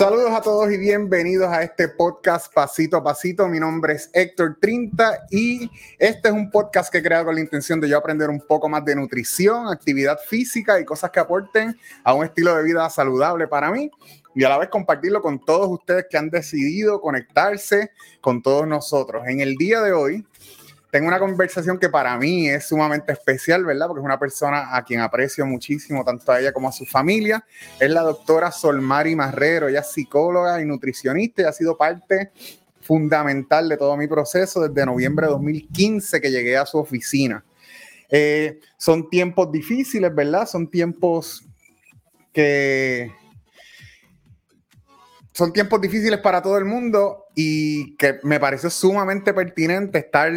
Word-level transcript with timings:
Saludos 0.00 0.30
a 0.30 0.40
todos 0.40 0.72
y 0.72 0.78
bienvenidos 0.78 1.52
a 1.52 1.62
este 1.62 1.86
podcast 1.86 2.50
Pasito 2.54 2.96
a 2.96 3.04
Pasito. 3.04 3.46
Mi 3.48 3.60
nombre 3.60 3.92
es 3.92 4.08
Héctor 4.14 4.56
Trinta 4.58 5.26
y 5.30 5.70
este 5.98 6.28
es 6.28 6.34
un 6.34 6.50
podcast 6.50 6.90
que 6.90 6.96
he 6.96 7.02
creado 7.02 7.26
con 7.26 7.34
la 7.34 7.42
intención 7.42 7.78
de 7.82 7.86
yo 7.90 7.98
aprender 7.98 8.30
un 8.30 8.40
poco 8.40 8.66
más 8.66 8.82
de 8.82 8.96
nutrición, 8.96 9.68
actividad 9.68 10.18
física 10.26 10.80
y 10.80 10.86
cosas 10.86 11.10
que 11.10 11.20
aporten 11.20 11.78
a 12.02 12.14
un 12.14 12.24
estilo 12.24 12.56
de 12.56 12.62
vida 12.62 12.88
saludable 12.88 13.46
para 13.46 13.70
mí 13.70 13.90
y 14.34 14.42
a 14.42 14.48
la 14.48 14.56
vez 14.56 14.70
compartirlo 14.70 15.20
con 15.20 15.44
todos 15.44 15.68
ustedes 15.68 16.06
que 16.08 16.16
han 16.16 16.30
decidido 16.30 17.02
conectarse 17.02 17.90
con 18.22 18.40
todos 18.40 18.66
nosotros. 18.66 19.24
En 19.26 19.40
el 19.40 19.56
día 19.56 19.82
de 19.82 19.92
hoy 19.92 20.24
tengo 20.90 21.06
una 21.06 21.18
conversación 21.18 21.78
que 21.78 21.88
para 21.88 22.16
mí 22.18 22.48
es 22.48 22.66
sumamente 22.66 23.12
especial, 23.12 23.64
¿verdad? 23.64 23.86
Porque 23.86 24.00
es 24.00 24.04
una 24.04 24.18
persona 24.18 24.76
a 24.76 24.84
quien 24.84 25.00
aprecio 25.00 25.46
muchísimo, 25.46 26.04
tanto 26.04 26.32
a 26.32 26.40
ella 26.40 26.52
como 26.52 26.68
a 26.68 26.72
su 26.72 26.84
familia. 26.84 27.44
Es 27.78 27.90
la 27.90 28.02
doctora 28.02 28.50
Solmari 28.50 29.14
Marrero, 29.14 29.68
ella 29.68 29.80
es 29.80 29.92
psicóloga 29.92 30.60
y 30.60 30.64
nutricionista 30.64 31.42
y 31.42 31.44
ha 31.44 31.52
sido 31.52 31.76
parte 31.76 32.32
fundamental 32.80 33.68
de 33.68 33.76
todo 33.76 33.96
mi 33.96 34.08
proceso 34.08 34.66
desde 34.66 34.84
noviembre 34.84 35.26
de 35.26 35.32
2015 35.32 36.20
que 36.20 36.30
llegué 36.30 36.56
a 36.56 36.66
su 36.66 36.78
oficina. 36.78 37.44
Eh, 38.08 38.58
son 38.76 39.08
tiempos 39.08 39.52
difíciles, 39.52 40.12
¿verdad? 40.12 40.48
Son 40.48 40.68
tiempos 40.68 41.44
que 42.32 43.12
son 45.32 45.52
tiempos 45.52 45.80
difíciles 45.80 46.18
para 46.18 46.42
todo 46.42 46.58
el 46.58 46.64
mundo 46.64 47.26
y 47.34 47.96
que 47.96 48.18
me 48.24 48.40
pareció 48.40 48.68
sumamente 48.68 49.32
pertinente 49.32 49.98
estar 49.98 50.32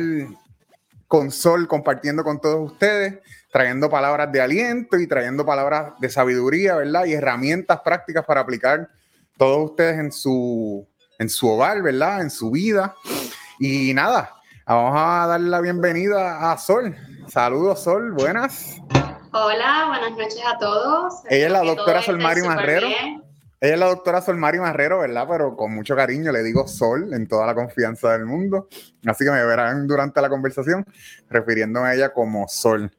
con 1.07 1.31
Sol 1.31 1.67
compartiendo 1.67 2.23
con 2.23 2.39
todos 2.39 2.71
ustedes, 2.71 3.19
trayendo 3.51 3.89
palabras 3.89 4.31
de 4.31 4.41
aliento 4.41 4.97
y 4.97 5.07
trayendo 5.07 5.45
palabras 5.45 5.93
de 5.99 6.09
sabiduría, 6.09 6.75
¿verdad? 6.75 7.05
Y 7.05 7.13
herramientas 7.13 7.81
prácticas 7.81 8.25
para 8.25 8.41
aplicar 8.41 8.89
todos 9.37 9.71
ustedes 9.71 9.99
en 9.99 10.11
su, 10.11 10.87
en 11.19 11.29
su 11.29 11.47
hogar, 11.49 11.81
¿verdad? 11.81 12.21
En 12.21 12.29
su 12.29 12.51
vida. 12.51 12.95
Y 13.59 13.93
nada, 13.93 14.33
vamos 14.65 14.93
a 14.95 15.27
darle 15.27 15.49
la 15.49 15.61
bienvenida 15.61 16.51
a 16.51 16.57
Sol. 16.57 16.95
Saludos, 17.27 17.83
Sol, 17.83 18.11
buenas. 18.11 18.77
Hola, 19.31 19.85
buenas 19.87 20.11
noches 20.11 20.41
a 20.45 20.57
todos. 20.59 21.13
Ella 21.29 21.47
es 21.47 21.51
la 21.51 21.63
doctora 21.63 22.01
Sol 22.01 22.19
Mari 22.19 22.41
Marrero. 22.41 22.87
Ella 23.63 23.75
es 23.75 23.79
la 23.79 23.85
doctora 23.85 24.21
Sol 24.21 24.35
Mari 24.35 24.59
Marrero, 24.59 24.99
¿verdad? 24.99 25.25
Pero 25.25 25.55
con 25.55 25.73
mucho 25.73 25.95
cariño 25.95 26.33
le 26.33 26.43
digo 26.43 26.67
Sol 26.67 27.13
en 27.13 27.27
toda 27.27 27.45
la 27.45 27.55
confianza 27.55 28.11
del 28.11 28.25
mundo. 28.25 28.67
Así 29.05 29.23
que 29.23 29.31
me 29.31 29.41
verán 29.45 29.87
durante 29.87 30.21
la 30.21 30.27
conversación 30.27 30.85
refiriéndome 31.29 31.87
a 31.87 31.95
ella 31.95 32.11
como 32.11 32.45
Sol. 32.49 32.91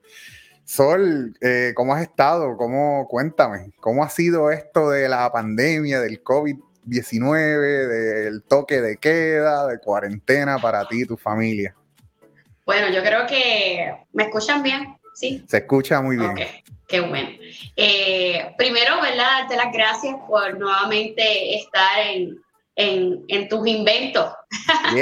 Sol, 0.64 1.36
eh, 1.42 1.72
¿cómo 1.76 1.92
has 1.92 2.00
estado? 2.00 2.56
¿Cómo, 2.56 3.06
cuéntame, 3.10 3.74
¿cómo 3.78 4.02
ha 4.02 4.08
sido 4.08 4.50
esto 4.50 4.88
de 4.88 5.06
la 5.06 5.30
pandemia, 5.30 6.00
del 6.00 6.24
COVID-19, 6.24 7.86
del 8.24 8.42
toque 8.44 8.80
de 8.80 8.96
queda, 8.96 9.66
de 9.66 9.78
cuarentena 9.80 10.56
para 10.56 10.88
ti 10.88 11.02
y 11.02 11.06
tu 11.06 11.18
familia? 11.18 11.76
Bueno, 12.64 12.88
yo 12.88 13.02
creo 13.02 13.26
que 13.26 13.94
me 14.14 14.22
escuchan 14.22 14.62
bien, 14.62 14.96
¿sí? 15.12 15.44
Se 15.46 15.58
escucha 15.58 16.00
muy 16.00 16.16
bien. 16.16 16.34
Qué 16.88 17.00
bueno. 17.00 17.30
Eh, 17.76 18.54
primero, 18.58 19.00
¿verdad? 19.00 19.40
Darte 19.40 19.56
las 19.56 19.72
gracias 19.72 20.16
por 20.28 20.58
nuevamente 20.58 21.56
estar 21.56 21.98
en, 21.98 22.38
en, 22.76 23.48
tus 23.48 23.66
inventos. 23.66 24.32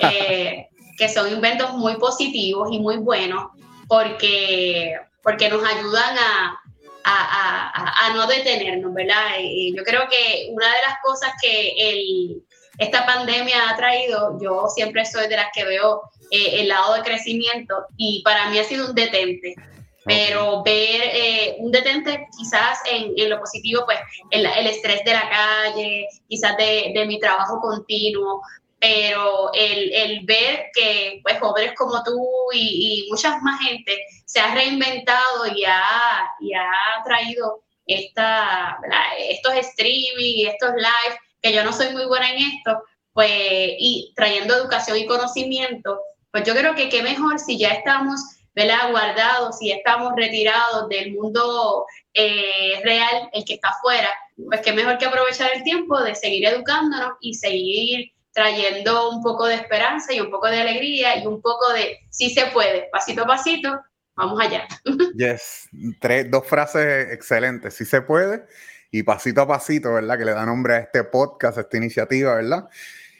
Eh, 0.00 0.68
que 0.96 1.08
son 1.08 1.32
inventos 1.32 1.72
muy 1.72 1.96
positivos 1.96 2.68
y 2.70 2.78
muy 2.78 2.98
buenos 2.98 3.48
porque, 3.88 4.96
porque 5.22 5.48
nos 5.48 5.64
ayudan 5.64 6.16
a, 6.16 6.60
a, 7.04 8.06
a, 8.06 8.14
no 8.14 8.26
detenernos, 8.26 8.94
¿verdad? 8.94 9.38
Y 9.40 9.76
yo 9.76 9.82
creo 9.82 10.08
que 10.08 10.48
una 10.50 10.66
de 10.66 10.82
las 10.86 10.98
cosas 11.02 11.32
que 11.42 11.74
el, 11.76 12.42
esta 12.78 13.04
pandemia 13.06 13.70
ha 13.70 13.76
traído, 13.76 14.38
yo 14.40 14.68
siempre 14.68 15.04
soy 15.04 15.28
de 15.28 15.36
las 15.36 15.48
que 15.52 15.64
veo 15.64 16.02
eh, 16.30 16.60
el 16.60 16.68
lado 16.68 16.94
de 16.94 17.02
crecimiento 17.02 17.86
y 17.96 18.22
para 18.22 18.48
mí 18.50 18.58
ha 18.58 18.64
sido 18.64 18.88
un 18.88 18.94
detente 18.94 19.54
pero 20.04 20.62
ver 20.62 21.00
eh, 21.02 21.56
un 21.58 21.70
detente 21.72 22.26
quizás 22.36 22.78
en, 22.90 23.12
en, 23.16 23.30
lo 23.30 23.38
positivo, 23.40 23.82
pues 23.86 23.98
el, 24.30 24.44
el, 24.44 24.66
estrés 24.66 25.02
de 25.04 25.12
la 25.12 25.28
calle, 25.28 26.06
quizás 26.28 26.56
de, 26.56 26.92
de 26.94 27.06
mi 27.06 27.18
trabajo 27.18 27.60
continuo, 27.60 28.42
pero 28.78 29.50
el, 29.54 29.92
el, 29.92 30.26
ver 30.26 30.66
que 30.74 31.20
pues 31.22 31.38
jóvenes 31.40 31.72
como 31.74 32.02
tú 32.02 32.20
y, 32.52 33.04
y 33.06 33.10
muchas 33.10 33.40
más 33.42 33.60
gente 33.60 33.98
se 34.26 34.40
ha 34.40 34.54
reinventado 34.54 35.46
y 35.54 35.64
ha, 35.64 36.28
y 36.40 36.52
ha 36.52 37.02
traído 37.04 37.62
esta, 37.86 38.78
estos 39.18 39.54
streaming, 39.54 40.46
estos 40.48 40.72
live, 40.74 41.18
que 41.40 41.52
yo 41.52 41.64
no 41.64 41.72
soy 41.72 41.92
muy 41.92 42.06
buena 42.06 42.30
en 42.30 42.38
esto, 42.38 42.82
pues 43.12 43.30
y 43.30 44.12
trayendo 44.16 44.54
educación 44.54 44.98
y 44.98 45.06
conocimiento, 45.06 46.00
pues 46.30 46.44
yo 46.44 46.54
creo 46.54 46.74
que 46.74 46.88
qué 46.88 47.02
mejor 47.02 47.38
si 47.38 47.58
ya 47.58 47.68
estamos 47.70 48.20
¿verdad? 48.54 48.90
guardados 48.90 49.56
y 49.60 49.72
estamos 49.72 50.12
retirados 50.16 50.88
del 50.88 51.12
mundo 51.12 51.86
eh, 52.12 52.80
real, 52.84 53.28
el 53.32 53.44
que 53.44 53.54
está 53.54 53.70
afuera, 53.70 54.08
pues 54.46 54.60
qué 54.60 54.72
mejor 54.72 54.98
que 54.98 55.06
aprovechar 55.06 55.50
el 55.54 55.62
tiempo 55.62 56.00
de 56.02 56.14
seguir 56.14 56.46
educándonos 56.46 57.14
y 57.20 57.34
seguir 57.34 58.12
trayendo 58.32 59.10
un 59.10 59.22
poco 59.22 59.46
de 59.46 59.54
esperanza 59.54 60.12
y 60.12 60.20
un 60.20 60.30
poco 60.30 60.48
de 60.48 60.60
alegría 60.60 61.18
y 61.18 61.26
un 61.26 61.40
poco 61.40 61.72
de 61.72 61.98
sí 62.10 62.30
se 62.30 62.46
puede, 62.46 62.88
pasito 62.92 63.22
a 63.22 63.26
pasito, 63.26 63.80
vamos 64.16 64.40
allá. 64.40 64.66
Yes, 65.16 65.68
Tres, 66.00 66.30
dos 66.30 66.46
frases 66.46 67.12
excelentes, 67.12 67.74
sí 67.74 67.84
se 67.84 68.02
puede 68.02 68.44
y 68.90 69.02
pasito 69.02 69.42
a 69.42 69.46
pasito, 69.48 69.94
¿verdad? 69.94 70.18
Que 70.18 70.24
le 70.24 70.32
da 70.32 70.46
nombre 70.46 70.74
a 70.74 70.78
este 70.78 71.04
podcast, 71.04 71.58
a 71.58 71.62
esta 71.62 71.76
iniciativa, 71.76 72.34
¿verdad? 72.34 72.68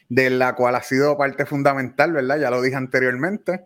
De 0.09 0.31
la 0.31 0.55
cual 0.55 0.77
ha 0.77 0.83
sido 0.83 1.17
parte 1.17 1.47
fundamental, 1.47 2.13
¿verdad? 2.13 2.39
Ya 2.39 2.51
lo 2.51 2.63
dije 2.63 2.77
anteriormente 2.77 3.65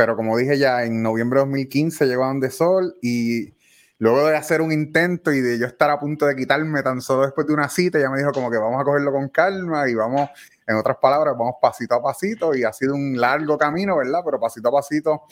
pero 0.00 0.16
como 0.16 0.38
dije 0.38 0.56
ya, 0.56 0.84
en 0.84 1.02
noviembre 1.02 1.40
de 1.40 1.44
2015 1.44 2.06
llegó 2.06 2.24
a 2.24 2.28
Donde 2.28 2.48
Sol 2.50 2.96
y 3.02 3.52
luego 3.98 4.28
de 4.28 4.34
hacer 4.34 4.62
un 4.62 4.72
intento 4.72 5.30
y 5.30 5.42
de 5.42 5.58
yo 5.58 5.66
estar 5.66 5.90
a 5.90 5.98
punto 5.98 6.24
de 6.24 6.34
quitarme 6.34 6.82
tan 6.82 7.02
solo 7.02 7.26
después 7.26 7.46
de 7.46 7.52
una 7.52 7.68
cita, 7.68 7.98
ya 8.00 8.08
me 8.08 8.16
dijo 8.16 8.32
como 8.32 8.50
que 8.50 8.56
vamos 8.56 8.80
a 8.80 8.84
cogerlo 8.84 9.12
con 9.12 9.28
calma 9.28 9.90
y 9.90 9.94
vamos, 9.94 10.30
en 10.66 10.76
otras 10.76 10.96
palabras, 11.02 11.34
vamos 11.38 11.56
pasito 11.60 11.96
a 11.96 12.02
pasito 12.02 12.54
y 12.54 12.64
ha 12.64 12.72
sido 12.72 12.94
un 12.94 13.20
largo 13.20 13.58
camino, 13.58 13.98
¿verdad? 13.98 14.20
Pero 14.24 14.40
pasito 14.40 14.70
a 14.70 14.72
pasito, 14.72 15.24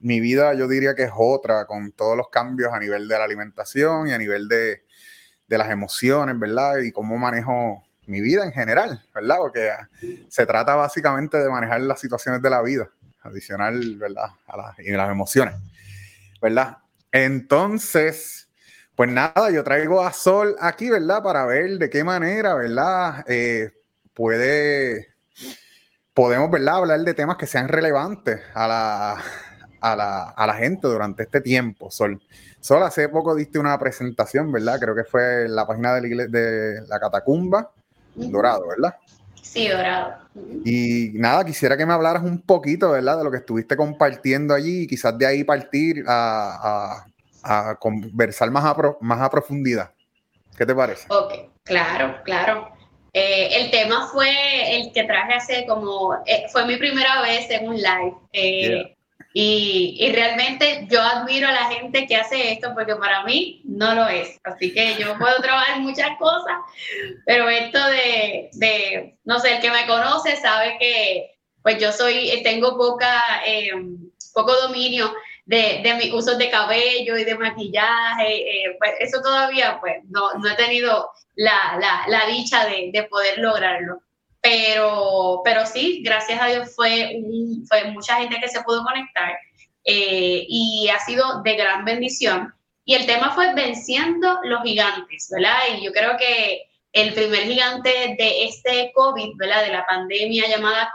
mi 0.00 0.20
vida 0.20 0.52
yo 0.52 0.68
diría 0.68 0.94
que 0.94 1.04
es 1.04 1.12
otra, 1.16 1.64
con 1.64 1.90
todos 1.92 2.14
los 2.14 2.28
cambios 2.28 2.74
a 2.74 2.78
nivel 2.78 3.08
de 3.08 3.16
la 3.16 3.24
alimentación 3.24 4.08
y 4.08 4.12
a 4.12 4.18
nivel 4.18 4.48
de, 4.48 4.82
de 5.48 5.56
las 5.56 5.70
emociones, 5.70 6.38
¿verdad? 6.38 6.76
Y 6.80 6.92
cómo 6.92 7.16
manejo 7.16 7.82
mi 8.04 8.20
vida 8.20 8.44
en 8.44 8.52
general, 8.52 9.02
¿verdad? 9.14 9.36
Porque 9.38 9.70
se 10.28 10.44
trata 10.44 10.74
básicamente 10.74 11.38
de 11.38 11.48
manejar 11.48 11.80
las 11.80 11.98
situaciones 11.98 12.42
de 12.42 12.50
la 12.50 12.60
vida 12.60 12.90
adicional, 13.22 13.96
¿verdad? 13.96 14.30
A 14.46 14.56
las, 14.56 14.78
y 14.78 14.90
las 14.90 15.10
emociones, 15.10 15.54
¿verdad? 16.40 16.78
Entonces, 17.12 18.48
pues 18.94 19.10
nada, 19.10 19.50
yo 19.50 19.64
traigo 19.64 20.02
a 20.02 20.12
Sol 20.12 20.56
aquí, 20.60 20.90
¿verdad? 20.90 21.22
Para 21.22 21.46
ver 21.46 21.78
de 21.78 21.90
qué 21.90 22.04
manera, 22.04 22.54
¿verdad? 22.54 23.24
Eh, 23.28 23.72
puede, 24.14 25.14
podemos, 26.14 26.50
¿verdad? 26.50 26.76
Hablar 26.76 27.00
de 27.00 27.14
temas 27.14 27.36
que 27.36 27.46
sean 27.46 27.68
relevantes 27.68 28.40
a 28.54 28.68
la, 28.68 29.22
a 29.80 29.96
la, 29.96 30.22
a 30.30 30.46
la 30.46 30.54
gente 30.54 30.86
durante 30.86 31.22
este 31.22 31.40
tiempo, 31.40 31.90
Sol. 31.90 32.20
Sol, 32.60 32.82
hace 32.82 33.08
poco 33.08 33.34
diste 33.34 33.58
una 33.58 33.78
presentación, 33.78 34.52
¿verdad? 34.52 34.78
Creo 34.78 34.94
que 34.94 35.04
fue 35.04 35.46
en 35.46 35.54
la 35.54 35.66
página 35.66 35.94
de 35.94 36.14
la, 36.14 36.26
de 36.26 36.82
la 36.86 37.00
Catacumba, 37.00 37.70
Dorado, 38.14 38.68
¿verdad? 38.68 38.96
Sí, 39.42 39.68
dorado. 39.68 40.14
Y 40.64 41.10
nada, 41.14 41.44
quisiera 41.44 41.76
que 41.76 41.86
me 41.86 41.92
hablaras 41.92 42.22
un 42.22 42.40
poquito, 42.40 42.90
¿verdad? 42.90 43.18
De 43.18 43.24
lo 43.24 43.30
que 43.30 43.38
estuviste 43.38 43.76
compartiendo 43.76 44.54
allí 44.54 44.82
y 44.82 44.86
quizás 44.86 45.16
de 45.18 45.26
ahí 45.26 45.44
partir 45.44 46.04
a, 46.06 47.04
conversar 47.78 48.50
más 48.50 48.64
a, 48.64 48.76
más 49.00 49.20
a 49.20 49.30
profundidad. 49.30 49.90
¿Qué 50.56 50.66
te 50.66 50.74
parece? 50.74 51.06
Ok, 51.08 51.32
claro, 51.64 52.16
claro. 52.24 52.72
Eh, 53.12 53.48
el 53.60 53.70
tema 53.70 54.08
fue 54.12 54.76
el 54.76 54.92
que 54.92 55.04
traje 55.04 55.34
hace 55.34 55.66
como, 55.66 56.14
eh, 56.26 56.46
fue 56.52 56.64
mi 56.66 56.76
primera 56.76 57.22
vez 57.22 57.50
en 57.50 57.68
un 57.68 57.76
live. 57.76 58.14
Eh, 58.32 58.96
y, 59.32 59.96
y, 60.00 60.12
realmente 60.12 60.86
yo 60.90 61.00
admiro 61.00 61.46
a 61.46 61.52
la 61.52 61.70
gente 61.70 62.06
que 62.06 62.16
hace 62.16 62.52
esto 62.52 62.72
porque 62.74 62.96
para 62.96 63.22
mí 63.22 63.62
no 63.64 63.94
lo 63.94 64.08
es. 64.08 64.40
Así 64.42 64.72
que 64.74 64.96
yo 64.96 65.16
puedo 65.18 65.36
trabajar 65.42 65.80
muchas 65.80 66.16
cosas, 66.18 66.58
pero 67.24 67.48
esto 67.48 67.78
de, 67.86 68.50
de, 68.54 69.18
no 69.24 69.38
sé, 69.38 69.56
el 69.56 69.60
que 69.60 69.70
me 69.70 69.86
conoce 69.86 70.36
sabe 70.36 70.76
que 70.78 71.30
pues 71.62 71.78
yo 71.78 71.92
soy, 71.92 72.40
tengo 72.42 72.76
poca, 72.76 73.42
eh, 73.46 73.70
poco 74.34 74.52
dominio 74.56 75.12
de, 75.44 75.80
de 75.82 75.94
mis 75.94 76.12
usos 76.12 76.38
de 76.38 76.50
cabello 76.50 77.16
y 77.16 77.24
de 77.24 77.36
maquillaje. 77.36 78.64
Eh, 78.64 78.76
pues 78.78 78.94
eso 79.00 79.20
todavía 79.22 79.78
pues 79.80 79.96
no, 80.08 80.32
no 80.34 80.48
he 80.48 80.54
tenido 80.56 81.10
la, 81.34 81.78
la, 81.78 82.04
la 82.08 82.26
dicha 82.26 82.66
de, 82.66 82.90
de 82.92 83.02
poder 83.04 83.38
lograrlo. 83.38 84.02
Pero, 84.42 85.42
pero 85.44 85.66
sí, 85.66 86.02
gracias 86.04 86.40
a 86.40 86.46
Dios 86.46 86.74
fue, 86.74 87.20
fue 87.68 87.90
mucha 87.92 88.16
gente 88.16 88.40
que 88.40 88.48
se 88.48 88.62
pudo 88.62 88.82
conectar 88.84 89.38
eh, 89.84 90.46
y 90.48 90.88
ha 90.88 90.98
sido 91.00 91.42
de 91.42 91.56
gran 91.56 91.84
bendición. 91.84 92.54
Y 92.84 92.94
el 92.94 93.06
tema 93.06 93.34
fue 93.34 93.54
venciendo 93.54 94.40
los 94.44 94.62
gigantes, 94.62 95.28
¿verdad? 95.30 95.58
Y 95.76 95.84
yo 95.84 95.92
creo 95.92 96.16
que 96.16 96.62
el 96.92 97.12
primer 97.14 97.44
gigante 97.44 98.16
de 98.18 98.44
este 98.44 98.92
COVID, 98.94 99.36
¿verdad? 99.36 99.64
De 99.64 99.72
la 99.72 99.86
pandemia 99.86 100.48
llamada 100.48 100.90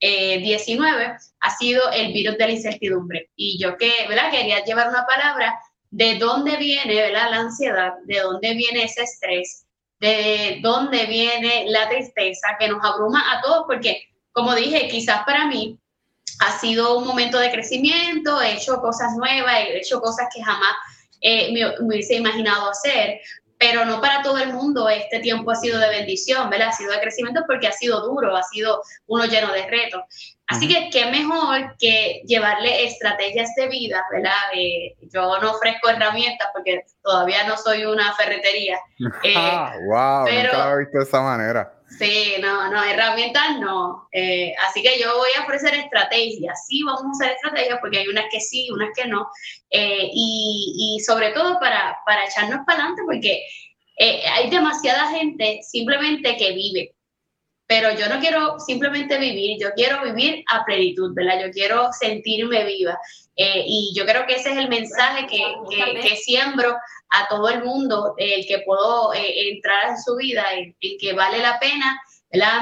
COVID-19, 0.00 1.18
ha 1.40 1.50
sido 1.56 1.90
el 1.92 2.12
virus 2.12 2.38
de 2.38 2.46
la 2.46 2.52
incertidumbre. 2.52 3.30
Y 3.36 3.58
yo 3.62 3.76
que, 3.76 3.92
¿verdad? 4.08 4.30
Quería 4.30 4.64
llevar 4.64 4.88
una 4.88 5.06
palabra 5.06 5.58
de 5.90 6.16
dónde 6.16 6.56
viene, 6.56 6.94
¿verdad? 6.94 7.30
La 7.30 7.36
ansiedad, 7.40 7.92
de 8.04 8.20
dónde 8.20 8.54
viene 8.54 8.84
ese 8.84 9.02
estrés, 9.02 9.66
de 10.02 10.58
dónde 10.60 11.06
viene 11.06 11.66
la 11.68 11.88
tristeza 11.88 12.56
que 12.58 12.68
nos 12.68 12.84
abruma 12.84 13.22
a 13.32 13.40
todos, 13.40 13.62
porque, 13.68 14.02
como 14.32 14.52
dije, 14.52 14.88
quizás 14.88 15.22
para 15.24 15.46
mí 15.46 15.78
ha 16.40 16.58
sido 16.58 16.98
un 16.98 17.06
momento 17.06 17.38
de 17.38 17.52
crecimiento, 17.52 18.42
he 18.42 18.54
hecho 18.54 18.80
cosas 18.80 19.12
nuevas, 19.16 19.54
he 19.60 19.78
hecho 19.78 20.00
cosas 20.00 20.26
que 20.34 20.42
jamás 20.42 20.72
eh, 21.20 21.52
me, 21.52 21.86
hubiese 21.86 22.16
imaginado 22.16 22.68
hacer, 22.68 23.20
pero 23.56 23.84
no 23.84 24.00
para 24.00 24.24
todo 24.24 24.38
el 24.38 24.52
mundo 24.52 24.88
este 24.88 25.20
tiempo 25.20 25.52
ha 25.52 25.54
sido 25.54 25.78
de 25.78 25.90
bendición, 25.90 26.50
¿verdad? 26.50 26.70
Ha 26.70 26.72
sido 26.72 26.90
de 26.90 27.00
crecimiento 27.00 27.44
porque 27.46 27.68
ha 27.68 27.72
sido 27.72 28.00
duro, 28.00 28.36
ha 28.36 28.42
sido 28.42 28.82
uno 29.06 29.26
lleno 29.26 29.52
de 29.52 29.68
retos. 29.68 30.02
Así 30.52 30.68
que 30.68 30.90
qué 30.90 31.06
mejor 31.06 31.76
que 31.78 32.22
llevarle 32.26 32.84
estrategias 32.84 33.54
de 33.56 33.68
vida, 33.68 34.04
¿verdad? 34.12 34.32
Eh, 34.54 34.94
yo 35.12 35.38
no 35.40 35.52
ofrezco 35.52 35.88
herramientas 35.88 36.48
porque 36.52 36.84
todavía 37.02 37.46
no 37.46 37.56
soy 37.56 37.84
una 37.84 38.14
ferretería. 38.14 38.78
Eh, 39.24 39.34
ah, 39.36 39.74
wow, 39.86 40.24
pero, 40.24 40.52
nunca 40.52 40.66
lo 40.66 40.74
he 40.74 40.78
visto 40.78 40.98
de 40.98 41.04
esa 41.04 41.20
manera. 41.22 41.72
Sí, 41.98 42.36
no, 42.40 42.70
no, 42.70 42.82
herramientas 42.82 43.58
no. 43.58 44.08
Eh, 44.12 44.54
así 44.68 44.82
que 44.82 44.98
yo 44.98 45.16
voy 45.18 45.30
a 45.38 45.42
ofrecer 45.42 45.74
estrategias. 45.74 46.66
Sí, 46.66 46.82
vamos 46.82 47.02
a 47.02 47.10
usar 47.10 47.30
estrategias 47.32 47.78
porque 47.80 47.98
hay 47.98 48.08
unas 48.08 48.26
que 48.30 48.40
sí, 48.40 48.70
unas 48.72 48.90
que 48.96 49.06
no. 49.06 49.28
Eh, 49.70 50.08
y, 50.12 50.96
y, 50.96 51.00
sobre 51.00 51.30
todo 51.32 51.58
para, 51.60 51.98
para 52.06 52.24
echarnos 52.24 52.60
para 52.66 52.78
adelante 52.78 53.02
porque 53.04 53.42
eh, 53.98 54.22
hay 54.26 54.50
demasiada 54.50 55.10
gente 55.10 55.60
simplemente 55.62 56.36
que 56.36 56.52
vive. 56.52 56.94
Pero 57.72 57.90
yo 57.92 58.06
no 58.06 58.20
quiero 58.20 58.60
simplemente 58.60 59.16
vivir, 59.16 59.56
yo 59.58 59.70
quiero 59.74 60.02
vivir 60.02 60.44
a 60.52 60.62
plenitud, 60.62 61.14
¿verdad? 61.14 61.40
Yo 61.40 61.50
quiero 61.50 61.90
sentirme 61.90 62.64
viva. 62.64 62.98
y 63.34 63.94
yo 63.96 64.04
creo 64.04 64.26
que 64.26 64.34
ese 64.34 64.50
es 64.50 64.58
el 64.58 64.68
mensaje 64.68 65.26
que, 65.26 65.42
que, 66.02 66.16
siembro 66.16 66.76
a 67.08 67.28
todo 67.28 67.48
el 67.48 67.64
mundo, 67.64 68.12
el 68.18 68.44
que 68.46 68.58
puedo 68.66 69.14
eh, 69.14 69.52
entrar 69.52 69.88
en 69.88 69.98
su 70.02 70.16
vida, 70.16 70.44
el, 70.52 70.76
que 71.00 71.14
vale 71.14 71.38
la 71.38 71.58
pena 71.58 71.98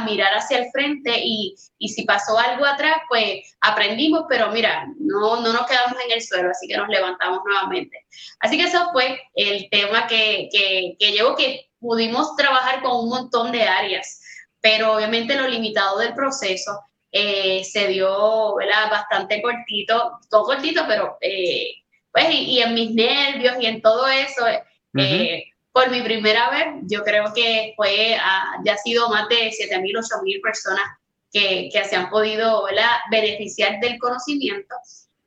mirar 0.06 0.32
hacia 0.32 0.58
el 0.58 0.70
frente 0.70 1.12
y, 1.24 1.56
y, 1.78 1.88
si 1.88 2.04
pasó 2.04 2.38
algo 2.38 2.64
atrás, 2.64 2.98
pues 3.08 3.56
aprendimos, 3.60 4.26
pero 4.28 4.52
mira, 4.52 4.86
no, 5.00 5.40
no 5.40 5.52
nos 5.52 5.66
quedamos 5.66 5.98
en 6.04 6.12
el 6.12 6.22
suelo, 6.22 6.50
así 6.50 6.68
que 6.68 6.76
nos 6.76 6.88
levantamos 6.88 7.40
nuevamente. 7.44 8.06
Así 8.38 8.56
que 8.56 8.64
eso 8.64 8.90
fue 8.92 9.20
el 9.34 9.68
tema 9.70 10.06
que, 10.06 10.48
que 10.52 11.12
llevo, 11.12 11.34
que 11.34 11.70
pudimos 11.80 12.36
trabajar 12.36 12.82
con 12.82 12.92
un 12.92 13.08
montón 13.08 13.50
de 13.50 13.64
áreas, 13.64 14.19
pero 14.60 14.94
obviamente 14.94 15.36
lo 15.36 15.48
limitado 15.48 15.98
del 15.98 16.14
proceso 16.14 16.80
eh, 17.12 17.64
se 17.64 17.88
dio 17.88 18.54
¿verdad? 18.54 18.90
bastante 18.90 19.42
cortito, 19.42 20.20
todo 20.28 20.44
cortito, 20.44 20.84
pero 20.86 21.18
eh, 21.20 21.72
pues, 22.12 22.26
y, 22.30 22.60
en 22.60 22.74
mis 22.74 22.92
nervios 22.92 23.56
y 23.60 23.66
en 23.66 23.82
todo 23.82 24.06
eso, 24.08 24.46
eh, 24.46 25.44
por 25.72 25.90
mi 25.90 26.02
primera 26.02 26.50
vez, 26.50 26.66
yo 26.82 27.02
creo 27.02 27.32
que 27.34 27.72
fue, 27.76 28.16
ah, 28.20 28.58
ya 28.64 28.74
ha 28.74 28.78
sido 28.78 29.08
más 29.08 29.28
de 29.28 29.50
7 29.50 29.80
mil, 29.80 29.96
8 29.96 30.06
mil 30.22 30.40
personas 30.40 30.84
que, 31.32 31.68
que, 31.72 31.84
se 31.84 31.96
han 31.96 32.10
podido 32.10 32.64
beneficiar 33.10 33.80
del 33.80 33.98
conocimiento. 33.98 34.74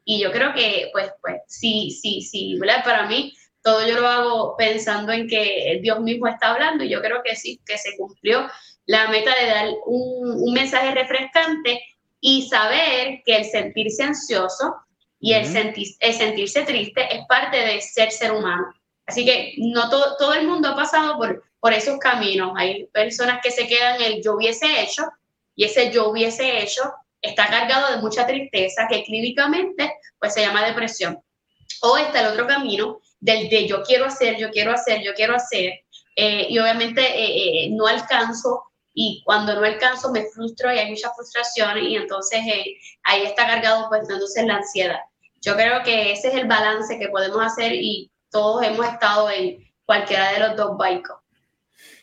Y 0.05 0.21
yo 0.21 0.31
creo 0.31 0.53
que, 0.53 0.89
pues, 0.91 1.11
pues, 1.21 1.41
sí, 1.47 1.91
sí, 1.91 2.21
sí, 2.21 2.57
¿verdad? 2.59 2.83
Para 2.83 3.07
mí, 3.07 3.33
todo 3.61 3.87
yo 3.87 3.99
lo 3.99 4.07
hago 4.07 4.57
pensando 4.57 5.13
en 5.13 5.27
que 5.27 5.79
Dios 5.81 6.01
mismo 6.01 6.27
está 6.27 6.51
hablando 6.51 6.83
y 6.83 6.89
yo 6.89 7.01
creo 7.01 7.23
que 7.23 7.35
sí, 7.35 7.61
que 7.65 7.77
se 7.77 7.95
cumplió 7.97 8.49
la 8.85 9.07
meta 9.07 9.33
de 9.39 9.45
dar 9.47 9.67
un, 9.85 10.31
un 10.41 10.53
mensaje 10.53 10.91
refrescante 10.91 11.81
y 12.19 12.47
saber 12.47 13.21
que 13.25 13.35
el 13.35 13.45
sentirse 13.45 14.03
ansioso 14.03 14.75
y 15.23 15.33
el, 15.33 15.45
sentirse 15.45 16.63
triste 16.63 17.15
es 17.15 17.25
parte 17.27 17.57
de 17.57 17.79
ser 17.81 18.11
ser 18.11 18.33
humano. 18.33 18.65
Así 19.05 19.23
que 19.23 19.53
no 19.57 19.89
todo, 19.89 20.17
todo 20.17 20.33
el 20.33 20.45
mundo 20.45 20.67
ha 20.67 20.75
pasado 20.75 21.17
por, 21.17 21.43
por 21.61 21.71
esos 21.71 21.97
caminos. 21.97 22.51
Hay 22.57 22.87
personas 22.87 23.39
que 23.41 23.49
se 23.49 23.67
quedan 23.67 24.01
en 24.01 24.13
el 24.13 24.21
yo 24.21 24.35
hubiese 24.35 24.81
hecho 24.81 25.03
y 25.55 25.63
ese 25.63 25.91
yo 25.91 26.09
hubiese 26.09 26.61
hecho 26.61 26.81
está 27.21 27.47
cargado 27.47 27.95
de 27.95 28.01
mucha 28.01 28.27
tristeza 28.27 28.85
que 28.89 29.05
clínicamente 29.05 29.93
pues 30.19 30.33
se 30.33 30.41
llama 30.41 30.65
depresión. 30.65 31.23
O 31.81 31.97
está 31.97 32.19
el 32.19 32.33
otro 32.33 32.45
camino 32.45 32.99
del 33.21 33.49
de 33.49 33.65
yo 33.65 33.81
quiero 33.83 34.05
hacer, 34.05 34.37
yo 34.37 34.51
quiero 34.51 34.73
hacer, 34.73 35.01
yo 35.03 35.13
quiero 35.13 35.35
hacer 35.35 35.85
eh, 36.17 36.47
y 36.49 36.59
obviamente 36.59 37.01
eh, 37.01 37.65
eh, 37.65 37.69
no 37.71 37.87
alcanzo 37.87 38.63
y 38.93 39.23
cuando 39.25 39.55
no 39.55 39.65
alcanzo 39.65 40.11
me 40.11 40.25
frustro 40.31 40.71
y 40.71 40.77
hay 40.77 40.89
mucha 40.89 41.11
frustración 41.13 41.79
y 41.79 41.95
entonces 41.95 42.41
ahí 43.03 43.23
está 43.23 43.47
cargado 43.47 43.87
pues 43.89 44.01
entonces 44.01 44.45
la 44.45 44.57
ansiedad. 44.57 44.99
Yo 45.41 45.55
creo 45.55 45.83
que 45.83 46.13
ese 46.13 46.29
es 46.29 46.35
el 46.35 46.47
balance 46.47 46.97
que 46.97 47.09
podemos 47.09 47.43
hacer 47.43 47.73
y 47.73 48.11
todos 48.29 48.63
hemos 48.63 48.87
estado 48.87 49.29
en 49.29 49.57
cualquiera 49.85 50.31
de 50.31 50.39
los 50.39 50.55
dos 50.55 50.77
barcos. 50.77 51.17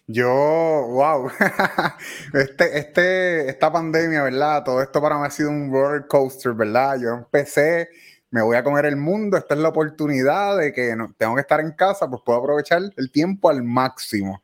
Yo, 0.07 0.29
wow, 0.29 1.31
este, 2.35 2.79
este, 2.79 3.49
esta 3.49 3.73
pandemia, 3.73 4.25
¿verdad? 4.25 4.65
Todo 4.65 4.83
esto 4.83 5.01
para 5.01 5.17
mí 5.17 5.25
ha 5.25 5.31
sido 5.31 5.51
un 5.51 5.73
roller 5.73 6.09
coaster, 6.09 6.53
¿verdad? 6.53 6.99
Yo 7.01 7.11
empecé, 7.11 7.89
me 8.31 8.43
voy 8.43 8.57
a 8.57 8.65
comer 8.65 8.87
el 8.87 8.97
mundo, 8.97 9.37
esta 9.37 9.55
es 9.55 9.61
la 9.61 9.69
oportunidad 9.69 10.59
de 10.59 10.73
que 10.73 10.97
no, 10.97 11.15
tengo 11.17 11.37
que 11.37 11.43
estar 11.43 11.61
en 11.61 11.71
casa, 11.73 12.11
pues 12.11 12.23
puedo 12.25 12.41
aprovechar 12.41 12.83
el 12.97 13.13
tiempo 13.13 13.49
al 13.49 13.63
máximo. 13.63 14.43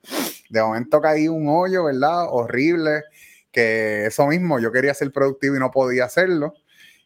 De 0.51 0.63
momento 0.63 1.01
caí 1.01 1.29
un 1.29 1.49
hoyo, 1.49 1.85
¿verdad? 1.85 2.27
Horrible, 2.29 3.05
que 3.51 4.07
eso 4.07 4.27
mismo, 4.27 4.59
yo 4.59 4.73
quería 4.73 4.95
ser 4.95 5.13
productivo 5.13 5.57
y 5.57 5.59
no 5.59 5.71
podía 5.71 6.05
hacerlo. 6.05 6.55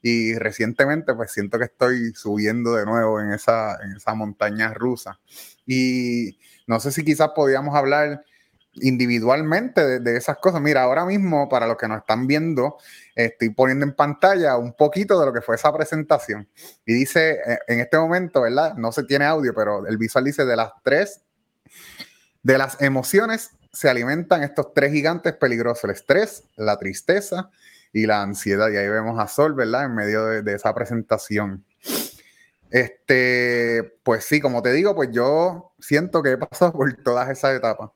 Y 0.03 0.35
recientemente, 0.35 1.15
pues 1.15 1.33
siento 1.33 1.59
que 1.59 1.67
estoy 1.67 2.13
subiendo 2.15 2.75
de 2.75 2.87
nuevo 2.87 3.21
en 3.21 3.33
esa, 3.33 3.77
en 3.85 3.93
esa 3.93 4.15
montaña 4.15 4.73
rusa. 4.73 5.21
Y 5.67 6.39
no 6.67 6.81
sé 6.81 6.91
si 6.93 7.05
quizás 7.05 7.31
podíamos 7.35 7.75
hablar 7.75 8.25
individualmente 8.75 10.00
de, 10.00 10.17
esas 10.17 10.38
cosas. 10.38 10.61
Mira, 10.61 10.83
ahora 10.83 11.05
mismo, 11.05 11.49
para 11.49 11.67
los 11.67 11.76
que 11.76 11.88
nos 11.88 11.99
están 11.99 12.26
viendo, 12.26 12.79
estoy 13.14 13.50
poniendo 13.50 13.85
en 13.85 13.95
pantalla 13.95 14.57
un 14.57 14.75
poquito 14.75 15.19
de 15.19 15.26
lo 15.26 15.33
que 15.33 15.41
fue 15.41 15.57
esa 15.57 15.73
presentación. 15.73 16.49
Y 16.87 16.95
dice, 16.95 17.38
eh, 17.45 17.59
en 17.67 17.81
este 17.81 17.99
momento, 17.99 18.43
¿verdad? 18.43 18.75
No 18.75 18.93
se 18.93 19.05
tiene 19.05 19.25
audio, 19.25 19.55
pero 19.55 19.87
el 19.87 19.99
visual 19.99 20.25
dice 20.25 20.45
de 20.45 20.57
las 20.57 20.71
tres, 20.83 21.23
de 22.42 22.59
las 22.59 22.80
emociones 22.80 23.50
se 23.73 23.88
alimentan 23.88 24.42
estos 24.42 24.75
tres 24.75 24.92
gigantes 24.92 25.35
peligrosos, 25.35 25.85
el 25.85 25.90
estrés, 25.90 26.44
la 26.56 26.78
tristeza 26.78 27.50
y 27.92 28.06
la 28.06 28.23
ansiedad. 28.23 28.70
Y 28.70 28.76
ahí 28.76 28.88
vemos 28.88 29.18
a 29.18 29.28
Sol, 29.28 29.54
¿verdad? 29.54 29.85
En 29.85 29.94
medio 29.94 30.25
de, 30.26 30.54
esa 30.54 30.75
presentación. 30.75 31.64
Este, 32.70 33.99
pues 34.02 34.25
sí, 34.25 34.40
como 34.40 34.62
te 34.62 34.73
digo, 34.73 34.94
pues 34.94 35.11
yo 35.12 35.73
siento 35.78 36.23
que 36.23 36.32
he 36.32 36.38
pasado 36.38 36.73
por 36.73 36.92
todas 37.02 37.28
esas 37.30 37.56
etapas. 37.56 37.90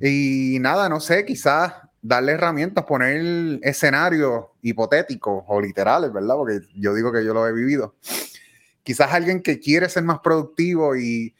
Y 0.00 0.58
nada, 0.60 0.88
no 0.88 1.00
sé, 1.00 1.24
quizás 1.24 1.72
darle 2.02 2.32
herramientas, 2.32 2.84
poner 2.84 3.58
escenarios 3.62 4.46
hipotéticos 4.62 5.44
o 5.46 5.60
literales, 5.60 6.12
¿verdad? 6.12 6.34
Porque 6.36 6.60
yo 6.74 6.94
digo 6.94 7.12
que 7.12 7.24
yo 7.24 7.32
lo 7.32 7.46
he 7.46 7.52
vivido. 7.52 7.96
Quizás 8.82 9.12
alguien 9.12 9.42
que 9.42 9.58
quiere 9.58 9.88
ser 9.88 10.04
más 10.04 10.20
productivo 10.20 10.94
y, 10.94 11.34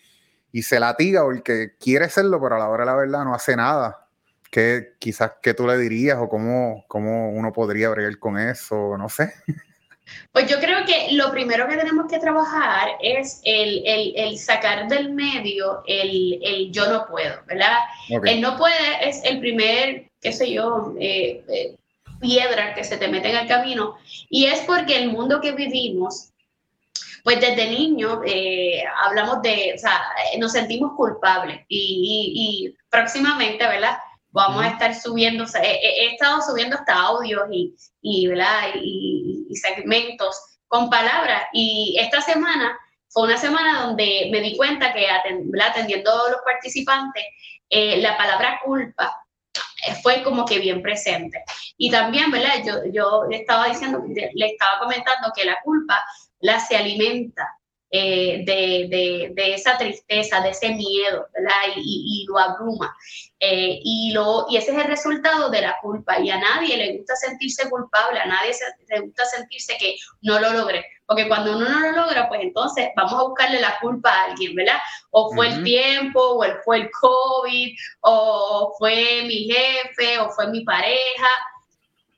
y 0.53 0.63
se 0.63 0.81
latiga 0.81 1.25
o 1.25 1.33
el 1.33 1.43
que 1.43 1.75
quiere 1.79 2.09
serlo, 2.09 2.41
pero 2.41 2.57
a 2.57 2.59
la 2.59 2.69
hora 2.69 2.85
de 2.85 2.91
la 2.91 2.97
verdad 2.97 3.25
no 3.25 3.35
hace 3.35 3.57
nada. 3.57 4.07
¿Qué, 4.51 4.95
quizás, 4.99 5.33
¿qué 5.43 5.55
tú 5.55 5.67
le 5.67 5.77
dirías 5.77 6.19
o 6.21 6.29
cómo, 6.29 6.85
cómo 6.89 7.31
uno 7.31 7.53
podría 7.53 7.91
bregar 7.91 8.19
con 8.19 8.39
eso? 8.39 8.97
No 8.97 9.09
sé. 9.09 9.33
Pues 10.33 10.49
yo 10.49 10.61
creo 10.61 10.85
que 10.85 11.13
lo 11.13 11.31
primero 11.31 11.67
que 11.67 11.77
tenemos 11.77 12.07
que 12.09 12.19
trabajar 12.19 12.91
es 13.01 13.41
el, 13.45 13.83
el, 13.85 14.13
el 14.17 14.39
sacar 14.39 14.87
del 14.89 15.13
medio 15.13 15.83
el, 15.87 16.39
el, 16.43 16.71
yo 16.71 16.91
no 16.91 17.07
puedo, 17.07 17.35
¿verdad? 17.47 17.79
El 18.09 18.41
no 18.41 18.57
puede 18.57 18.77
es 19.03 19.25
el 19.25 19.41
primer, 19.41 20.09
qué 20.21 20.33
sé 20.33 20.53
yo, 20.53 20.95
eh, 21.01 21.45
eh, 21.49 21.77
piedra 22.21 22.75
que 22.75 22.85
se 22.85 22.97
te 22.97 23.09
mete 23.09 23.31
en 23.31 23.37
el 23.37 23.49
camino. 23.49 23.97
Y 24.29 24.47
es 24.47 24.61
porque 24.61 24.97
el 24.97 25.11
mundo 25.11 25.41
que 25.41 25.53
vivimos, 25.53 26.31
pues 27.27 27.41
desde 27.41 27.69
niño 27.69 28.21
eh, 28.25 28.85
hablamos 29.03 29.43
de, 29.43 29.73
o 29.75 29.79
sea, 29.79 30.01
nos 30.39 30.53
sentimos 30.53 30.93
culpables 30.97 31.61
y, 31.67 31.75
y, 31.77 32.69
y 32.69 32.77
próximamente, 32.89 33.67
¿verdad? 33.67 33.99
Vamos 34.29 34.65
a 34.65 34.69
estar 34.69 34.95
subiendo, 34.95 35.45
he, 35.61 36.07
estado 36.13 36.41
subiendo 36.41 36.77
hasta 36.77 36.95
audios 36.95 37.43
y, 37.51 37.75
y, 38.01 38.29
¿verdad? 38.29 38.69
y, 38.81 39.45
segmentos 39.57 40.41
con 40.69 40.89
palabras. 40.89 41.43
Y 41.53 41.97
esta 42.01 42.21
semana 42.21 42.79
fue 43.09 43.25
una 43.25 43.39
semana 43.39 43.87
donde 43.87 44.29
me 44.31 44.41
di 44.41 44.57
cuenta 44.57 44.93
que 44.93 45.09
atendiendo 45.09 46.13
a 46.13 46.31
los 46.31 46.41
participantes, 46.45 47.25
eh, 47.69 47.97
la 48.03 48.17
palabra 48.17 48.61
culpa 48.65 49.13
fue 50.01 50.23
como 50.23 50.45
que 50.45 50.61
bien 50.61 50.81
presente. 50.81 51.43
Y 51.77 51.91
también, 51.91 52.31
¿verdad? 52.31 52.63
Yo, 52.65 52.85
yo 52.93 53.25
le 53.29 53.39
estaba 53.39 53.67
diciendo, 53.67 54.05
le 54.07 54.47
estaba 54.47 54.79
comentando 54.79 55.33
que 55.35 55.45
la 55.45 55.61
culpa 55.65 56.01
la 56.41 56.61
se 56.61 56.77
alimenta 56.77 57.57
eh, 57.89 58.43
de, 58.45 59.33
de, 59.35 59.55
esa 59.55 59.79
tristeza, 59.79 60.41
de 60.41 60.51
ese 60.51 60.71
miedo, 60.71 61.29
¿verdad? 61.33 61.55
Y, 61.77 62.23
y 62.23 62.27
lo 62.27 62.39
abruma. 62.39 62.95
Eh, 63.39 63.79
y, 63.83 64.13
lo, 64.13 64.47
y 64.51 64.57
ese 64.57 64.73
es 64.73 64.79
el 64.79 64.89
resultado 64.89 65.51
de 65.51 65.61
la 65.61 65.77
culpa. 65.81 66.19
Y 66.19 66.29
a 66.31 66.39
nadie 66.39 66.77
le 66.77 66.97
gusta 66.99 67.15
sentirse 67.15 67.71
culpable, 67.71 68.19
a 68.19 68.27
nadie 68.27 68.53
le 68.89 69.01
gusta 69.01 69.25
sentirse 69.27 69.77
que 69.79 69.97
no 70.23 70.41
lo 70.41 70.53
logré. 70.53 70.85
Porque 71.07 71.29
cuando 71.29 71.57
uno 71.57 71.69
no 71.69 71.79
lo 71.79 71.93
logra, 71.93 72.29
pues 72.29 72.41
entonces 72.43 72.89
vamos 72.97 73.15
a 73.15 73.23
buscarle 73.23 73.61
la 73.61 73.79
culpa 73.81 74.11
a 74.11 74.25
alguien, 74.25 74.57
¿verdad? 74.57 74.79
O 75.11 75.33
fue 75.33 75.47
el 75.49 75.63
tiempo, 75.63 76.21
o 76.21 76.45
fue 76.65 76.79
el 76.79 76.91
COVID, 76.91 77.77
o 78.01 78.75
fue 78.79 79.23
mi 79.27 79.49
jefe, 79.49 80.19
o 80.19 80.29
fue 80.31 80.49
mi 80.49 80.65
pareja. 80.65 81.29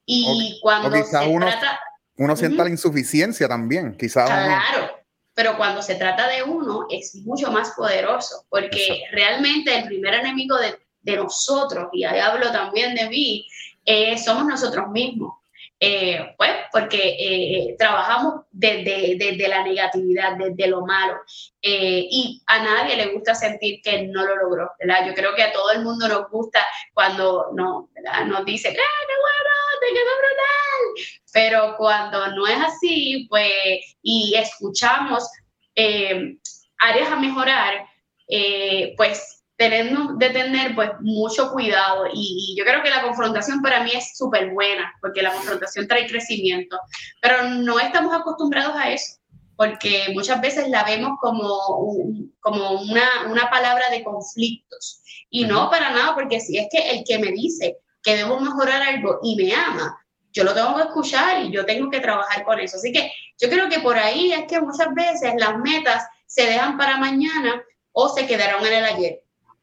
Y 0.07 0.59
cuando 0.63 0.91
se 1.05 1.19
uno, 1.27 1.47
trata... 1.47 1.79
Uno 2.19 2.35
sienta 2.37 2.65
la 2.65 2.71
insuficiencia 2.71 3.49
también, 3.49 3.97
quizás. 3.97 4.29
Claro, 4.29 4.91
pero 5.35 5.57
cuando 5.57 5.81
se 5.83 5.95
trata 5.95 6.29
de 6.29 6.43
uno 6.43 6.87
es 6.91 7.15
mucho 7.25 7.53
más 7.53 7.71
poderoso, 7.77 8.45
porque 8.49 9.05
realmente 9.13 9.73
el 9.73 9.85
primer 9.85 10.15
enemigo 10.15 10.57
de, 10.57 10.75
de, 11.01 11.17
nosotros, 11.17 11.89
y 11.93 12.03
ahí 12.03 12.19
hablo 12.19 12.51
también 12.51 12.97
de 12.97 13.09
mí, 13.09 13.47
eh, 13.85 14.19
somos 14.19 14.45
nosotros 14.47 14.89
mismos. 14.91 15.35
Eh, 15.81 16.35
pues 16.37 16.51
porque 16.73 17.17
eh, 17.21 17.77
trabajamos 17.79 18.47
desde, 18.51 19.15
desde, 19.17 19.47
la 19.47 19.63
negatividad, 19.63 20.37
desde 20.37 20.67
lo 20.67 20.85
malo, 20.85 21.21
y 21.63 22.43
a 22.47 22.59
nadie 22.61 22.97
le 22.97 23.13
gusta 23.13 23.33
sentir 23.37 23.81
que 23.81 24.09
no 24.09 24.27
lo 24.27 24.35
logró, 24.35 24.73
¿verdad? 24.81 25.07
Yo 25.07 25.15
creo 25.15 25.37
que 25.37 25.45
a 25.45 25.53
todo 25.53 25.71
el 25.71 25.85
mundo 25.85 26.09
nos 26.09 26.29
gusta 26.31 26.67
cuando 26.93 27.51
no, 27.55 27.91
¿verdad? 27.95 28.27
nos 28.27 28.45
dice, 28.45 28.71
¡ah, 28.71 28.73
qué 28.73 28.75
bueno! 28.75 29.51
¡Te 29.81 29.87
quedó! 29.95 30.19
Pero 31.33 31.75
cuando 31.77 32.29
no 32.33 32.47
es 32.47 32.59
así, 32.61 33.27
pues, 33.29 33.97
y 34.03 34.35
escuchamos 34.37 35.29
áreas 36.79 37.11
a 37.11 37.17
mejorar, 37.17 37.87
pues 38.97 39.39
tenemos 39.59 40.17
de 40.19 40.31
tener 40.31 40.75
pues 40.75 40.91
mucho 41.01 41.51
cuidado. 41.51 42.05
Y, 42.15 42.55
yo 42.57 42.65
creo 42.65 42.83
que 42.83 42.91
la 42.91 43.03
confrontación 43.03 43.61
para 43.61 43.83
mí 43.83 43.91
es 43.93 44.17
súper 44.17 44.53
buena 44.53 44.95
porque 45.01 45.21
la 45.21 45.33
confrontación 45.33 45.87
trae 45.87 46.07
crecimiento, 46.07 46.79
pero 47.21 47.43
no 47.43 47.79
estamos 47.79 48.15
acostumbrados 48.15 48.75
a 48.77 48.93
eso 48.93 49.19
porque 49.57 50.07
muchas 50.15 50.41
veces 50.41 50.69
la 50.69 50.85
vemos 50.85 51.19
como, 51.21 51.59
como 52.39 52.81
una, 52.81 53.27
una, 53.29 53.51
palabra 53.51 53.91
de 53.91 54.05
conflictos. 54.05 55.03
Y 55.31 55.47
no 55.47 55.69
para 55.69 55.91
nada 55.91 56.15
porque 56.15 56.39
si 56.39 56.57
es 56.57 56.69
que 56.71 56.91
el 56.91 57.03
que 57.05 57.19
me 57.19 57.33
dice 57.33 57.77
que 58.05 58.17
debo 58.17 58.39
mejorar 58.39 58.81
algo 58.83 59.19
y 59.25 59.35
me 59.35 59.53
ama, 59.53 59.99
yo 60.39 60.45
lo 60.45 60.55
tengo 60.55 60.77
que 60.77 60.83
escuchar 60.83 61.45
y 61.45 61.51
yo 61.51 61.67
tengo 61.67 61.91
que 61.91 61.99
trabajar 61.99 62.45
con 62.45 62.61
eso. 62.61 62.77
Así 62.77 62.93
que 62.93 63.11
yo 63.41 63.49
creo 63.51 63.69
que 63.69 63.81
por 63.81 63.99
ahí 63.99 64.33
es 64.33 64.45
que 64.47 64.61
muchas 64.61 64.95
veces 64.95 65.35
las 65.37 65.59
metas 65.59 66.07
se 66.27 66.47
dejan 66.47 66.79
para 66.79 66.97
mañana 66.97 67.61
o 67.91 68.09
se 68.09 68.25
quedaron 68.25 68.65
en 68.65 68.73
el 68.73 68.85
ayer. 68.85 69.21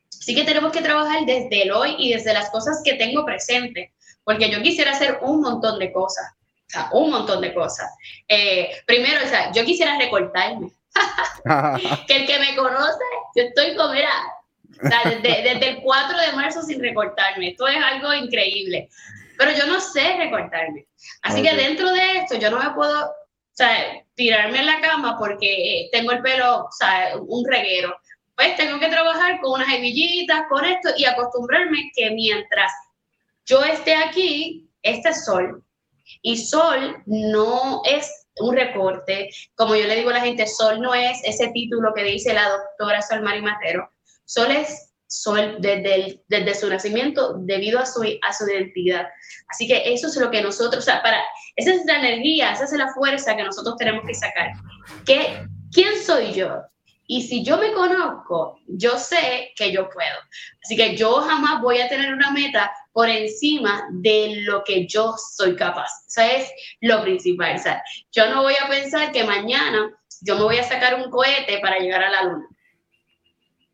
Sí 0.09 0.35
que 0.35 0.43
tenemos 0.43 0.73
que 0.73 0.81
trabajar 0.81 1.25
desde 1.25 1.63
el 1.63 1.71
hoy 1.71 1.95
y 1.97 2.11
desde 2.11 2.33
las 2.33 2.49
cosas 2.49 2.81
que 2.83 2.95
tengo 2.95 3.23
presente, 3.23 3.93
porque 4.25 4.49
yo 4.49 4.61
quisiera 4.61 4.91
hacer 4.91 5.19
un 5.21 5.39
montón 5.39 5.79
de 5.79 5.93
cosas, 5.93 6.33
o 6.33 6.69
sea, 6.69 6.89
un 6.91 7.09
montón 7.09 7.39
de 7.39 7.53
cosas. 7.53 7.89
Eh, 8.27 8.71
primero, 8.85 9.23
o 9.23 9.29
sea, 9.29 9.53
yo 9.53 9.63
quisiera 9.63 9.97
recortarme. 9.97 10.71
que 12.07 12.15
el 12.17 12.27
que 12.27 12.39
me 12.39 12.53
conoce, 12.57 13.05
yo 13.33 13.43
estoy 13.43 13.77
como, 13.77 13.93
era, 13.93 14.11
desde, 15.21 15.69
el 15.69 15.81
4 15.81 16.17
de 16.19 16.31
marzo 16.33 16.61
sin 16.63 16.81
recortarme. 16.81 17.51
Esto 17.51 17.65
es 17.65 17.77
algo 17.81 18.13
increíble. 18.13 18.89
Pero 19.37 19.51
yo 19.51 19.65
no 19.67 19.79
sé 19.79 20.15
recortarme. 20.17 20.87
Así 21.21 21.41
que 21.41 21.55
dentro 21.55 21.91
de 21.91 22.17
esto, 22.17 22.35
yo 22.35 22.51
no 22.51 22.59
me 22.59 22.71
puedo 22.71 23.05
o 23.05 23.57
sea, 23.57 24.03
tirarme 24.15 24.59
en 24.59 24.65
la 24.65 24.81
cama 24.81 25.17
porque 25.17 25.87
tengo 25.91 26.11
el 26.11 26.21
pelo, 26.21 26.65
o 26.65 26.71
sea, 26.71 27.13
un 27.17 27.45
reguero 27.49 27.95
pues 28.35 28.55
tengo 28.57 28.79
que 28.79 28.89
trabajar 28.89 29.39
con 29.39 29.61
unas 29.61 29.73
hebillitas, 29.73 30.43
con 30.49 30.65
esto 30.65 30.89
y 30.97 31.05
acostumbrarme 31.05 31.91
que 31.95 32.11
mientras 32.11 32.71
yo 33.45 33.63
esté 33.63 33.95
aquí, 33.95 34.69
este 34.81 35.09
es 35.09 35.25
sol. 35.25 35.63
Y 36.21 36.37
sol 36.37 37.01
no 37.05 37.81
es 37.85 38.27
un 38.37 38.55
recorte, 38.55 39.29
como 39.55 39.75
yo 39.75 39.85
le 39.85 39.95
digo 39.95 40.09
a 40.09 40.13
la 40.13 40.21
gente, 40.21 40.45
sol 40.47 40.81
no 40.81 40.93
es 40.93 41.19
ese 41.23 41.47
título 41.49 41.93
que 41.93 42.03
dice 42.03 42.33
la 42.33 42.49
doctora 42.49 43.01
Sol 43.01 43.21
Mari 43.21 43.41
Matero. 43.41 43.89
Sol 44.25 44.51
es 44.51 44.84
sol 45.07 45.57
desde, 45.59 46.55
su 46.55 46.69
nacimiento 46.69 47.35
debido 47.39 47.79
a 47.79 47.85
su, 47.85 48.03
identidad. 48.03 49.07
Así 49.49 49.67
que 49.67 49.93
eso 49.93 50.07
es 50.07 50.15
lo 50.17 50.31
que 50.31 50.41
nosotros, 50.41 50.83
o 50.83 50.85
sea, 50.85 51.01
para, 51.01 51.21
esa 51.55 51.73
es 51.73 51.85
la 51.85 51.99
energía, 51.99 52.51
esa 52.51 52.65
es 52.65 52.71
la 52.73 52.93
fuerza 52.93 53.35
que 53.35 53.43
nosotros 53.43 53.75
tenemos 53.77 54.03
que 54.05 54.13
sacar. 54.13 54.51
¿Qué, 55.05 55.45
¿Quién 55.71 56.01
soy 56.03 56.33
yo? 56.33 56.61
Y 57.07 57.21
si 57.21 57.43
yo 57.43 57.57
me 57.57 57.71
conozco, 57.73 58.59
yo 58.67 58.97
sé 58.97 59.51
que 59.55 59.71
yo 59.71 59.89
puedo. 59.89 60.17
Así 60.63 60.75
que 60.75 60.95
yo 60.95 61.21
jamás 61.21 61.61
voy 61.61 61.79
a 61.79 61.87
tener 61.87 62.11
una 62.11 62.31
meta 62.31 62.71
por 62.93 63.09
encima 63.09 63.87
de 63.91 64.41
lo 64.41 64.63
que 64.63 64.87
yo 64.87 65.13
soy 65.35 65.55
capaz. 65.55 65.89
Eso 66.07 66.21
es 66.21 66.51
lo 66.81 67.03
principal. 67.03 67.61
yo 68.11 68.29
no 68.29 68.41
voy 68.41 68.55
a 68.55 68.67
pensar 68.67 69.11
que 69.11 69.23
mañana 69.23 69.91
yo 70.21 70.35
me 70.35 70.43
voy 70.43 70.57
a 70.57 70.63
sacar 70.63 70.95
un 70.95 71.11
cohete 71.11 71.59
para 71.59 71.77
llegar 71.77 72.03
a 72.03 72.09
la 72.09 72.23
luna. 72.23 72.47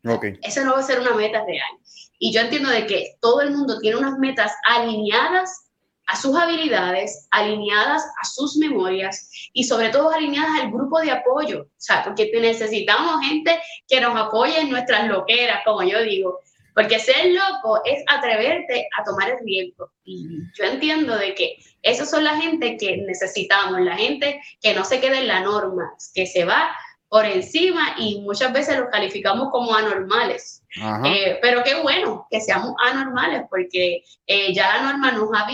Okay. 0.04 0.38
Eso 0.42 0.64
no 0.64 0.72
va 0.72 0.80
a 0.80 0.82
ser 0.82 1.00
una 1.00 1.14
meta 1.14 1.44
real. 1.44 1.70
Y 2.18 2.32
yo 2.32 2.40
entiendo 2.40 2.70
de 2.70 2.86
que 2.86 3.16
todo 3.20 3.40
el 3.40 3.52
mundo 3.52 3.78
tiene 3.78 3.96
unas 3.96 4.18
metas 4.18 4.52
alineadas 4.64 5.62
a 6.06 6.16
sus 6.16 6.36
habilidades, 6.36 7.28
alineadas 7.30 8.02
a 8.20 8.24
sus 8.26 8.56
memorias 8.56 9.30
y 9.52 9.64
sobre 9.64 9.90
todo 9.90 10.10
alineadas 10.10 10.60
al 10.60 10.70
grupo 10.70 11.00
de 11.00 11.10
apoyo, 11.10 11.62
o 11.62 11.68
sea, 11.76 12.02
porque 12.02 12.30
necesitamos 12.40 13.24
gente 13.24 13.60
que 13.88 14.00
nos 14.00 14.16
apoye 14.16 14.60
en 14.60 14.70
nuestras 14.70 15.06
loqueras, 15.08 15.62
como 15.64 15.82
yo 15.82 16.02
digo, 16.02 16.40
porque 16.74 16.98
ser 16.98 17.26
loco 17.26 17.80
es 17.84 18.02
atreverte 18.08 18.88
a 18.98 19.04
tomar 19.04 19.30
el 19.30 19.38
riesgo. 19.44 19.90
Y 20.04 20.26
yo 20.58 20.64
entiendo 20.64 21.16
de 21.16 21.34
que 21.34 21.56
esas 21.82 22.10
son 22.10 22.24
la 22.24 22.36
gente 22.40 22.76
que 22.76 22.96
necesitamos, 22.98 23.80
la 23.80 23.96
gente 23.96 24.40
que 24.60 24.74
no 24.74 24.84
se 24.84 25.00
queda 25.00 25.18
en 25.18 25.28
la 25.28 25.40
norma, 25.40 25.92
que 26.14 26.26
se 26.26 26.44
va 26.44 26.74
por 27.12 27.26
encima 27.26 27.94
y 27.98 28.22
muchas 28.22 28.54
veces 28.54 28.78
los 28.78 28.88
calificamos 28.88 29.50
como 29.50 29.74
anormales. 29.74 30.62
Eh, 31.04 31.38
pero 31.42 31.62
qué 31.62 31.74
bueno 31.82 32.26
que 32.30 32.40
seamos 32.40 32.72
anormales 32.82 33.42
porque 33.50 34.02
eh, 34.26 34.54
ya 34.54 34.78
la 34.78 34.92
norma 34.92 35.12
nos 35.12 35.28
ha, 35.34 35.46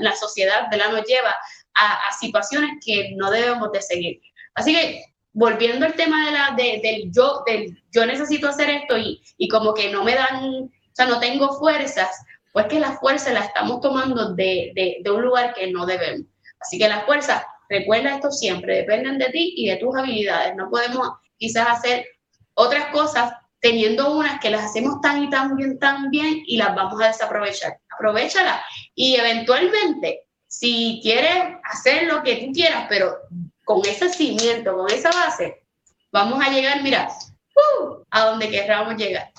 la 0.00 0.16
sociedad 0.16 0.70
de 0.70 0.78
la 0.78 0.88
nos 0.88 1.04
lleva 1.04 1.36
a, 1.74 2.10
situaciones 2.18 2.70
que 2.82 3.10
no 3.16 3.30
debemos 3.30 3.70
de 3.70 3.82
seguir. 3.82 4.22
Así 4.54 4.72
que 4.72 5.04
volviendo 5.34 5.84
al 5.84 5.92
tema 5.92 6.24
de 6.24 6.32
la, 6.32 6.54
del 6.56 7.12
yo, 7.12 7.42
del 7.46 7.82
yo 7.92 8.06
necesito 8.06 8.48
hacer 8.48 8.70
esto 8.70 8.96
y, 8.96 9.22
y 9.36 9.46
como 9.46 9.74
que 9.74 9.90
no 9.90 10.04
me 10.04 10.14
dan, 10.14 10.42
o 10.42 10.70
sea, 10.92 11.04
no 11.04 11.20
tengo 11.20 11.58
fuerzas, 11.58 12.24
pues 12.54 12.64
que 12.64 12.80
la 12.80 12.92
fuerza 12.92 13.30
la 13.34 13.40
estamos 13.40 13.82
tomando 13.82 14.32
de, 14.32 14.72
de, 14.74 14.96
de 15.04 15.10
un 15.10 15.20
lugar 15.20 15.52
que 15.52 15.70
no 15.70 15.84
debemos. 15.84 16.26
Así 16.60 16.78
que 16.78 16.88
la 16.88 17.02
fuerza 17.02 17.46
Recuerda 17.68 18.14
esto 18.14 18.30
siempre, 18.30 18.76
dependen 18.76 19.18
de 19.18 19.30
ti 19.30 19.54
y 19.56 19.68
de 19.68 19.76
tus 19.76 19.96
habilidades. 19.96 20.56
No 20.56 20.70
podemos 20.70 21.08
quizás 21.36 21.68
hacer 21.68 22.06
otras 22.54 22.86
cosas 22.86 23.32
teniendo 23.60 24.16
unas 24.16 24.40
que 24.40 24.50
las 24.50 24.64
hacemos 24.64 25.00
tan 25.00 25.24
y 25.24 25.30
tan 25.30 25.56
bien, 25.56 25.78
tan 25.78 26.10
bien 26.10 26.42
y 26.46 26.56
las 26.56 26.74
vamos 26.74 27.00
a 27.02 27.08
desaprovechar. 27.08 27.78
Aprovechala 27.90 28.62
y 28.94 29.16
eventualmente, 29.16 30.22
si 30.46 31.00
quieres 31.02 31.56
hacer 31.64 32.04
lo 32.04 32.22
que 32.22 32.36
tú 32.36 32.52
quieras, 32.52 32.86
pero 32.88 33.16
con 33.64 33.80
ese 33.84 34.08
cimiento, 34.08 34.76
con 34.76 34.90
esa 34.90 35.10
base, 35.10 35.62
vamos 36.10 36.44
a 36.44 36.50
llegar, 36.50 36.82
mira, 36.82 37.08
¡uh! 37.54 38.02
a 38.10 38.26
donde 38.26 38.48
queramos 38.48 38.96
llegar. 38.96 39.30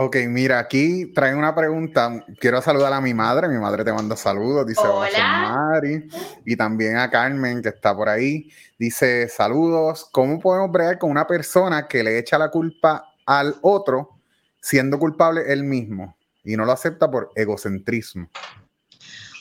Ok, 0.00 0.14
mira, 0.28 0.60
aquí 0.60 1.06
traen 1.06 1.36
una 1.36 1.52
pregunta. 1.56 2.24
Quiero 2.38 2.62
saludar 2.62 2.92
a 2.92 3.00
mi 3.00 3.14
madre. 3.14 3.48
Mi 3.48 3.58
madre 3.58 3.82
te 3.82 3.92
manda 3.92 4.14
saludos. 4.14 4.64
Dice 4.64 4.86
Hola. 4.86 5.72
Mari. 5.72 6.08
Y 6.46 6.54
también 6.54 6.96
a 6.98 7.10
Carmen, 7.10 7.60
que 7.60 7.70
está 7.70 7.96
por 7.96 8.08
ahí. 8.08 8.48
Dice 8.78 9.28
saludos. 9.28 10.08
¿Cómo 10.12 10.38
podemos 10.38 10.70
bregar 10.70 10.98
con 10.98 11.10
una 11.10 11.26
persona 11.26 11.88
que 11.88 12.04
le 12.04 12.16
echa 12.16 12.38
la 12.38 12.48
culpa 12.48 13.12
al 13.26 13.56
otro 13.60 14.20
siendo 14.62 15.00
culpable 15.00 15.52
él 15.52 15.64
mismo 15.64 16.16
y 16.44 16.56
no 16.56 16.64
lo 16.64 16.70
acepta 16.70 17.10
por 17.10 17.32
egocentrismo? 17.34 18.30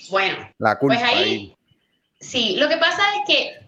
Bueno, 0.09 0.37
la 0.57 0.79
culpa 0.79 0.99
pues 0.99 1.13
ahí, 1.13 1.55
Sí, 2.19 2.55
lo 2.57 2.67
que 2.67 2.77
pasa 2.77 3.03
es 3.17 3.21
que 3.27 3.67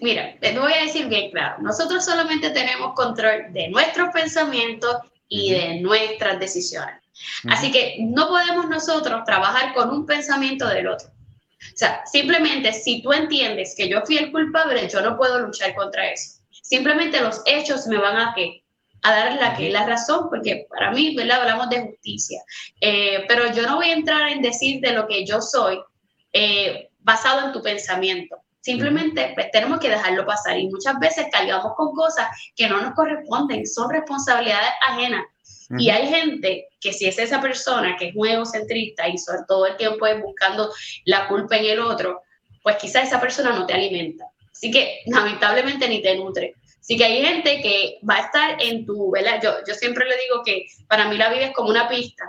Mira, 0.00 0.38
te 0.40 0.58
voy 0.58 0.72
a 0.72 0.84
decir 0.84 1.06
bien 1.08 1.30
claro, 1.30 1.60
nosotros 1.60 2.02
solamente 2.04 2.48
tenemos 2.50 2.94
control 2.94 3.52
de 3.52 3.68
nuestros 3.68 4.08
pensamientos 4.14 4.96
y 5.28 5.52
de 5.52 5.80
nuestras 5.80 6.38
decisiones. 6.38 7.00
Así 7.48 7.70
que 7.70 7.96
no 8.00 8.28
podemos 8.28 8.68
nosotros 8.68 9.22
trabajar 9.24 9.72
con 9.74 9.90
un 9.90 10.06
pensamiento 10.06 10.68
del 10.68 10.88
otro. 10.88 11.08
O 11.08 11.76
sea, 11.76 12.04
simplemente 12.06 12.72
si 12.72 13.02
tú 13.02 13.12
entiendes 13.12 13.74
que 13.76 13.88
yo 13.88 14.02
fui 14.04 14.18
el 14.18 14.30
culpable, 14.30 14.88
yo 14.88 15.00
no 15.00 15.16
puedo 15.16 15.40
luchar 15.40 15.74
contra 15.74 16.10
eso. 16.10 16.40
Simplemente 16.50 17.20
los 17.20 17.42
hechos 17.46 17.86
me 17.86 17.98
van 17.98 18.16
a? 18.16 18.34
A 19.06 19.12
dar 19.12 19.34
la, 19.34 19.54
que, 19.54 19.70
la 19.70 19.86
razón, 19.86 20.28
porque 20.30 20.66
para 20.70 20.90
mí, 20.90 21.14
¿verdad? 21.14 21.42
Hablamos 21.42 21.68
de 21.68 21.82
justicia. 21.82 22.42
Eh, 22.80 23.24
pero 23.28 23.52
yo 23.52 23.66
no 23.66 23.76
voy 23.76 23.90
a 23.90 23.94
entrar 23.94 24.30
en 24.30 24.40
decir 24.40 24.80
de 24.80 24.92
lo 24.92 25.06
que 25.06 25.26
yo 25.26 25.42
soy 25.42 25.78
eh, 26.32 26.88
basado 27.00 27.46
en 27.46 27.52
tu 27.52 27.62
pensamiento. 27.62 28.43
Simplemente 28.64 29.32
pues, 29.34 29.50
tenemos 29.50 29.78
que 29.78 29.90
dejarlo 29.90 30.24
pasar 30.24 30.58
y 30.58 30.68
muchas 30.68 30.98
veces 30.98 31.26
cargamos 31.30 31.74
con 31.76 31.92
cosas 31.92 32.28
que 32.56 32.66
no 32.66 32.80
nos 32.80 32.94
corresponden, 32.94 33.66
son 33.66 33.90
responsabilidades 33.90 34.70
ajenas. 34.88 35.22
Y 35.78 35.90
hay 35.90 36.08
gente 36.08 36.68
que 36.80 36.94
si 36.94 37.04
es 37.04 37.18
esa 37.18 37.42
persona 37.42 37.94
que 37.98 38.08
es 38.08 38.14
muy 38.14 38.30
egocentrista 38.30 39.06
y 39.06 39.18
sobre 39.18 39.40
todo 39.46 39.66
el 39.66 39.76
tiempo 39.76 40.06
es 40.06 40.18
buscando 40.22 40.72
la 41.04 41.28
culpa 41.28 41.58
en 41.58 41.66
el 41.66 41.80
otro, 41.80 42.22
pues 42.62 42.76
quizás 42.76 43.08
esa 43.08 43.20
persona 43.20 43.50
no 43.50 43.66
te 43.66 43.74
alimenta. 43.74 44.24
Así 44.50 44.70
que 44.70 45.00
lamentablemente 45.08 45.86
ni 45.86 46.00
te 46.00 46.16
nutre. 46.16 46.54
Así 46.80 46.96
que 46.96 47.04
hay 47.04 47.22
gente 47.22 47.60
que 47.60 47.98
va 48.08 48.16
a 48.16 48.20
estar 48.20 48.62
en 48.62 48.86
tu, 48.86 49.10
¿verdad? 49.10 49.40
Yo, 49.42 49.56
yo 49.68 49.74
siempre 49.74 50.06
le 50.08 50.16
digo 50.16 50.42
que 50.42 50.64
para 50.88 51.06
mí 51.06 51.18
la 51.18 51.28
vida 51.28 51.46
es 51.46 51.52
como 51.52 51.68
una 51.68 51.86
pista 51.86 52.24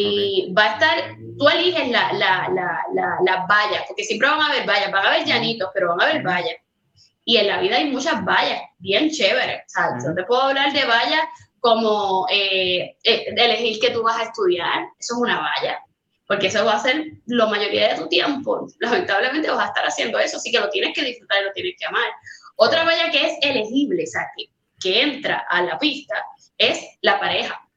y 0.00 0.52
va 0.52 0.64
a 0.64 0.72
estar, 0.74 1.16
tú 1.36 1.48
eliges 1.48 1.88
las 1.90 2.12
la, 2.14 2.48
la, 2.52 3.18
la, 3.24 3.46
vallas, 3.46 3.82
porque 3.86 4.04
siempre 4.04 4.28
van 4.28 4.40
a 4.40 4.46
haber 4.46 4.66
vallas, 4.66 4.92
van 4.92 5.04
a 5.04 5.08
haber 5.08 5.26
llanitos, 5.26 5.70
pero 5.74 5.88
van 5.88 6.00
a 6.00 6.10
haber 6.10 6.22
vallas. 6.22 6.56
Y 7.24 7.36
en 7.36 7.48
la 7.48 7.60
vida 7.60 7.76
hay 7.76 7.90
muchas 7.90 8.24
vallas, 8.24 8.62
bien 8.78 9.10
chéveres. 9.10 9.62
O 9.66 9.68
sea, 9.68 9.98
yo 10.04 10.14
te 10.14 10.24
puedo 10.24 10.42
hablar 10.42 10.72
de 10.72 10.84
vallas 10.84 11.22
como 11.60 12.26
eh, 12.30 12.96
eh, 13.02 13.34
elegir 13.36 13.80
que 13.80 13.90
tú 13.90 14.02
vas 14.02 14.18
a 14.18 14.24
estudiar, 14.24 14.84
eso 14.98 15.14
es 15.14 15.20
una 15.20 15.40
valla, 15.40 15.82
porque 16.26 16.46
eso 16.46 16.64
va 16.64 16.74
a 16.74 16.80
ser 16.80 17.04
la 17.26 17.46
mayoría 17.46 17.88
de 17.88 18.00
tu 18.00 18.08
tiempo. 18.08 18.68
Lamentablemente 18.78 19.50
vas 19.50 19.64
a 19.64 19.68
estar 19.68 19.84
haciendo 19.84 20.18
eso, 20.18 20.36
así 20.36 20.52
que 20.52 20.60
lo 20.60 20.70
tienes 20.70 20.94
que 20.94 21.04
disfrutar 21.04 21.42
y 21.42 21.44
lo 21.46 21.52
tienes 21.52 21.74
que 21.78 21.86
amar. 21.86 22.08
Otra 22.56 22.84
valla 22.84 23.10
que 23.10 23.26
es 23.26 23.38
elegible, 23.42 24.04
o 24.04 24.06
sea, 24.06 24.28
que, 24.36 24.44
que 24.80 25.02
entra 25.02 25.44
a 25.50 25.62
la 25.62 25.78
pista, 25.78 26.24
es 26.56 26.84
la 27.02 27.18
pareja. 27.18 27.67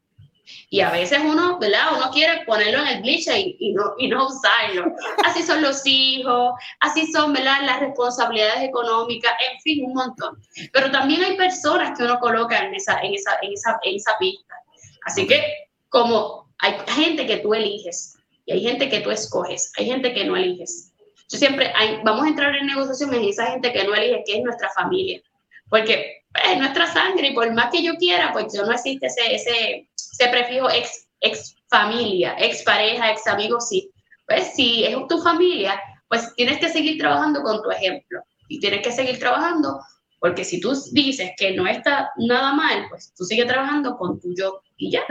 Y 0.74 0.80
a 0.80 0.90
veces 0.90 1.20
uno, 1.22 1.60
¿verdad? 1.60 1.98
Uno 1.98 2.10
quiere 2.12 2.46
ponerlo 2.46 2.80
en 2.80 2.88
el 2.88 3.02
bleacher 3.02 3.36
y, 3.38 3.74
no, 3.74 3.94
y 3.98 4.08
no 4.08 4.28
usarlo. 4.28 4.96
Así 5.26 5.44
son 5.44 5.62
los 5.62 5.82
hijos, 5.86 6.54
así 6.80 7.12
son, 7.12 7.34
¿verdad? 7.34 7.58
Las 7.64 7.82
responsabilidades 7.82 8.64
económicas, 8.64 9.34
en 9.52 9.60
fin, 9.60 9.86
un 9.86 9.94
montón. 9.94 10.42
Pero 10.72 10.90
también 10.90 11.26
hay 11.26 11.36
personas 11.36 11.98
que 11.98 12.06
uno 12.06 12.18
coloca 12.22 12.58
en 12.58 12.74
esa, 12.74 13.02
en 13.02 13.14
esa, 13.14 13.38
en 13.42 13.52
esa, 13.52 13.80
en 13.84 13.96
esa 13.98 14.18
pista. 14.18 14.56
Así 15.04 15.28
que, 15.28 15.44
como 15.90 16.50
hay 16.60 16.78
gente 16.88 17.28
que 17.28 17.38
tú 17.40 17.54
eliges 17.54 18.18
y 18.46 18.54
hay 18.54 18.62
gente 18.62 18.88
que 18.88 19.02
tú 19.02 19.12
escoges, 19.12 19.74
hay 19.78 19.88
gente 19.88 20.14
que 20.14 20.24
no 20.24 20.38
eliges. 20.38 20.94
Yo 21.28 21.38
siempre, 21.38 21.74
hay, 21.76 22.00
vamos 22.06 22.24
a 22.24 22.30
entrar 22.30 22.56
en 22.56 22.68
negociaciones 22.68 23.22
y 23.22 23.30
esa 23.32 23.48
gente 23.48 23.74
que 23.74 23.84
no 23.84 23.94
elige, 23.94 24.24
que 24.26 24.38
es 24.38 24.44
nuestra 24.44 24.70
familia. 24.70 25.22
Porque 25.70 26.21
es 26.46 26.58
nuestra 26.58 26.88
sangre 26.88 27.30
y 27.30 27.34
por 27.34 27.52
más 27.54 27.72
que 27.72 27.84
yo 27.84 27.96
quiera, 27.96 28.32
pues 28.34 28.54
yo 28.54 28.66
no 28.66 28.72
existe 28.72 29.08
ese, 29.08 29.36
ese, 29.36 29.90
ese 29.96 30.28
prefijo 30.30 30.70
ex, 30.70 31.08
ex 31.20 31.56
familia, 31.70 32.36
ex 32.38 32.64
pareja, 32.64 33.12
ex 33.12 33.28
amigo, 33.28 33.60
sí. 33.60 33.92
Pues 34.28 34.54
si 34.56 34.86
es 34.86 34.96
tu 35.08 35.22
familia, 35.22 35.82
pues 36.08 36.34
tienes 36.36 36.60
que 36.60 36.70
seguir 36.70 36.98
trabajando 36.98 37.42
con 37.42 37.62
tu 37.62 37.72
ejemplo 37.72 38.22
y 38.48 38.60
tienes 38.60 38.82
que 38.82 38.92
seguir 38.92 39.20
trabajando 39.20 39.80
porque 40.22 40.44
si 40.44 40.62
tú 40.62 40.80
dices 40.92 41.32
que 41.36 41.54
no 41.54 41.66
está 41.66 42.12
nada 42.18 42.54
mal, 42.54 42.86
pues 42.90 43.12
tú 43.18 43.24
sigues 43.24 43.48
trabajando 43.48 43.98
con 43.98 44.22
tu 44.22 44.36
yo 44.36 44.62
y 44.78 44.92
ya 44.92 45.02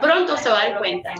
pronto 0.00 0.36
se 0.36 0.48
va 0.48 0.60
a 0.60 0.68
dar 0.68 0.78
cuenta. 0.78 1.12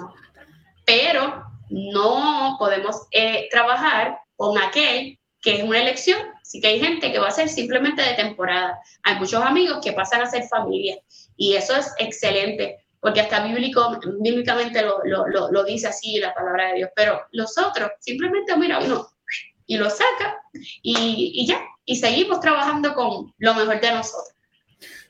Pero 0.87 1.45
no 1.69 2.55
podemos 2.61 3.09
eh, 3.11 3.49
trabajar 3.51 4.21
con 4.37 4.57
aquel 4.57 5.19
que 5.43 5.57
es 5.57 5.65
una 5.65 5.81
elección. 5.81 6.21
Así 6.45 6.61
que 6.61 6.69
hay 6.69 6.79
gente 6.79 7.11
que 7.11 7.19
va 7.19 7.29
a 7.29 7.31
ser 7.31 7.49
simplemente 7.49 8.03
de 8.03 8.13
temporada. 8.15 8.79
Hay 9.03 9.17
muchos 9.17 9.43
amigos 9.43 9.79
que 9.83 9.93
pasan 9.93 10.21
a 10.21 10.27
ser 10.27 10.45
familia 10.45 10.99
y 11.37 11.55
eso 11.55 11.75
es 11.75 11.91
excelente 11.99 12.85
porque 13.01 13.21
hasta 13.21 13.45
bíblico, 13.45 14.01
bíblicamente 14.21 14.81
lo, 14.81 14.99
lo, 15.05 15.51
lo, 15.51 15.65
dice 15.65 15.89
así 15.89 16.19
la 16.19 16.33
palabra 16.33 16.69
de 16.69 16.77
Dios, 16.77 16.91
pero 16.97 17.21
los 17.33 17.59
otros 17.59 17.91
simplemente 18.01 18.57
mira 18.57 18.79
uno 18.79 19.07
y 19.67 19.77
lo 19.77 19.91
saca 19.91 20.39
y, 20.81 21.33
y 21.35 21.47
ya, 21.47 21.61
y 21.85 21.97
seguimos 21.97 22.41
trabajando 22.41 22.95
con 22.95 23.35
lo 23.37 23.55
mejor 23.55 23.79
de 23.79 23.93
nosotros. 23.93 24.35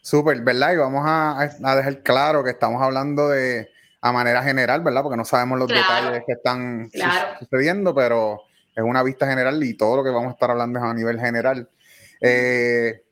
Súper, 0.02 0.40
¿verdad? 0.40 0.72
Y 0.72 0.76
vamos 0.76 1.04
a, 1.06 1.40
a, 1.40 1.76
dejar 1.76 2.02
claro 2.02 2.42
que 2.42 2.50
estamos 2.50 2.82
hablando 2.82 3.28
de 3.28 3.70
a 4.00 4.10
manera 4.10 4.42
general, 4.42 4.80
¿verdad? 4.82 5.02
Porque 5.02 5.16
no 5.16 5.24
sabemos 5.24 5.56
los 5.56 5.68
detalles 5.68 6.24
que 6.26 6.32
están 6.32 6.90
sucediendo, 7.38 7.94
pero 7.94 8.42
es 8.74 8.82
una 8.82 9.02
vista 9.02 9.26
general 9.26 9.62
y 9.62 9.74
todo 9.74 9.96
lo 9.96 10.04
que 10.04 10.10
vamos 10.10 10.30
a 10.30 10.32
estar 10.32 10.50
hablando 10.50 10.78
es 10.78 10.84
a 10.84 10.94
nivel 10.94 11.20
general. 11.20 11.68
Eh, 12.20 13.02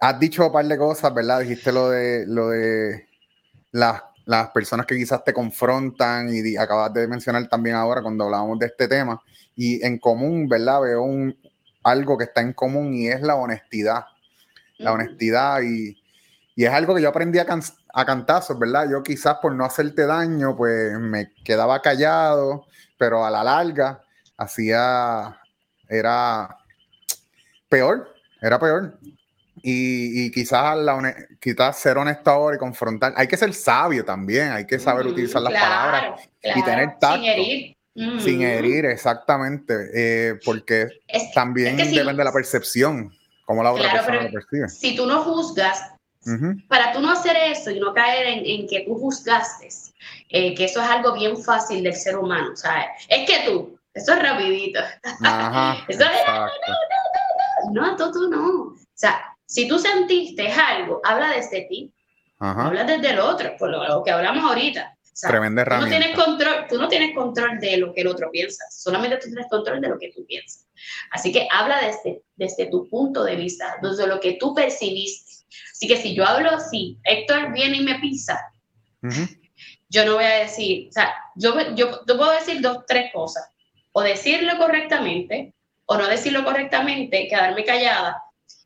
has 0.00 0.18
dicho 0.18 0.46
un 0.46 0.52
par 0.52 0.64
de 0.64 0.78
cosas, 0.78 1.12
¿verdad? 1.12 1.40
Dijiste 1.40 1.72
lo 1.72 1.90
de 1.90 2.24
lo 2.26 2.48
de 2.48 3.06
las, 3.72 4.02
las 4.24 4.50
personas 4.50 4.86
que 4.86 4.96
quizás 4.96 5.22
te 5.24 5.32
confrontan 5.32 6.28
y 6.30 6.56
acabas 6.56 6.92
de 6.94 7.06
mencionar 7.06 7.46
también 7.48 7.76
ahora 7.76 8.02
cuando 8.02 8.24
hablábamos 8.24 8.58
de 8.58 8.66
este 8.66 8.88
tema. 8.88 9.20
Y 9.54 9.84
en 9.84 9.98
común, 9.98 10.48
¿verdad? 10.48 10.80
Veo 10.80 11.02
un, 11.02 11.36
algo 11.82 12.16
que 12.16 12.24
está 12.24 12.40
en 12.40 12.52
común 12.52 12.94
y 12.94 13.08
es 13.08 13.20
la 13.20 13.34
honestidad. 13.34 14.04
La 14.78 14.92
honestidad 14.92 15.62
y, 15.62 16.02
y, 16.54 16.64
es 16.64 16.70
algo 16.70 16.94
que 16.94 17.02
yo 17.02 17.08
aprendí 17.08 17.38
a, 17.38 17.46
a 17.94 18.04
cantazos, 18.06 18.58
¿verdad? 18.58 18.88
Yo 18.90 19.02
quizás 19.02 19.36
por 19.40 19.54
no 19.54 19.64
hacerte 19.64 20.06
daño, 20.06 20.54
pues 20.56 20.98
me 20.98 21.32
quedaba 21.44 21.80
callado, 21.80 22.66
pero 22.98 23.24
a 23.24 23.30
la 23.30 23.42
larga 23.42 24.05
hacía, 24.36 25.40
era 25.88 26.56
peor, 27.68 28.14
era 28.40 28.58
peor. 28.58 28.98
Y, 29.62 30.30
quizás, 30.30 30.76
la 30.76 31.14
quizás 31.40 31.78
ser 31.78 31.98
honesto 31.98 32.30
ahora 32.30 32.56
y 32.56 32.58
confrontar. 32.58 33.14
Hay 33.16 33.26
que 33.26 33.36
ser 33.36 33.52
sabio 33.52 34.04
también, 34.04 34.52
hay 34.52 34.64
que 34.64 34.78
saber 34.78 35.06
utilizar 35.06 35.42
las 35.42 35.52
palabras 35.52 36.28
y 36.42 36.62
tener 36.62 36.98
tacto. 37.00 37.16
Sin 37.16 37.24
herir. 37.24 37.76
Sin 38.20 38.42
herir, 38.42 38.84
exactamente. 38.84 39.74
Eh, 39.94 40.38
porque 40.44 40.88
también 41.34 41.76
depende 41.76 42.14
de 42.14 42.24
la 42.24 42.32
percepción, 42.32 43.12
como 43.44 43.62
la 43.62 43.72
otra 43.72 43.90
persona 43.90 44.22
lo 44.22 44.30
percibe. 44.30 44.68
Si 44.68 44.94
tú 44.94 45.06
no 45.06 45.22
juzgas, 45.24 45.80
para 46.68 46.92
tú 46.92 47.00
no 47.00 47.10
hacer 47.10 47.36
eso 47.36 47.70
y 47.70 47.80
no 47.80 47.94
caer 47.94 48.42
en, 48.44 48.68
que 48.68 48.80
tú 48.80 48.94
juzgaste, 48.94 49.68
eh, 50.28 50.54
que 50.54 50.64
eso 50.64 50.80
es 50.82 50.88
algo 50.88 51.14
bien 51.14 51.36
fácil 51.42 51.82
del 51.82 51.94
ser 51.94 52.16
humano, 52.18 52.56
¿sabes? 52.56 52.86
Es 53.08 53.28
que 53.28 53.46
tú, 53.46 53.75
eso 53.96 54.12
es 54.12 54.22
rapidito. 54.22 54.80
Ajá, 55.22 55.84
eso 55.88 56.04
es, 56.04 56.26
no, 56.28 56.46
no, 57.72 57.72
no, 57.72 57.96
no, 57.96 57.96
no, 57.96 58.12
tú 58.12 58.28
no. 58.28 58.48
O 58.68 58.76
sea, 58.94 59.24
si 59.46 59.66
tú 59.66 59.78
sentiste 59.78 60.52
algo, 60.52 61.00
habla 61.02 61.30
desde 61.30 61.62
ti, 61.62 61.92
habla 62.38 62.84
desde 62.84 63.10
el 63.10 63.20
otro, 63.20 63.56
por 63.58 63.70
lo, 63.70 64.02
que 64.04 64.10
hablamos 64.10 64.44
ahorita. 64.44 64.92
Tremenda 65.18 65.64
tú 65.64 65.76
no, 65.76 65.86
tienes 65.86 66.14
control, 66.14 66.66
tú 66.68 66.78
no 66.78 66.88
tienes 66.88 67.14
control 67.14 67.58
de 67.58 67.78
lo 67.78 67.94
que 67.94 68.02
el 68.02 68.08
otro 68.08 68.30
piensa, 68.30 68.66
solamente 68.70 69.16
tú 69.16 69.28
tienes 69.28 69.46
control 69.48 69.80
de 69.80 69.88
lo 69.88 69.98
que 69.98 70.12
tú 70.14 70.26
piensas. 70.26 70.66
Así 71.10 71.32
que 71.32 71.48
habla 71.50 71.80
desde, 71.80 72.20
desde 72.34 72.66
tu 72.66 72.86
punto 72.90 73.24
de 73.24 73.34
vista, 73.34 73.78
desde 73.80 74.06
lo 74.06 74.20
que 74.20 74.34
tú 74.34 74.54
percibiste. 74.54 75.46
Así 75.72 75.88
que 75.88 75.96
si 75.96 76.14
yo 76.14 76.26
hablo 76.26 76.60
si 76.60 76.98
Héctor 77.02 77.50
viene 77.54 77.78
y 77.78 77.84
me 77.84 77.98
pisa, 77.98 78.38
yo 79.88 80.04
no 80.04 80.16
voy 80.16 80.24
a 80.24 80.40
decir, 80.40 80.88
o 80.90 80.92
sea, 80.92 81.14
yo, 81.34 81.54
yo, 81.74 82.04
yo 82.06 82.16
puedo 82.18 82.32
decir 82.32 82.60
dos, 82.60 82.84
tres 82.86 83.10
cosas, 83.14 83.48
o 83.98 84.02
decirlo 84.02 84.58
correctamente, 84.58 85.54
o 85.86 85.96
no 85.96 86.06
decirlo 86.06 86.44
correctamente, 86.44 87.28
quedarme 87.28 87.64
callada, 87.64 88.22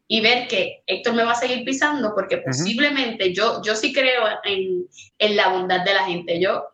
y 0.08 0.20
ver 0.20 0.48
que 0.48 0.82
Héctor 0.88 1.14
me 1.14 1.22
va 1.22 1.32
a 1.32 1.36
seguir 1.36 1.64
pisando 1.64 2.12
porque 2.16 2.38
posiblemente 2.38 3.32
yo, 3.32 3.62
yo 3.62 3.76
sí 3.76 3.92
creo 3.92 4.24
en, 4.42 4.88
en, 5.18 5.36
la 5.36 5.50
bondad 5.50 5.84
de 5.84 5.94
la 5.94 6.04
gente. 6.04 6.40
Yo, 6.40 6.56
o 6.56 6.72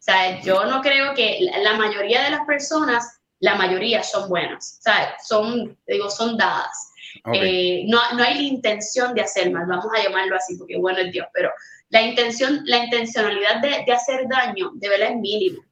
sea, 0.00 0.40
yo 0.40 0.64
no 0.64 0.80
creo 0.80 1.14
que 1.14 1.48
la 1.62 1.74
mayoría 1.74 2.24
de 2.24 2.30
las 2.30 2.44
personas, 2.44 3.20
la 3.38 3.54
mayoría 3.54 4.02
son 4.02 4.28
buenas, 4.28 4.80
sea, 4.80 5.14
son, 5.24 5.78
digo, 5.86 6.10
son 6.10 6.36
dadas. 6.36 6.92
Eh, 7.32 7.84
no, 7.86 8.00
no 8.14 8.24
hay 8.24 8.34
la 8.34 8.42
intención 8.42 9.14
de 9.14 9.20
hacer 9.20 9.52
mal, 9.52 9.66
vamos 9.66 9.86
a 9.96 10.02
llamarlo 10.02 10.34
así, 10.34 10.56
porque 10.56 10.76
bueno 10.76 10.98
es 10.98 11.12
Dios, 11.12 11.28
pero 11.32 11.52
la 11.90 12.02
intención, 12.02 12.62
la 12.64 12.78
intencionalidad 12.78 13.60
de, 13.60 13.84
de 13.86 13.92
hacer 13.92 14.26
daño 14.28 14.72
de 14.74 14.88
verdad 14.88 15.10
es 15.10 15.18
mínima. 15.18 15.64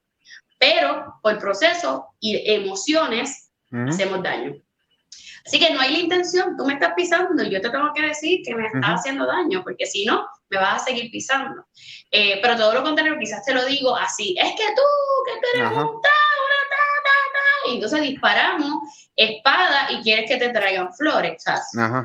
Pero 0.61 1.15
por 1.23 1.39
proceso 1.39 2.07
y 2.21 2.43
emociones 2.53 3.51
hacemos 3.89 4.23
daño. 4.23 4.55
Así 5.47 5.59
que 5.59 5.73
no 5.73 5.81
hay 5.81 5.93
la 5.93 5.99
intención, 6.01 6.55
tú 6.57 6.67
me 6.67 6.75
estás 6.75 6.93
pisando 6.95 7.43
y 7.43 7.51
yo 7.51 7.63
te 7.63 7.71
tengo 7.71 7.91
que 7.95 8.03
decir 8.03 8.43
que 8.45 8.55
me 8.55 8.67
estás 8.67 9.01
haciendo 9.01 9.27
daño, 9.27 9.63
porque 9.65 9.87
si 9.87 10.05
no, 10.05 10.29
me 10.51 10.59
vas 10.59 10.83
a 10.83 10.85
seguir 10.85 11.11
pisando. 11.11 11.65
Eh, 12.11 12.41
pero 12.43 12.57
todo 12.57 12.75
lo 12.75 12.83
contrario, 12.83 13.17
quizás 13.19 13.43
te 13.43 13.55
lo 13.55 13.65
digo 13.65 13.97
así, 13.97 14.37
es 14.39 14.51
que 14.51 14.65
tú, 14.77 14.83
que 15.25 15.41
tú 15.41 15.47
eres 15.55 15.73
un 15.73 16.01
y 17.67 17.75
entonces 17.75 18.03
disparamos 18.03 18.75
espada 19.17 19.93
y 19.93 20.03
quieres 20.03 20.31
que 20.31 20.37
te 20.37 20.51
traigan 20.51 20.93
flores. 20.95 21.43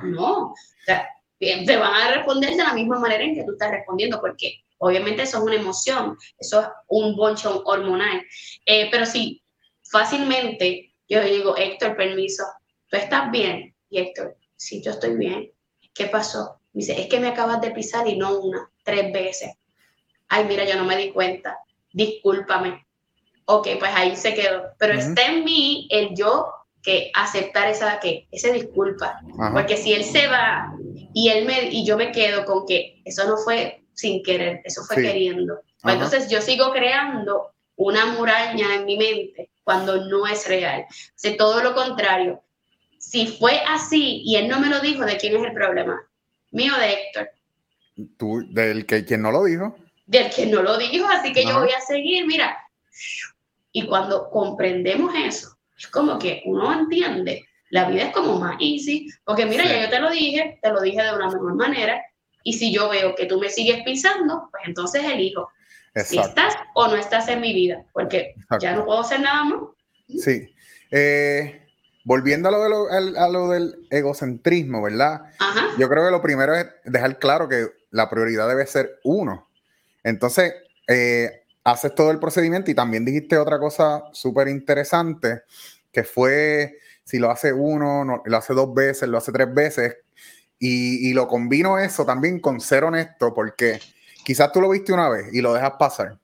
no, 0.03 0.51
o 0.51 0.55
sea, 0.85 1.07
te 1.39 1.77
van 1.77 1.93
a 1.93 2.11
responder 2.11 2.55
de 2.55 2.63
la 2.63 2.73
misma 2.73 2.99
manera 2.99 3.23
en 3.23 3.35
que 3.35 3.43
tú 3.43 3.51
estás 3.53 3.71
respondiendo, 3.71 4.19
porque 4.19 4.64
obviamente 4.77 5.23
eso 5.23 5.37
es 5.37 5.43
una 5.43 5.55
emoción, 5.55 6.17
eso 6.37 6.61
es 6.61 6.67
un 6.87 7.15
boncho 7.15 7.63
hormonal. 7.65 8.21
Eh, 8.65 8.89
pero 8.91 9.05
sí, 9.05 9.41
fácilmente 9.89 10.93
yo 11.07 11.21
digo, 11.23 11.55
Héctor, 11.55 11.95
permiso, 11.95 12.43
¿tú 12.87 12.97
estás 12.97 13.31
bien? 13.31 13.75
Y 13.89 13.99
Héctor, 13.99 14.37
sí, 14.55 14.81
yo 14.83 14.91
estoy 14.91 15.15
bien. 15.15 15.51
¿Qué 15.93 16.07
pasó? 16.07 16.59
Me 16.73 16.79
dice, 16.79 16.99
es 16.99 17.07
que 17.07 17.19
me 17.19 17.27
acabas 17.27 17.61
de 17.61 17.71
pisar 17.71 18.07
y 18.07 18.17
no 18.17 18.39
una, 18.39 18.69
tres 18.83 19.13
veces. 19.13 19.51
Ay, 20.27 20.45
mira, 20.45 20.65
yo 20.65 20.75
no 20.75 20.83
me 20.83 20.97
di 20.97 21.11
cuenta. 21.11 21.59
Discúlpame. 21.93 22.85
Ok, 23.45 23.67
pues 23.79 23.91
ahí 23.93 24.15
se 24.15 24.33
quedó. 24.33 24.63
Pero 24.79 24.93
está 24.93 25.27
en 25.27 25.45
mí 25.45 25.87
el 25.91 26.15
yo 26.15 26.51
que 26.81 27.11
aceptar 27.13 27.69
esa, 27.69 27.99
que, 27.99 28.27
ese 28.31 28.51
disculpa. 28.51 29.21
Porque 29.53 29.77
si 29.77 29.93
él 29.93 30.03
se 30.03 30.27
va 30.27 30.73
y, 31.13 31.29
él 31.29 31.45
me, 31.45 31.69
y 31.69 31.85
yo 31.85 31.95
me 31.97 32.11
quedo 32.11 32.45
con 32.45 32.65
que 32.65 33.01
eso 33.05 33.27
no 33.27 33.37
fue 33.37 33.84
sin 33.95 34.21
querer, 34.23 34.61
eso 34.63 34.83
fue 34.83 34.97
queriendo. 34.97 35.61
Pues 35.81 35.95
entonces 35.95 36.29
yo 36.29 36.41
sigo 36.41 36.71
creando 36.71 37.53
una 37.75 38.05
muralla 38.05 38.75
en 38.75 38.85
mi 38.85 38.97
mente 38.97 39.49
cuando 39.63 40.05
no 40.05 40.27
es 40.27 40.47
real. 40.47 40.85
O 40.85 41.37
todo 41.37 41.63
lo 41.63 41.73
contrario. 41.73 42.41
Si 42.97 43.27
fue 43.27 43.61
así 43.67 44.21
y 44.25 44.35
él 44.35 44.47
no 44.47 44.59
me 44.59 44.69
lo 44.69 44.79
dijo, 44.79 45.05
¿de 45.05 45.17
quién 45.17 45.35
es 45.35 45.43
el 45.43 45.53
problema? 45.53 46.01
Mío 46.51 46.73
de 46.77 46.93
Héctor. 46.93 47.29
¿Tú, 48.17 48.45
del 48.49 48.85
que 48.85 49.05
quien 49.05 49.21
no 49.21 49.31
lo 49.31 49.43
dijo? 49.43 49.75
Del 50.05 50.29
que 50.29 50.45
no 50.45 50.61
lo 50.61 50.77
dijo, 50.77 51.07
así 51.07 51.31
que 51.33 51.45
yo 51.45 51.59
voy 51.59 51.71
a 51.71 51.81
seguir, 51.81 52.25
mira. 52.25 52.57
Y 53.71 53.87
cuando 53.87 54.29
comprendemos 54.29 55.13
eso, 55.15 55.57
es 55.77 55.87
como 55.87 56.17
que 56.19 56.43
uno 56.45 56.71
entiende, 56.73 57.45
la 57.69 57.89
vida 57.89 58.03
es 58.03 58.13
como 58.13 58.39
más 58.39 58.55
easy, 58.59 59.07
porque 59.23 59.45
mira, 59.45 59.65
ya 59.65 59.83
yo 59.83 59.89
te 59.89 59.99
lo 59.99 60.09
dije, 60.09 60.59
te 60.61 60.69
lo 60.69 60.81
dije 60.81 61.01
de 61.01 61.13
una 61.13 61.27
mejor 61.27 61.55
manera, 61.55 62.01
y 62.45 62.53
si 62.53 62.71
yo 62.71 62.87
veo 62.87 63.15
que 63.15 63.25
tú 63.25 63.39
me 63.39 63.49
sigues 63.49 63.83
pisando, 63.83 64.47
pues 64.51 64.63
entonces 64.67 65.03
elijo 65.03 65.49
si 65.95 66.19
estás 66.19 66.53
o 66.75 66.87
no 66.87 66.95
estás 66.95 67.27
en 67.27 67.41
mi 67.41 67.53
vida, 67.53 67.83
porque 67.91 68.35
ya 68.59 68.73
no 68.75 68.85
puedo 68.85 68.99
hacer 68.99 69.19
nada 69.19 69.45
más. 69.45 69.59
Sí. 70.07 70.53
Eh, 70.91 71.65
volviendo 72.03 72.49
a 72.49 72.51
lo, 72.51 72.85
de 72.85 73.19
a 73.19 73.29
lo, 73.29 73.49
del 73.49 73.87
egocentrismo, 73.89 74.83
¿verdad? 74.83 75.21
Yo 75.79 75.89
creo 75.89 76.05
que 76.05 76.11
lo 76.11 76.21
primero 76.21 76.53
es 76.53 76.67
dejar 76.83 77.17
claro 77.17 77.49
que 77.49 77.67
la 77.89 78.09
prioridad 78.09 78.47
debe 78.47 78.67
ser 78.67 78.99
uno. 79.03 79.49
Entonces, 80.03 80.53
eh, 80.87 81.45
haces 81.63 81.95
todo 81.95 82.11
el 82.11 82.19
procedimiento 82.19 82.69
y 82.69 82.75
también 82.75 83.05
dijiste 83.05 83.37
otra 83.37 83.57
cosa 83.57 84.03
súper 84.11 84.49
interesante, 84.49 85.43
que 85.91 86.03
fue 86.03 86.77
si 87.03 87.17
lo 87.17 87.31
hace 87.31 87.53
uno, 87.53 88.21
lo 88.23 88.37
hace 88.37 88.53
dos 88.53 88.71
veces, 88.73 89.09
lo 89.09 89.17
hace 89.17 89.31
tres 89.31 89.51
veces, 89.51 89.97
y, 90.59 91.09
y, 91.09 91.13
lo 91.13 91.27
combino 91.27 91.77
eso 91.77 92.05
también 92.05 92.39
con 92.39 92.61
ser 92.61 92.83
honesto, 92.83 93.33
porque 93.33 93.79
quizás 94.23 94.51
tú 94.51 94.61
lo 94.61 94.69
viste 94.69 94.93
una 94.93 95.09
vez 95.09 95.33
y 95.33 95.41
lo 95.41 95.53
dejas 95.53 95.73
pasar. 95.77 96.17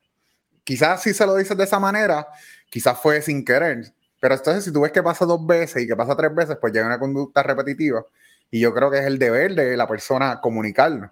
Quizás 0.63 1.01
si 1.01 1.13
se 1.13 1.25
lo 1.25 1.35
dices 1.35 1.57
de 1.57 1.63
esa 1.63 1.79
manera, 1.79 2.27
quizás 2.69 2.99
fue 2.99 3.21
sin 3.21 3.43
querer. 3.43 3.93
Pero 4.19 4.35
entonces 4.35 4.63
si 4.63 4.71
tú 4.71 4.81
ves 4.81 4.91
que 4.91 5.01
pasa 5.01 5.25
dos 5.25 5.45
veces 5.45 5.83
y 5.83 5.87
que 5.87 5.95
pasa 5.95 6.15
tres 6.15 6.33
veces, 6.33 6.57
pues 6.61 6.71
llega 6.71 6.85
una 6.85 6.99
conducta 6.99 7.43
repetitiva. 7.43 8.05
Y 8.49 8.59
yo 8.59 8.73
creo 8.73 8.91
que 8.91 8.99
es 8.99 9.05
el 9.05 9.17
deber 9.17 9.55
de 9.55 9.75
la 9.75 9.87
persona 9.87 10.39
comunicarlo. 10.39 11.11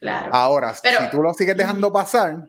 Claro. 0.00 0.34
Ahora, 0.34 0.74
si 0.74 1.10
tú 1.10 1.22
lo 1.22 1.32
sigues 1.32 1.56
dejando 1.56 1.92
pasar, 1.92 2.48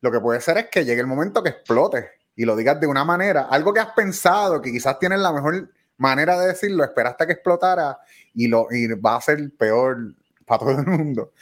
lo 0.00 0.12
que 0.12 0.20
puede 0.20 0.40
ser 0.40 0.58
es 0.58 0.66
que 0.68 0.84
llegue 0.84 1.00
el 1.00 1.06
momento 1.06 1.42
que 1.42 1.48
explote 1.48 2.10
y 2.36 2.44
lo 2.44 2.54
digas 2.54 2.80
de 2.80 2.86
una 2.86 3.04
manera, 3.04 3.48
algo 3.50 3.72
que 3.72 3.80
has 3.80 3.92
pensado, 3.92 4.62
que 4.62 4.70
quizás 4.70 4.98
tienes 4.98 5.18
la 5.18 5.32
mejor 5.32 5.68
manera 6.02 6.38
de 6.38 6.48
decirlo, 6.48 6.84
esperaste 6.84 7.26
que 7.26 7.32
explotara 7.32 7.98
y, 8.34 8.48
lo, 8.48 8.66
y 8.70 8.88
va 8.94 9.16
a 9.16 9.20
ser 9.20 9.38
peor 9.56 10.14
para 10.44 10.58
todo 10.58 10.70
el 10.72 10.86
mundo. 10.86 11.32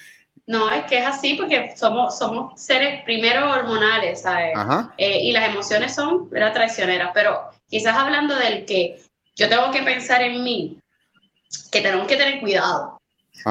No, 0.46 0.70
es 0.70 0.84
que 0.84 0.98
es 0.98 1.06
así 1.06 1.34
porque 1.34 1.74
somos, 1.76 2.18
somos 2.18 2.60
seres 2.60 3.02
primero 3.04 3.50
hormonales, 3.50 4.22
¿sabes? 4.22 4.52
Eh, 4.98 5.20
y 5.22 5.32
las 5.32 5.48
emociones 5.48 5.94
son 5.94 6.28
¿verdad? 6.28 6.52
traicioneras, 6.52 7.10
pero 7.14 7.50
quizás 7.68 7.96
hablando 7.96 8.34
del 8.36 8.64
que 8.64 9.00
yo 9.36 9.48
tengo 9.48 9.70
que 9.70 9.82
pensar 9.82 10.22
en 10.22 10.42
mí, 10.42 10.78
que 11.70 11.80
tenemos 11.80 12.06
que 12.06 12.16
tener 12.16 12.40
cuidado, 12.40 13.00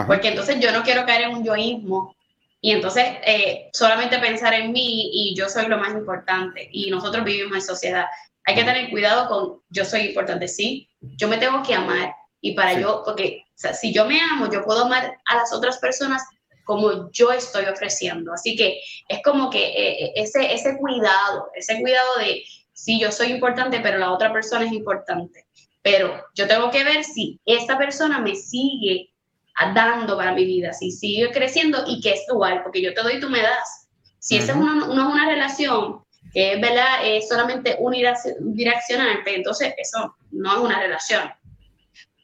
porque 0.08 0.28
entonces 0.28 0.60
yo 0.60 0.72
no 0.72 0.84
quiero 0.84 1.06
caer 1.06 1.24
en 1.24 1.36
un 1.36 1.43
yoísmo 1.43 2.15
y 2.62 2.72
entonces 2.72 3.06
eh, 3.26 3.69
solamente 3.72 4.19
pensar 4.19 4.54
en 4.54 4.72
mí 4.72 5.10
y 5.13 5.36
yo 5.36 5.48
soy 5.48 5.67
lo 5.67 5.78
más 5.78 5.93
importante 5.93 6.67
y 6.72 6.91
nosotros 6.91 7.24
vivimos 7.24 7.56
en 7.56 7.62
sociedad. 7.62 8.06
Hay 8.49 8.55
que 8.55 8.63
tener 8.63 8.89
cuidado 8.89 9.29
con 9.29 9.62
yo 9.69 9.85
soy 9.85 10.07
importante, 10.07 10.47
sí, 10.47 10.89
yo 11.01 11.27
me 11.27 11.38
tengo 11.38 11.62
que 11.62 11.75
amar 11.75 12.15
y 12.41 12.55
para 12.55 12.73
yo, 12.73 13.03
porque 13.05 13.43
si 13.79 13.93
yo 13.93 14.05
me 14.05 14.19
amo, 14.19 14.51
yo 14.51 14.63
puedo 14.63 14.85
amar 14.85 15.19
a 15.25 15.35
las 15.35 15.53
otras 15.53 15.77
personas 15.77 16.23
como 16.63 17.12
yo 17.12 17.31
estoy 17.31 17.65
ofreciendo. 17.65 18.33
Así 18.33 18.55
que 18.55 18.81
es 19.07 19.21
como 19.23 19.51
que 19.51 19.67
eh, 19.67 20.03
eh, 20.03 20.13
ese, 20.15 20.51
ese 20.51 20.79
cuidado, 20.79 21.51
ese 21.53 21.79
cuidado 21.79 22.07
de, 22.17 22.43
sí, 22.73 22.99
yo 22.99 23.12
soy 23.12 23.27
importante, 23.27 23.81
pero 23.81 23.99
la 23.99 24.12
otra 24.12 24.33
persona 24.33 24.65
es 24.65 24.71
importante. 24.71 25.45
Pero 25.83 26.19
yo 26.33 26.47
tengo 26.47 26.71
que 26.71 26.83
ver 26.83 27.03
si 27.03 27.39
esta 27.45 27.77
persona 27.77 28.17
me 28.17 28.33
sigue 28.33 29.12
dando 29.75 30.17
para 30.17 30.33
mi 30.33 30.45
vida, 30.45 30.73
si 30.73 30.89
sigue 30.89 31.29
creciendo 31.29 31.83
y 31.85 32.01
que 32.01 32.13
es 32.13 32.25
igual, 32.27 32.63
porque 32.63 32.81
yo 32.81 32.95
te 32.95 33.03
doy 33.03 33.17
y 33.17 33.19
tú 33.19 33.29
me 33.29 33.43
das. 33.43 33.89
Si 34.17 34.38
esa 34.38 34.53
es 34.53 34.57
una, 34.57 34.85
es 34.85 34.89
una 34.89 35.29
relación 35.29 36.03
que 36.33 36.53
es, 36.53 36.61
¿verdad? 36.61 37.05
es 37.05 37.27
solamente 37.27 37.77
unidireccional, 37.79 39.23
pues 39.23 39.35
entonces 39.35 39.73
eso 39.77 40.15
no 40.31 40.53
es 40.53 40.59
una 40.59 40.79
relación. 40.79 41.29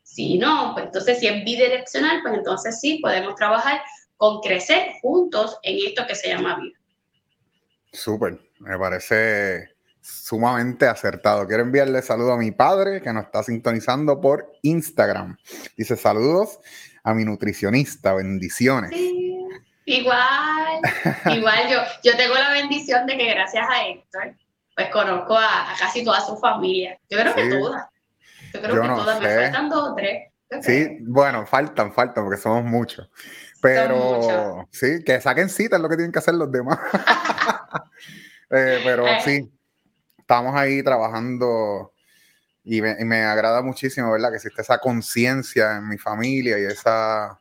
Si 0.03 0.37
no, 0.37 0.71
pues 0.73 0.85
entonces 0.85 1.19
si 1.19 1.27
es 1.27 1.43
bidireccional, 1.43 2.21
pues 2.21 2.35
entonces 2.35 2.79
sí 2.79 2.99
podemos 3.01 3.35
trabajar 3.35 3.81
con 4.17 4.39
crecer 4.41 4.93
juntos 5.01 5.57
en 5.63 5.77
esto 5.87 6.05
que 6.07 6.15
se 6.15 6.29
llama 6.29 6.59
vida. 6.59 6.77
Súper, 7.91 8.39
me 8.59 8.77
parece 8.77 9.75
sumamente 10.01 10.87
acertado. 10.87 11.47
Quiero 11.47 11.63
enviarle 11.63 12.01
saludo 12.01 12.33
a 12.33 12.37
mi 12.37 12.51
padre 12.51 13.01
que 13.01 13.11
nos 13.11 13.25
está 13.25 13.43
sintonizando 13.43 14.21
por 14.21 14.51
Instagram. 14.61 15.37
Dice 15.75 15.95
saludos 15.95 16.59
a 17.03 17.13
mi 17.13 17.25
nutricionista, 17.25 18.13
bendiciones. 18.13 18.91
Sí, 18.91 19.24
igual, 19.85 20.81
igual 21.37 21.69
yo, 21.69 21.79
yo 22.03 22.17
tengo 22.17 22.35
la 22.35 22.51
bendición 22.51 23.05
de 23.05 23.17
que 23.17 23.29
gracias 23.33 23.67
a 23.69 23.87
Héctor, 23.87 24.35
pues 24.75 24.89
conozco 24.89 25.37
a, 25.37 25.73
casi 25.79 26.03
toda 26.03 26.21
su 26.21 26.37
familia. 26.37 26.99
Yo 27.09 27.19
creo 27.19 27.35
que 27.35 27.49
todas. 27.49 27.87
Yo 28.53 28.61
creo 28.61 28.81
que 28.81 28.87
todas, 28.87 29.21
me 29.21 29.35
faltan 29.35 29.69
dos 29.69 29.89
o 29.89 29.95
tres. 29.95 30.31
Sí, 30.61 30.97
bueno, 31.01 31.45
faltan, 31.45 31.93
faltan 31.93 32.23
porque 32.23 32.39
somos 32.39 32.63
muchos. 32.63 33.09
Pero 33.61 34.67
sí, 34.71 35.03
que 35.03 35.19
saquen 35.19 35.49
cita 35.49 35.77
es 35.77 35.81
lo 35.81 35.89
que 35.89 35.95
tienen 35.95 36.11
que 36.11 36.19
hacer 36.19 36.35
los 36.35 36.51
demás. 36.51 36.79
Eh, 38.51 38.79
pero 38.83 39.07
eh. 39.07 39.17
sí, 39.25 39.51
estamos 40.19 40.55
ahí 40.55 40.83
trabajando 40.83 41.91
y 42.63 42.79
me, 42.79 43.23
agrada 43.23 43.63
muchísimo, 43.63 44.11
¿verdad? 44.11 44.29
Que 44.29 44.35
existe 44.35 44.61
esa 44.61 44.77
conciencia 44.77 45.77
en 45.77 45.89
mi 45.89 45.97
familia 45.97 46.59
y 46.59 46.65
esa 46.65 47.39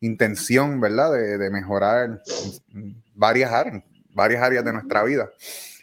intención, 0.00 0.80
¿verdad? 0.80 1.12
De, 1.12 1.50
mejorar 1.50 2.22
varias 3.14 3.52
áreas, 3.52 3.82
varias 4.14 4.42
áreas 4.42 4.64
de 4.64 4.72
nuestra 4.72 5.02
vida. 5.02 5.30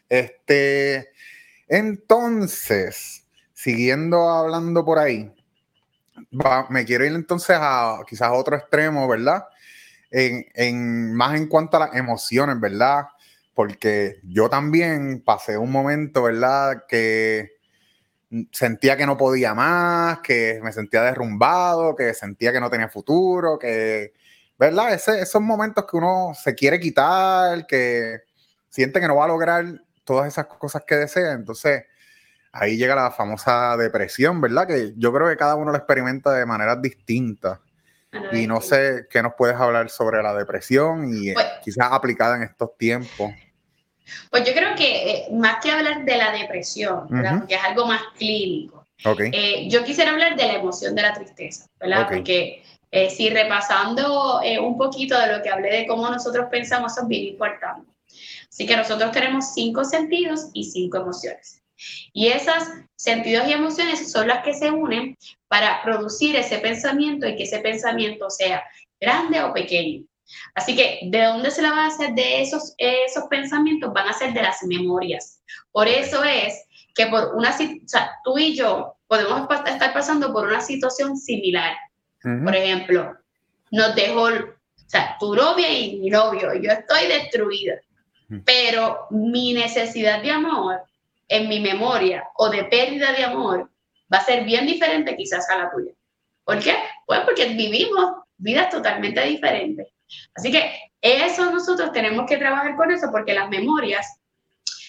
Este, 0.10 1.10
entonces, 1.67 3.25
siguiendo 3.54 4.30
hablando 4.30 4.86
por 4.86 4.99
ahí, 4.99 5.34
me 6.69 6.86
quiero 6.86 7.06
ir 7.06 7.13
entonces 7.13 7.58
a 7.60 7.99
quizás 8.08 8.30
a 8.30 8.34
otro 8.34 8.56
extremo, 8.56 9.08
¿verdad? 9.08 9.45
En, 10.12 11.13
más 11.13 11.36
en 11.36 11.47
cuanto 11.47 11.78
a 11.78 11.88
las 11.88 11.95
emociones, 11.95 12.60
¿verdad? 12.60 13.08
Porque 13.54 14.19
yo 14.23 14.49
también 14.49 15.21
pasé 15.21 15.58
un 15.58 15.71
momento, 15.71 16.23
¿verdad? 16.23 16.84
Que 16.88 17.54
sentía 18.51 18.97
que 18.97 19.05
no 19.05 19.17
podía 19.17 19.53
más, 19.53 20.19
que 20.19 20.59
me 20.63 20.71
sentía 20.71 21.03
derrumbado, 21.03 21.95
que 21.95 22.13
sentía 22.13 22.51
que 22.51 22.59
no 22.59 22.69
tenía 22.69 22.89
futuro, 22.89 23.57
que, 23.59 24.13
¿verdad? 24.57 24.93
esos 24.93 25.41
momentos 25.41 25.85
que 25.89 25.97
uno 25.97 26.33
se 26.35 26.55
quiere 26.55 26.79
quitar, 26.79 27.65
que 27.67 28.21
siente 28.69 28.99
que 28.99 29.07
no 29.07 29.15
va 29.15 29.25
a 29.25 29.29
lograr 29.29 29.65
todas 30.03 30.27
esas 30.27 30.45
cosas 30.47 30.83
que 30.85 30.95
desea. 30.95 31.33
Entonces, 31.33 31.83
ahí 32.51 32.77
llega 32.77 32.95
la 32.95 33.11
famosa 33.11 33.75
depresión, 33.77 34.41
¿verdad? 34.41 34.67
Que 34.67 34.93
yo 34.97 35.13
creo 35.13 35.27
que 35.29 35.38
cada 35.38 35.55
uno 35.55 35.71
lo 35.71 35.77
experimenta 35.77 36.31
de 36.31 36.45
maneras 36.45 36.81
distintas. 36.81 37.59
Y 38.31 38.47
no 38.47 38.61
sé 38.61 39.07
qué 39.09 39.21
nos 39.21 39.33
puedes 39.38 39.57
hablar 39.57 39.89
sobre 39.89 40.23
la 40.23 40.33
depresión 40.33 41.09
y 41.13 41.33
pues 41.33 41.45
quizás 41.63 41.89
aplicada 41.91 42.38
en 42.38 42.43
estos 42.43 42.77
tiempos. 42.77 43.31
Pues 44.29 44.45
yo 44.45 44.53
creo 44.53 44.75
que 44.75 45.11
eh, 45.11 45.27
más 45.31 45.57
que 45.61 45.71
hablar 45.71 46.05
de 46.05 46.17
la 46.17 46.31
depresión, 46.31 47.07
¿verdad? 47.09 47.39
porque 47.39 47.55
es 47.55 47.63
algo 47.63 47.85
más 47.85 48.01
clínico, 48.17 48.85
eh, 49.31 49.67
yo 49.69 49.83
quisiera 49.83 50.11
hablar 50.11 50.35
de 50.35 50.45
la 50.47 50.53
emoción 50.53 50.95
de 50.95 51.01
la 51.01 51.13
tristeza, 51.13 51.67
¿verdad? 51.79 52.07
Porque 52.09 52.63
eh, 52.91 53.09
si 53.09 53.29
repasando 53.29 54.41
un 54.61 54.77
poquito 54.77 55.19
de 55.19 55.35
lo 55.35 55.43
que 55.43 55.49
hablé 55.49 55.71
de 55.71 55.87
cómo 55.87 56.09
nosotros 56.09 56.47
pensamos, 56.49 56.93
eso 56.93 57.01
es 57.01 57.07
bien 57.07 57.25
importante. 57.25 57.91
Así 58.49 58.65
que 58.65 58.77
nosotros 58.77 59.11
tenemos 59.11 59.53
cinco 59.53 59.83
sentidos 59.83 60.47
y 60.53 60.63
cinco 60.63 60.97
emociones. 60.97 61.61
Y 62.13 62.27
esos 62.27 62.63
sentidos 62.95 63.47
y 63.47 63.53
emociones 63.53 64.11
son 64.11 64.27
las 64.27 64.43
que 64.43 64.53
se 64.53 64.71
unen 64.71 65.17
para 65.47 65.83
producir 65.83 66.35
ese 66.35 66.59
pensamiento 66.59 67.27
y 67.27 67.35
que 67.35 67.43
ese 67.43 67.59
pensamiento 67.59 68.29
sea 68.29 68.63
grande 68.99 69.43
o 69.43 69.53
pequeño. 69.53 70.05
Así 70.53 70.75
que, 70.75 70.99
¿de 71.03 71.23
dónde 71.23 71.51
se 71.51 71.61
la 71.61 71.85
hacer 71.85 72.13
de 72.13 72.41
esos, 72.41 72.73
esos 72.77 73.25
pensamientos? 73.29 73.93
Van 73.93 74.07
a 74.07 74.13
ser 74.13 74.33
de 74.33 74.41
las 74.41 74.63
memorias. 74.63 75.41
Por 75.71 75.88
eso 75.88 76.23
es 76.23 76.65
que 76.93 77.07
por 77.07 77.35
una, 77.35 77.51
o 77.51 77.88
sea, 77.88 78.11
tú 78.23 78.38
y 78.38 78.55
yo 78.55 78.95
podemos 79.07 79.47
estar 79.65 79.93
pasando 79.93 80.31
por 80.33 80.47
una 80.47 80.61
situación 80.61 81.17
similar. 81.17 81.75
Por 82.21 82.55
ejemplo, 82.55 83.15
nos 83.69 83.93
dejó, 83.93 84.23
o 84.23 84.88
sea, 84.88 85.15
tu 85.19 85.35
novia 85.35 85.71
y 85.71 85.97
mi 85.97 86.09
novio, 86.09 86.53
yo 86.55 86.71
estoy 86.71 87.07
destruida, 87.07 87.75
pero 88.45 89.05
mi 89.11 89.53
necesidad 89.53 90.23
de 90.23 90.31
amor 90.31 90.81
en 91.27 91.47
mi 91.47 91.59
memoria 91.59 92.27
o 92.35 92.49
de 92.49 92.63
pérdida 92.63 93.11
de 93.11 93.25
amor 93.25 93.69
va 94.11 94.17
a 94.17 94.25
ser 94.25 94.43
bien 94.43 94.65
diferente 94.65 95.15
quizás 95.15 95.47
a 95.49 95.57
la 95.57 95.71
tuya. 95.71 95.91
¿Por 96.43 96.59
qué? 96.59 96.75
Pues 97.05 97.19
porque 97.21 97.45
vivimos 97.49 98.23
vidas 98.38 98.69
totalmente 98.69 99.21
diferentes. 99.21 99.88
Así 100.35 100.51
que 100.51 100.71
eso 101.01 101.51
nosotros 101.51 101.91
tenemos 101.91 102.25
que 102.27 102.37
trabajar 102.37 102.75
con 102.75 102.91
eso 102.91 103.07
porque 103.11 103.33
las 103.33 103.49
memorias 103.49 104.05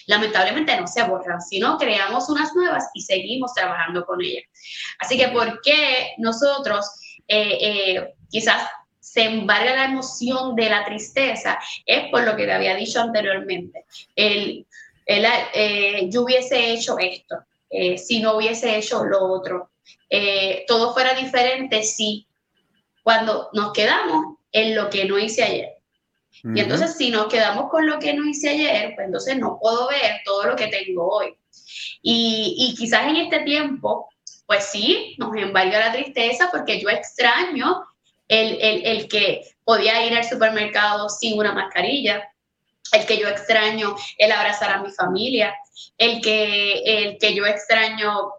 lamentablemente 0.07 0.79
no 0.79 0.87
se 0.87 1.03
borran, 1.03 1.41
sino 1.41 1.77
creamos 1.77 2.29
unas 2.29 2.55
nuevas 2.55 2.89
y 2.93 3.01
seguimos 3.01 3.53
trabajando 3.53 4.05
con 4.05 4.21
ellas. 4.21 4.45
Así 4.99 5.17
que, 5.17 5.27
¿por 5.27 5.61
qué 5.61 6.13
nosotros 6.17 6.89
eh, 7.27 7.57
eh, 7.61 8.13
quizás 8.29 8.69
se 8.99 9.23
embarga 9.23 9.75
la 9.75 9.85
emoción 9.85 10.55
de 10.55 10.69
la 10.69 10.85
tristeza? 10.85 11.59
Es 11.85 12.09
por 12.09 12.23
lo 12.23 12.35
que 12.35 12.45
te 12.45 12.53
había 12.53 12.75
dicho 12.75 13.01
anteriormente. 13.01 13.85
El, 14.15 14.65
eh, 15.05 16.09
yo 16.09 16.23
hubiese 16.23 16.71
hecho 16.71 16.97
esto, 16.99 17.35
si 17.97 18.21
no 18.21 18.37
hubiese 18.37 18.77
hecho 18.77 19.03
lo 19.03 19.25
otro. 19.25 19.71
todo 20.67 20.93
fuera 20.93 21.13
diferente 21.13 21.83
si 21.83 22.25
cuando 23.03 23.49
nos 23.53 23.71
quedamos 23.73 24.36
en 24.51 24.75
lo 24.75 24.89
que 24.89 25.05
no 25.05 25.17
hice 25.17 25.43
ayer. 25.43 25.69
Y 26.43 26.59
entonces 26.59 26.95
si 26.95 27.09
nos 27.09 27.27
quedamos 27.27 27.69
con 27.69 27.87
lo 27.87 27.97
que 27.97 28.13
no 28.13 28.23
hice 28.23 28.49
ayer, 28.49 28.93
pues 28.95 29.07
entonces 29.07 29.37
no 29.37 29.57
puedo 29.59 29.87
ver 29.87 30.21
todo 30.23 30.45
lo 30.45 30.55
que 30.55 30.67
tengo 30.67 31.07
hoy. 31.09 31.35
Y, 32.01 32.55
y 32.57 32.75
quizás 32.75 33.07
en 33.07 33.15
este 33.15 33.39
tiempo, 33.39 34.07
pues 34.45 34.65
sí, 34.65 35.15
nos 35.17 35.35
embarga 35.35 35.79
la 35.79 35.91
tristeza 35.91 36.49
porque 36.51 36.79
yo 36.79 36.89
extraño 36.89 37.83
el, 38.27 38.57
el, 38.61 38.85
el, 38.85 39.07
que 39.07 39.43
podía 39.63 40.05
ir 40.05 40.15
al 40.15 40.23
supermercado 40.23 41.09
sin 41.09 41.39
una 41.39 41.53
mascarilla, 41.53 42.23
el 42.91 43.05
que 43.05 43.17
yo 43.17 43.27
extraño 43.27 43.95
el 44.17 44.31
abrazar 44.31 44.71
a 44.71 44.81
mi 44.81 44.91
familia, 44.91 45.55
el 45.97 46.21
que, 46.21 46.81
el 46.85 47.17
que 47.17 47.33
yo 47.33 47.45
extraño, 47.45 48.31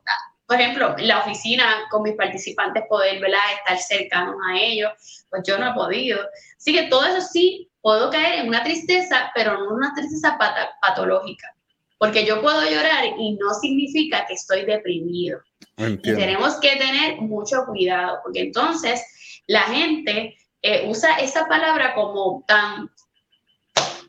por 0.46 0.60
ejemplo, 0.60 0.94
la 0.98 1.20
oficina 1.20 1.86
con 1.90 2.02
mis 2.02 2.14
participantes, 2.14 2.84
poder 2.88 3.20
¿verdad? 3.20 3.40
estar 3.58 3.78
cercanos 3.78 4.36
a 4.48 4.58
ellos, 4.58 4.92
pues 5.30 5.42
yo 5.46 5.58
no 5.58 5.70
he 5.70 5.74
podido. 5.74 6.20
Así 6.56 6.72
que 6.72 6.84
todo 6.84 7.04
eso 7.04 7.20
sí 7.20 7.70
puedo 7.80 8.10
caer 8.10 8.40
en 8.40 8.48
una 8.48 8.64
tristeza, 8.64 9.30
pero 9.34 9.58
no 9.58 9.74
una 9.74 9.94
tristeza 9.94 10.38
patológica, 10.80 11.54
porque 11.98 12.24
yo 12.24 12.42
puedo 12.42 12.62
llorar 12.62 13.04
y 13.18 13.34
no 13.34 13.54
significa 13.54 14.26
que 14.26 14.34
estoy 14.34 14.64
deprimido. 14.64 15.40
Y 15.76 15.96
tenemos 15.98 16.56
que 16.56 16.76
tener 16.76 17.20
mucho 17.20 17.64
cuidado, 17.66 18.18
porque 18.24 18.40
entonces 18.40 19.00
la 19.46 19.62
gente 19.62 20.36
eh, 20.62 20.88
usa 20.88 21.16
esa 21.18 21.46
palabra 21.46 21.94
como 21.94 22.44
tan, 22.46 22.90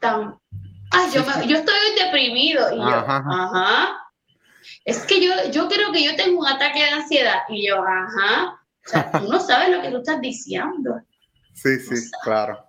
tan, 0.01 0.39
ay, 0.91 1.11
yo, 1.13 1.23
yo 1.45 1.57
estoy 1.57 1.75
deprimido. 2.03 2.73
Y 2.73 2.77
yo, 2.77 2.83
ajá. 2.85 3.97
Es 4.85 5.05
que 5.05 5.23
yo, 5.23 5.31
yo 5.51 5.67
creo 5.67 5.91
que 5.91 6.03
yo 6.03 6.15
tengo 6.15 6.39
un 6.39 6.47
ataque 6.47 6.79
de 6.79 6.89
ansiedad. 6.89 7.41
Y 7.49 7.67
yo, 7.67 7.83
ajá. 7.83 8.59
O 8.85 8.89
sea, 8.89 9.11
tú 9.11 9.31
no 9.31 9.39
sabes 9.39 9.69
lo 9.69 9.81
que 9.81 9.89
tú 9.91 9.97
estás 9.97 10.19
diciendo. 10.21 11.01
Sí, 11.61 11.79
sí, 11.79 12.11
claro. 12.23 12.65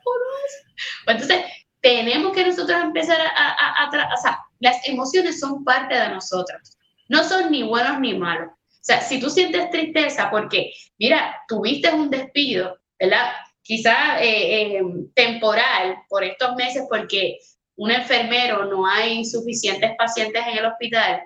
Entonces, 1.06 1.44
tenemos 1.80 2.32
que 2.32 2.44
nosotros 2.44 2.80
empezar 2.80 3.20
a, 3.20 3.26
a, 3.26 3.84
a, 3.84 4.14
o 4.14 4.20
sea, 4.20 4.38
las 4.58 4.86
emociones 4.88 5.40
son 5.40 5.64
parte 5.64 5.94
de 5.94 6.08
nosotros, 6.08 6.76
no 7.08 7.24
son 7.24 7.50
ni 7.50 7.62
buenos 7.62 8.00
ni 8.00 8.14
malos. 8.14 8.50
O 8.50 8.82
sea, 8.82 9.00
si 9.00 9.20
tú 9.20 9.28
sientes 9.28 9.70
tristeza 9.70 10.30
porque, 10.30 10.72
mira, 10.98 11.36
tuviste 11.48 11.92
un 11.92 12.10
despido, 12.10 12.78
¿verdad? 12.98 13.32
Quizá 13.62 14.22
eh, 14.22 14.78
eh, 14.78 14.82
temporal 15.14 15.98
por 16.08 16.24
estos 16.24 16.56
meses 16.56 16.84
porque 16.88 17.38
un 17.76 17.90
enfermero 17.90 18.64
no 18.64 18.86
hay 18.86 19.24
suficientes 19.24 19.92
pacientes 19.96 20.42
en 20.46 20.58
el 20.58 20.66
hospital 20.66 21.22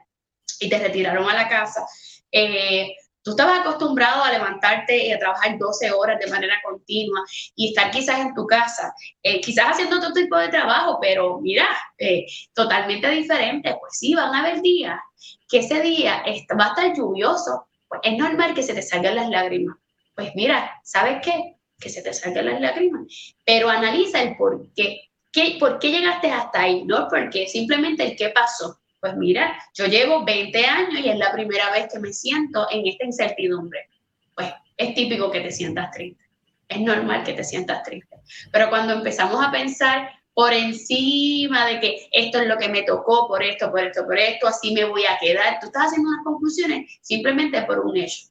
y 0.60 0.68
te 0.68 0.78
retiraron 0.78 1.28
a 1.28 1.34
la 1.34 1.48
casa. 1.48 1.86
Eh, 2.30 2.94
Tú 3.24 3.30
estabas 3.30 3.60
acostumbrado 3.60 4.22
a 4.22 4.30
levantarte 4.30 5.06
y 5.06 5.10
a 5.10 5.18
trabajar 5.18 5.58
12 5.58 5.92
horas 5.92 6.18
de 6.20 6.30
manera 6.30 6.60
continua 6.62 7.22
y 7.56 7.68
estar 7.68 7.90
quizás 7.90 8.20
en 8.20 8.34
tu 8.34 8.46
casa, 8.46 8.94
eh, 9.22 9.40
quizás 9.40 9.70
haciendo 9.70 9.96
otro 9.96 10.12
tipo 10.12 10.36
de 10.36 10.48
trabajo, 10.48 10.98
pero 11.00 11.40
mira, 11.40 11.66
eh, 11.96 12.26
totalmente 12.52 13.08
diferente. 13.08 13.74
Pues 13.80 13.98
sí, 13.98 14.14
van 14.14 14.34
a 14.34 14.40
haber 14.40 14.60
días 14.60 15.00
que 15.48 15.60
ese 15.60 15.80
día 15.80 16.22
va 16.60 16.66
a 16.66 16.68
estar 16.68 16.94
lluvioso. 16.94 17.66
Pues 17.88 18.02
es 18.04 18.18
normal 18.18 18.52
que 18.52 18.62
se 18.62 18.74
te 18.74 18.82
salgan 18.82 19.16
las 19.16 19.30
lágrimas. 19.30 19.78
Pues 20.14 20.32
mira, 20.34 20.78
¿sabes 20.84 21.20
qué? 21.24 21.56
Que 21.80 21.88
se 21.88 22.02
te 22.02 22.12
salgan 22.12 22.44
las 22.44 22.60
lágrimas. 22.60 23.06
Pero 23.46 23.70
analiza 23.70 24.20
el 24.20 24.36
por 24.36 24.70
qué. 24.74 25.00
¿Qué, 25.32 25.56
¿Por 25.58 25.78
qué 25.78 25.90
llegaste 25.90 26.30
hasta 26.30 26.60
ahí? 26.60 26.84
No 26.84 27.08
porque 27.08 27.48
simplemente 27.48 28.04
el 28.04 28.16
qué 28.16 28.28
pasó. 28.28 28.78
Pues 29.04 29.18
mira, 29.18 29.54
yo 29.74 29.84
llevo 29.84 30.24
20 30.24 30.64
años 30.64 30.98
y 31.04 31.10
es 31.10 31.18
la 31.18 31.30
primera 31.30 31.70
vez 31.72 31.92
que 31.92 31.98
me 31.98 32.10
siento 32.10 32.66
en 32.70 32.86
esta 32.86 33.04
incertidumbre. 33.04 33.90
Pues 34.34 34.50
es 34.78 34.94
típico 34.94 35.30
que 35.30 35.42
te 35.42 35.52
sientas 35.52 35.90
triste. 35.90 36.24
Es 36.66 36.80
normal 36.80 37.22
que 37.22 37.34
te 37.34 37.44
sientas 37.44 37.82
triste. 37.82 38.16
Pero 38.50 38.70
cuando 38.70 38.94
empezamos 38.94 39.44
a 39.44 39.50
pensar 39.52 40.10
por 40.32 40.54
encima 40.54 41.66
de 41.66 41.80
que 41.80 42.08
esto 42.12 42.40
es 42.40 42.48
lo 42.48 42.56
que 42.56 42.70
me 42.70 42.84
tocó, 42.84 43.28
por 43.28 43.42
esto, 43.42 43.70
por 43.70 43.80
esto, 43.80 44.06
por 44.06 44.18
esto, 44.18 44.48
así 44.48 44.72
me 44.72 44.86
voy 44.86 45.04
a 45.04 45.18
quedar, 45.18 45.60
tú 45.60 45.66
estás 45.66 45.88
haciendo 45.88 46.08
unas 46.08 46.24
conclusiones 46.24 46.98
simplemente 47.02 47.60
por 47.64 47.80
un 47.80 47.98
hecho. 47.98 48.28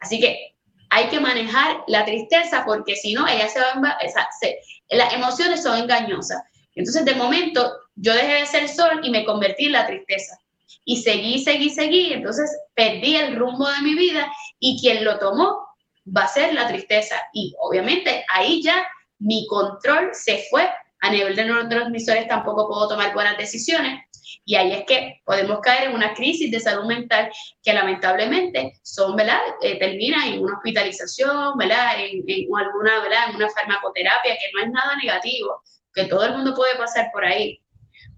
Así 0.00 0.18
que 0.18 0.54
hay 0.88 1.08
que 1.08 1.20
manejar 1.20 1.84
la 1.86 2.06
tristeza 2.06 2.64
porque 2.64 2.96
si 2.96 3.12
no, 3.12 3.28
ella 3.28 3.46
se 3.50 3.60
va 3.60 3.72
a... 3.90 3.98
Se, 4.40 4.58
las 4.88 5.12
emociones 5.12 5.62
son 5.62 5.80
engañosas. 5.80 6.42
Entonces, 6.74 7.04
de 7.04 7.14
momento, 7.14 7.70
yo 7.96 8.14
dejé 8.14 8.40
de 8.40 8.46
ser 8.46 8.68
sol 8.68 9.00
y 9.02 9.10
me 9.10 9.24
convertí 9.24 9.66
en 9.66 9.72
la 9.72 9.86
tristeza. 9.86 10.38
Y 10.84 11.02
seguí, 11.02 11.42
seguí, 11.42 11.70
seguí. 11.70 12.12
Entonces 12.12 12.50
perdí 12.74 13.16
el 13.16 13.36
rumbo 13.36 13.68
de 13.68 13.82
mi 13.82 13.94
vida 13.94 14.30
y 14.58 14.80
quien 14.80 15.04
lo 15.04 15.18
tomó 15.18 15.66
va 16.04 16.24
a 16.24 16.28
ser 16.28 16.54
la 16.54 16.68
tristeza. 16.68 17.16
Y 17.32 17.54
obviamente 17.58 18.24
ahí 18.28 18.62
ya 18.62 18.86
mi 19.18 19.46
control 19.46 20.10
se 20.12 20.44
fue. 20.50 20.68
A 21.00 21.10
nivel 21.10 21.36
de 21.36 21.44
neurotransmisores 21.44 22.28
tampoco 22.28 22.66
puedo 22.66 22.88
tomar 22.88 23.12
buenas 23.12 23.36
decisiones. 23.36 24.00
Y 24.46 24.56
ahí 24.56 24.72
es 24.72 24.84
que 24.84 25.20
podemos 25.24 25.60
caer 25.60 25.88
en 25.88 25.94
una 25.94 26.14
crisis 26.14 26.50
de 26.50 26.60
salud 26.60 26.86
mental 26.86 27.30
que 27.62 27.72
lamentablemente 27.72 28.78
son, 28.82 29.16
¿verdad? 29.16 29.40
Eh, 29.62 29.78
termina 29.78 30.26
en 30.26 30.42
una 30.42 30.56
hospitalización, 30.56 31.56
¿verdad? 31.56 31.96
En, 31.98 32.24
alguna, 32.56 33.00
¿verdad? 33.02 33.30
En 33.30 33.36
una 33.36 33.50
farmacoterapia, 33.50 34.34
que 34.34 34.50
no 34.54 34.62
es 34.62 34.70
nada 34.70 34.96
negativo, 35.02 35.62
que 35.94 36.04
todo 36.04 36.24
el 36.24 36.32
mundo 36.32 36.54
puede 36.54 36.74
pasar 36.76 37.10
por 37.12 37.24
ahí 37.24 37.60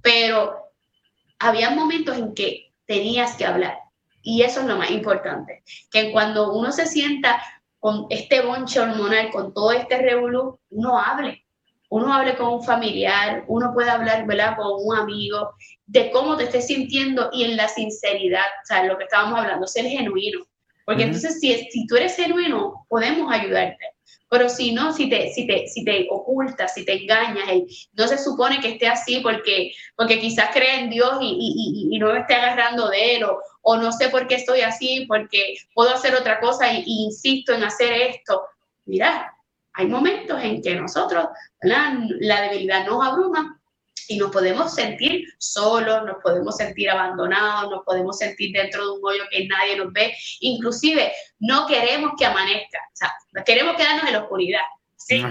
pero 0.06 0.70
había 1.40 1.70
momentos 1.70 2.16
en 2.16 2.32
que 2.32 2.72
tenías 2.86 3.34
que 3.34 3.44
hablar. 3.44 3.76
Y 4.22 4.42
eso 4.42 4.60
es 4.60 4.66
lo 4.66 4.76
más 4.76 4.92
importante, 4.92 5.64
que 5.90 6.12
cuando 6.12 6.52
uno 6.52 6.70
se 6.70 6.86
sienta 6.86 7.42
con 7.80 8.06
este 8.10 8.40
bonche 8.40 8.78
hormonal, 8.78 9.32
con 9.32 9.52
todo 9.52 9.72
este 9.72 9.98
revolú, 9.98 10.60
uno 10.70 10.96
hable. 10.96 11.44
Uno 11.88 12.12
hable 12.12 12.36
con 12.36 12.54
un 12.54 12.62
familiar, 12.62 13.44
uno 13.48 13.72
puede 13.74 13.90
hablar 13.90 14.26
¿verdad? 14.26 14.56
con 14.56 14.68
un 14.80 14.96
amigo 14.96 15.54
de 15.86 16.12
cómo 16.12 16.36
te 16.36 16.44
estés 16.44 16.68
sintiendo 16.68 17.30
y 17.32 17.42
en 17.42 17.56
la 17.56 17.66
sinceridad, 17.66 18.46
o 18.62 18.66
sea, 18.66 18.84
lo 18.84 18.96
que 18.98 19.04
estábamos 19.04 19.40
hablando, 19.40 19.66
ser 19.66 19.86
genuino. 19.86 20.46
Porque 20.84 21.02
entonces, 21.02 21.40
si, 21.40 21.52
si 21.70 21.84
tú 21.88 21.96
eres 21.96 22.14
genuino, 22.14 22.86
podemos 22.88 23.32
ayudarte. 23.32 23.95
Pero 24.28 24.48
si 24.48 24.72
no, 24.72 24.92
si 24.92 25.08
te, 25.08 25.30
si 25.32 25.46
te, 25.46 25.68
si 25.68 25.84
te 25.84 26.06
ocultas, 26.10 26.74
si 26.74 26.84
te 26.84 27.02
engañas, 27.02 27.46
no 27.92 28.08
se 28.08 28.18
supone 28.18 28.60
que 28.60 28.72
esté 28.72 28.88
así 28.88 29.20
porque, 29.20 29.72
porque 29.96 30.18
quizás 30.18 30.50
cree 30.52 30.80
en 30.80 30.90
Dios 30.90 31.18
y, 31.20 31.96
no 32.00 32.12
me 32.12 32.20
esté 32.20 32.34
agarrando 32.34 32.88
de 32.88 33.16
él, 33.16 33.26
o, 33.62 33.76
no 33.76 33.92
sé 33.92 34.08
por 34.08 34.26
qué 34.26 34.36
estoy 34.36 34.60
así, 34.60 35.04
porque 35.06 35.54
puedo 35.74 35.90
hacer 35.90 36.14
otra 36.14 36.40
cosa 36.40 36.72
y, 36.72 36.84
insisto 36.86 37.52
en 37.52 37.64
hacer 37.64 37.92
esto. 37.92 38.42
Mira, 38.84 39.32
hay 39.74 39.86
momentos 39.86 40.42
en 40.42 40.60
que 40.60 40.74
nosotros, 40.74 41.26
la 41.60 42.40
debilidad 42.42 42.86
nos 42.86 43.06
abruma 43.06 43.60
y 44.08 44.18
nos 44.18 44.30
podemos 44.30 44.74
sentir 44.74 45.24
solos, 45.38 46.04
nos 46.04 46.16
podemos 46.22 46.56
sentir 46.56 46.90
abandonados, 46.90 47.70
nos 47.70 47.84
podemos 47.84 48.18
sentir 48.18 48.52
dentro 48.52 48.84
de 48.84 48.90
un 48.92 49.00
hoyo 49.04 49.24
que 49.30 49.46
nadie 49.46 49.76
nos 49.76 49.92
ve, 49.92 50.14
inclusive 50.40 51.12
no 51.40 51.66
queremos 51.66 52.12
que 52.18 52.26
amanezca, 52.26 52.78
o 52.78 52.96
sea, 52.96 53.12
queremos 53.44 53.76
quedarnos 53.76 54.06
en 54.06 54.12
la 54.12 54.20
oscuridad, 54.20 54.62
¿sí? 54.96 55.22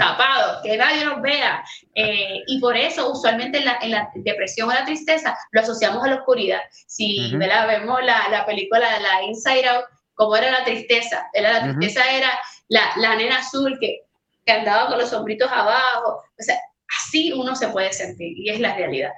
tapados, 0.00 0.62
que 0.62 0.76
nadie 0.76 1.04
nos 1.04 1.20
vea. 1.20 1.62
Eh, 1.94 2.42
y 2.46 2.58
por 2.58 2.76
eso 2.76 3.12
usualmente 3.12 3.58
en 3.58 3.66
la, 3.66 3.78
en 3.82 3.90
la, 3.90 4.10
depresión 4.14 4.70
o 4.70 4.72
la 4.72 4.84
tristeza 4.86 5.36
lo 5.52 5.60
asociamos 5.60 6.02
a 6.02 6.08
la 6.08 6.16
oscuridad. 6.16 6.60
Si 6.86 7.30
vemos 7.36 8.02
la, 8.02 8.28
la, 8.30 8.46
película 8.46 8.94
de 8.94 9.00
la 9.00 9.22
Inside 9.24 9.68
Out, 9.68 9.84
como 10.14 10.36
era 10.36 10.50
la 10.50 10.64
tristeza, 10.64 11.28
era, 11.34 11.52
la 11.52 11.62
tristeza 11.62 12.10
era 12.10 12.30
la, 12.68 12.92
la 12.96 13.14
nena 13.16 13.38
azul 13.38 13.76
que, 13.78 14.06
que 14.44 14.52
andaba 14.52 14.88
con 14.88 14.98
los 14.98 15.10
sombritos 15.10 15.50
abajo, 15.52 16.22
o 16.38 16.42
sea, 16.42 16.58
Así 16.98 17.32
uno 17.32 17.54
se 17.54 17.68
puede 17.68 17.92
sentir 17.92 18.36
y 18.36 18.50
es 18.50 18.60
la 18.60 18.74
realidad. 18.74 19.10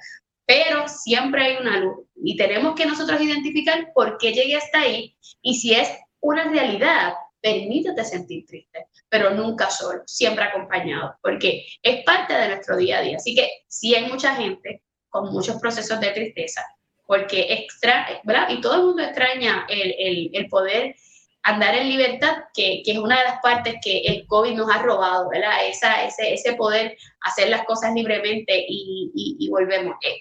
Pero 0.45 0.87
siempre 0.87 1.43
hay 1.43 1.57
una 1.57 1.79
luz 1.79 2.05
y 2.15 2.35
tenemos 2.35 2.75
que 2.75 2.85
nosotros 2.85 3.21
identificar 3.21 3.91
por 3.93 4.17
qué 4.17 4.33
llegué 4.33 4.55
hasta 4.55 4.81
ahí 4.81 5.15
y 5.41 5.55
si 5.55 5.73
es 5.73 5.89
una 6.19 6.45
realidad, 6.45 7.13
permítete 7.41 8.03
sentir 8.05 8.45
triste, 8.45 8.87
pero 9.09 9.31
nunca 9.31 9.69
solo, 9.69 10.01
siempre 10.05 10.45
acompañado, 10.45 11.15
porque 11.21 11.65
es 11.81 12.03
parte 12.03 12.33
de 12.33 12.47
nuestro 12.47 12.77
día 12.77 12.99
a 12.99 13.01
día. 13.01 13.17
Así 13.17 13.35
que 13.35 13.49
si 13.67 13.93
hay 13.93 14.09
mucha 14.09 14.35
gente 14.35 14.81
con 15.09 15.31
muchos 15.31 15.59
procesos 15.59 15.99
de 15.99 16.11
tristeza, 16.11 16.65
porque 17.05 17.53
extra, 17.53 18.07
¿verdad? 18.23 18.49
Y 18.49 18.61
todo 18.61 18.75
el 18.75 18.83
mundo 18.83 19.03
extraña 19.03 19.65
el, 19.69 19.93
el, 19.97 20.29
el 20.33 20.47
poder 20.47 20.95
andar 21.43 21.75
en 21.75 21.89
libertad, 21.89 22.37
que, 22.53 22.81
que, 22.85 22.93
es 22.93 22.97
una 22.97 23.19
de 23.19 23.25
las 23.25 23.41
partes 23.41 23.75
que 23.83 23.99
el 23.99 24.25
COVID 24.27 24.55
nos 24.55 24.71
ha 24.73 24.81
robado, 24.81 25.29
¿verdad? 25.29 25.67
Esa, 25.67 26.05
ese, 26.05 26.33
ese 26.33 26.53
poder 26.53 26.97
hacer 27.21 27.49
las 27.49 27.65
cosas 27.65 27.93
libremente 27.93 28.65
y, 28.67 29.11
y, 29.13 29.49
volvemos. 29.49 29.95
Eh, 30.01 30.17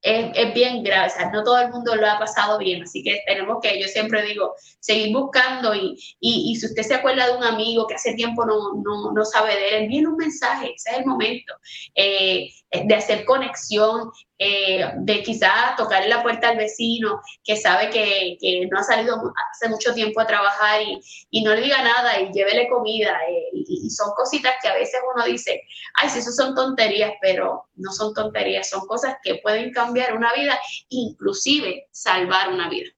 es, 0.00 0.30
es, 0.34 0.54
bien 0.54 0.84
grave, 0.84 1.08
o 1.08 1.10
sea, 1.10 1.30
no 1.30 1.42
todo 1.42 1.58
el 1.58 1.70
mundo 1.70 1.96
lo 1.96 2.06
ha 2.06 2.18
pasado 2.20 2.58
bien, 2.58 2.82
así 2.82 3.02
que 3.02 3.20
tenemos 3.26 3.58
que, 3.60 3.80
yo 3.80 3.88
siempre 3.88 4.22
digo, 4.22 4.54
seguir 4.78 5.12
buscando 5.12 5.74
y, 5.74 5.98
y, 6.20 6.52
y 6.52 6.56
si 6.56 6.66
usted 6.66 6.82
se 6.82 6.94
acuerda 6.94 7.26
de 7.26 7.36
un 7.36 7.42
amigo 7.42 7.86
que 7.86 7.94
hace 7.94 8.14
tiempo 8.14 8.46
no, 8.46 8.74
no, 8.84 9.12
no 9.12 9.24
sabe 9.24 9.56
de 9.56 9.68
él, 9.68 9.82
envíen 9.84 10.06
un 10.06 10.16
mensaje, 10.16 10.72
ese 10.74 10.90
es 10.90 10.98
el 10.98 11.06
momento 11.06 11.54
eh, 11.96 12.48
de 12.70 12.94
hacer 12.94 13.24
conexión, 13.24 14.10
eh, 14.38 14.92
de 14.98 15.22
quizás 15.22 15.74
tocarle 15.76 16.08
la 16.08 16.22
puerta 16.22 16.50
al 16.50 16.58
vecino 16.58 17.20
que 17.42 17.56
sabe 17.56 17.88
que, 17.90 18.36
no 18.70 18.78
ha 18.78 18.82
salido 18.82 19.16
hace 19.50 19.68
mucho 19.70 19.94
tiempo 19.94 20.20
a 20.20 20.26
trabajar 20.26 20.82
y, 21.30 21.42
no 21.42 21.54
le 21.54 21.62
diga 21.62 21.82
nada 21.82 22.20
y 22.20 22.30
llévele 22.32 22.68
comida. 22.68 23.18
Eh, 23.28 23.48
y, 23.52 23.90
son 23.90 24.10
cositas 24.14 24.54
que 24.60 24.68
a 24.68 24.74
veces 24.74 25.00
uno 25.14 25.24
dice, 25.24 25.62
ay, 25.94 26.10
si 26.10 26.18
eso 26.18 26.30
son 26.30 26.54
tonterías, 26.54 27.12
pero 27.22 27.68
no 27.76 27.90
son 27.90 28.12
tonterías, 28.12 28.68
son 28.68 28.86
cosas 28.86 29.16
que 29.22 29.36
pueden 29.36 29.72
cambiar 29.72 30.14
una 30.14 30.32
vida, 30.34 30.58
inclusive 30.90 31.86
salvar 31.90 32.52
una 32.52 32.68
vida. 32.68 32.90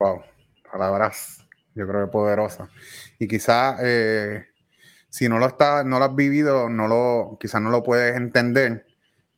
Wow, 0.00 0.22
palabras, 0.70 1.44
yo 1.74 1.86
creo 1.86 2.06
que 2.06 2.12
poderosas. 2.12 2.68
Y 3.20 3.28
quizás 3.28 3.78
eh, 3.82 4.46
si 5.08 5.28
no 5.28 5.38
lo, 5.38 5.46
está, 5.46 5.84
no 5.84 5.98
lo 5.98 6.04
has 6.04 6.14
vivido, 6.14 6.68
no 6.68 6.88
lo, 6.88 7.38
quizás 7.40 7.60
no 7.60 7.70
lo 7.70 7.82
puedes 7.82 8.16
entender 8.16 8.84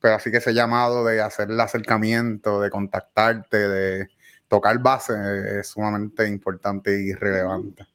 pero 0.01 0.15
así 0.15 0.31
que 0.31 0.39
ese 0.39 0.55
llamado 0.55 1.05
de 1.05 1.21
hacer 1.21 1.51
el 1.51 1.61
acercamiento, 1.61 2.61
de 2.61 2.71
contactarte, 2.71 3.69
de 3.69 4.09
tocar 4.49 4.79
base 4.79 5.61
es 5.61 5.69
sumamente 5.69 6.27
importante 6.27 6.99
y 6.99 7.13
relevante. 7.13 7.87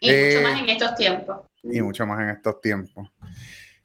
Y 0.00 0.10
mucho 0.10 0.42
más 0.42 0.60
en 0.60 0.68
estos 0.70 0.94
tiempos. 0.94 1.40
Y 1.62 1.82
mucho 1.82 2.06
más 2.06 2.20
en 2.20 2.30
estos 2.30 2.60
tiempos. 2.60 3.08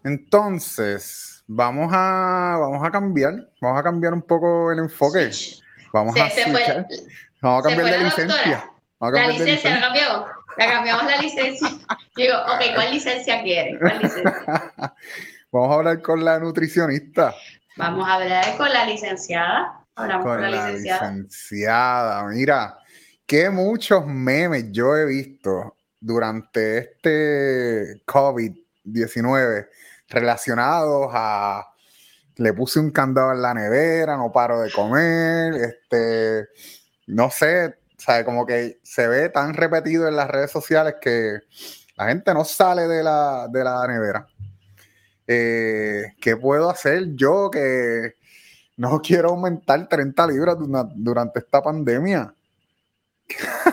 Entonces, 0.04 1.44
vamos 1.48 1.92
a, 1.94 2.58
vamos 2.60 2.88
a 2.88 2.90
cambiar, 2.90 3.50
vamos 3.62 3.80
a 3.80 3.84
cambiar 3.84 4.14
un 4.14 4.22
poco 4.22 4.72
el 4.72 4.80
enfoque. 4.80 5.30
Vamos 5.92 6.16
a, 6.16 6.30
vamos 7.42 7.60
a 7.60 7.70
cambiar 7.70 7.92
la, 7.92 7.98
licencia. 7.98 8.72
la 9.00 9.28
licencia, 9.28 9.76
la 9.76 9.82
cambió. 9.82 10.26
La 10.58 10.68
cambiamos 10.68 11.06
la 11.06 11.18
licencia. 11.18 11.68
Digo, 12.16 12.34
ok, 12.36 12.76
¿cuál 12.76 12.92
licencia 12.92 13.42
quiere? 13.42 13.78
¿Cuál 13.80 14.00
licencia? 14.00 14.96
Vamos 15.52 15.72
a 15.72 15.74
hablar 15.76 16.02
con 16.02 16.24
la 16.24 16.40
nutricionista. 16.40 17.34
Vamos 17.78 18.08
a 18.08 18.14
hablar 18.16 18.58
con 18.58 18.72
la 18.72 18.86
licenciada. 18.86 19.86
Hablamos 19.96 20.26
con, 20.26 20.42
la, 20.42 20.50
licenciada. 20.50 21.12
licenciada. 21.12 22.24
Mira, 22.28 22.78
qué 23.26 23.50
muchos 23.50 24.06
memes 24.06 24.72
yo 24.72 24.96
he 24.96 25.06
visto 25.06 25.78
durante 26.00 26.78
este 26.78 28.02
COVID-19 28.06 29.68
relacionados 30.10 31.12
a 31.14 31.68
le 32.38 32.54
puse 32.54 32.80
un 32.80 32.92
candado 32.92 33.34
en 33.34 33.42
la 33.42 33.54
nevera, 33.54 34.18
no 34.18 34.32
paro 34.32 34.62
de 34.62 34.72
comer, 34.72 35.54
este, 35.54 36.48
no 37.08 37.30
sé, 37.30 37.81
sabe, 38.02 38.26
como 38.26 38.46
que 38.46 38.80
se 38.84 39.08
ve 39.08 39.30
tan 39.30 39.54
repetido 39.54 40.08
en 40.08 40.16
las 40.16 40.30
redes 40.30 40.52
sociales 40.52 40.96
que 41.00 41.40
la 41.96 42.08
gente 42.08 42.34
no 42.34 42.44
sale 42.44 42.88
de 42.88 43.04
la, 43.04 43.48
de 43.50 43.64
la 43.64 43.88
nevera. 43.88 44.28
Eh, 45.28 46.14
¿qué 46.20 46.36
puedo 46.36 46.70
hacer 46.70 47.16
yo 47.16 47.50
que 47.52 48.16
no 48.78 49.02
quiero 49.02 49.30
aumentar 49.30 49.88
30 49.88 50.28
libras 50.28 50.58
durante 50.96 51.40
esta 51.40 51.62
pandemia? 51.62 52.34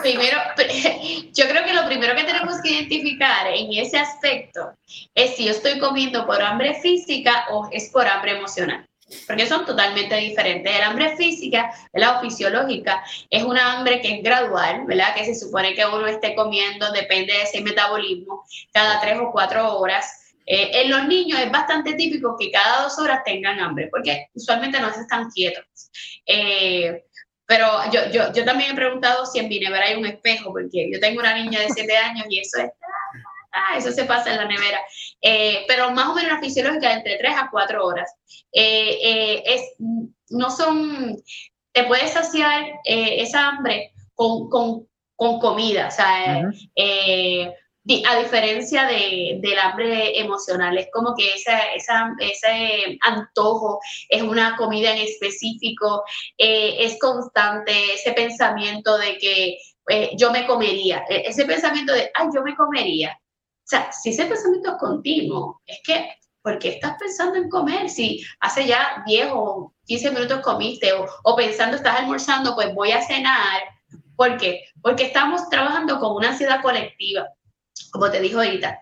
Primero, 0.03 0.39
yo 1.33 1.49
creo 1.49 1.65
que 1.65 1.75
lo 1.75 1.87
primero 1.87 2.15
que 2.15 2.25
tenemos 2.25 2.61
que 2.63 2.71
identificar 2.71 3.47
en 3.49 3.73
ese 3.73 3.99
aspecto 3.99 4.73
es 5.15 5.35
si 5.35 5.47
yo 5.47 5.53
estoy 5.53 5.81
comiendo 5.81 6.27
por 6.27 6.41
hambre 6.41 6.75
física 6.81 7.47
o 7.51 7.69
es 7.73 7.89
por 7.91 8.07
hambre 8.07 8.39
emocional. 8.39 8.88
Porque 9.27 9.47
son 9.47 9.65
totalmente 9.65 10.17
diferentes. 10.17 10.75
El 10.75 10.83
hambre 10.83 11.17
física, 11.17 11.71
la 11.93 12.21
fisiológica, 12.21 13.03
es 13.31 13.43
una 13.43 13.73
hambre 13.73 14.01
que 14.01 14.17
es 14.17 14.23
gradual, 14.23 14.85
¿verdad? 14.87 15.15
Que 15.15 15.25
se 15.25 15.35
supone 15.35 15.75
que 15.75 15.87
uno 15.87 16.07
esté 16.07 16.35
comiendo, 16.35 16.93
depende 16.93 17.33
de 17.33 17.43
ese 17.43 17.61
metabolismo, 17.63 18.45
cada 18.73 19.01
tres 19.01 19.19
o 19.19 19.31
cuatro 19.33 19.79
horas 19.79 20.29
eh, 20.51 20.83
en 20.83 20.91
los 20.91 21.07
niños 21.07 21.39
es 21.41 21.53
bastante 21.53 21.93
típico 21.93 22.35
que 22.39 22.51
cada 22.51 22.85
dos 22.85 22.99
horas 22.99 23.23
tengan 23.23 23.61
hambre, 23.61 23.89
porque 23.91 24.29
usualmente 24.33 24.81
no 24.81 24.91
se 24.95 25.03
están 25.03 25.31
quietos. 25.31 25.91
Eh, 26.25 27.05
pero 27.45 27.67
yo, 27.93 28.11
yo, 28.11 28.33
yo 28.33 28.45
también 28.47 28.73
he 28.73 28.75
preguntado 28.75 29.27
si 29.27 29.41
en 29.41 29.49
mi 29.49 29.61
nevera 29.61 29.87
hay 29.87 29.97
un 29.97 30.07
espejo, 30.07 30.51
porque 30.51 30.91
yo 30.91 30.99
tengo 31.01 31.21
una 31.21 31.35
niña 31.35 31.61
de 31.61 31.69
7 31.69 31.97
años 31.99 32.27
y 32.31 32.41
eso 32.41 32.63
es, 32.63 32.71
ah, 33.53 33.77
eso 33.77 33.93
se 33.93 34.05
pasa 34.05 34.31
en 34.31 34.37
la 34.37 34.47
nevera. 34.47 34.81
Eh, 35.21 35.65
pero 35.67 35.91
más 35.91 36.09
o 36.09 36.15
menos 36.15 36.33
la 36.33 36.41
fisiológica 36.41 36.93
entre 36.93 37.19
3 37.19 37.35
a 37.37 37.49
4 37.51 37.85
horas. 37.85 38.15
es, 38.53 39.63
no 40.31 40.51
son, 40.51 41.17
te 41.73 41.85
puedes 41.85 42.13
saciar 42.13 42.65
esa 42.85 43.49
hambre 43.49 43.93
con, 44.15 44.49
con, 44.49 44.89
con 45.17 45.39
comida, 45.41 45.89
o 45.89 45.91
sea, 45.91 46.43
a 48.07 48.19
diferencia 48.19 48.87
de, 48.87 49.39
del 49.41 49.59
hambre 49.59 50.19
emocional, 50.19 50.77
es 50.77 50.89
como 50.93 51.15
que 51.15 51.33
esa, 51.33 51.73
esa, 51.73 52.15
ese 52.21 52.99
antojo 53.01 53.81
es 54.09 54.23
una 54.23 54.57
comida 54.57 54.93
en 54.93 54.99
específico, 54.99 56.05
eh, 56.37 56.77
es 56.81 56.99
constante 56.99 57.95
ese 57.95 58.13
pensamiento 58.13 58.99
de 58.99 59.17
que 59.19 59.59
eh, 59.89 60.11
yo 60.19 60.31
me 60.31 60.47
comería, 60.47 61.05
e, 61.09 61.29
ese 61.29 61.47
pensamiento 61.47 61.93
de, 61.95 62.11
ay, 62.15 62.29
yo 62.35 62.43
me 62.43 62.55
comería. 62.55 63.19
O 63.69 63.71
sea, 63.71 63.93
si 63.93 64.11
ese 64.11 64.25
pensamiento 64.27 64.73
es 64.73 64.79
continuo, 64.79 65.61
es 65.67 65.79
que, 65.85 66.11
¿por 66.43 66.59
qué 66.59 66.71
estás 66.71 66.97
pensando 66.99 67.37
en 67.37 67.51
comer? 67.51 67.91
Si 67.91 68.25
hace 68.41 68.67
ya 68.67 69.03
10 69.07 69.29
o 69.33 69.75
15 69.85 70.11
minutos 70.13 70.41
comiste 70.41 70.93
o, 70.93 71.07
o 71.25 71.37
pensando 71.37 71.77
estás 71.77 72.01
almorzando, 72.01 72.55
pues 72.55 72.75
voy 72.75 72.93
a 72.93 73.03
cenar. 73.03 73.63
¿Por 74.17 74.37
qué? 74.39 74.65
Porque 74.83 75.05
estamos 75.05 75.49
trabajando 75.49 76.01
con 76.01 76.17
una 76.17 76.31
ansiedad 76.31 76.63
colectiva 76.63 77.27
como 77.91 78.11
te 78.11 78.21
dijo 78.21 78.39
ahorita, 78.39 78.81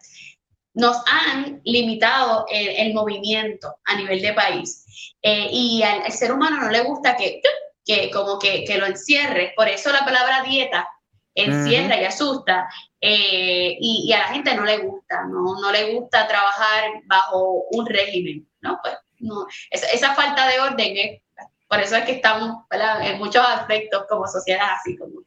nos 0.74 0.96
han 1.06 1.60
limitado 1.64 2.44
el, 2.50 2.68
el 2.68 2.94
movimiento 2.94 3.76
a 3.84 3.96
nivel 3.96 4.20
de 4.20 4.32
país. 4.34 4.84
Eh, 5.22 5.48
y 5.50 5.82
al, 5.82 6.10
ser 6.12 6.32
humano 6.32 6.60
no 6.60 6.70
le 6.70 6.82
gusta 6.82 7.16
que, 7.16 7.40
que 7.84 8.10
como 8.10 8.38
que, 8.38 8.64
que, 8.64 8.78
lo 8.78 8.86
encierre. 8.86 9.52
Por 9.56 9.68
eso 9.68 9.90
la 9.92 10.04
palabra 10.04 10.42
dieta 10.42 10.88
encierra 11.34 12.00
y 12.00 12.04
asusta. 12.04 12.68
Eh, 13.00 13.76
y, 13.78 14.12
a 14.12 14.18
la 14.18 14.28
gente 14.28 14.54
no 14.54 14.64
le 14.64 14.78
gusta, 14.78 15.24
no, 15.24 15.60
no 15.60 15.70
le 15.70 15.94
gusta 15.94 16.26
trabajar 16.26 16.84
bajo 17.04 17.64
un 17.72 17.86
régimen. 17.86 18.48
¿no? 18.60 18.78
Pues, 18.82 18.94
no. 19.18 19.46
Esa, 19.70 20.14
falta 20.14 20.48
de 20.48 20.60
orden 20.60 20.96
es 20.96 21.22
por 21.68 21.80
eso 21.80 21.96
es 21.96 22.04
que 22.04 22.12
estamos 22.12 22.64
en 23.02 23.18
muchos 23.18 23.44
aspectos 23.44 24.04
como 24.08 24.26
sociedad 24.28 24.68
así 24.78 24.96
como 24.96 25.20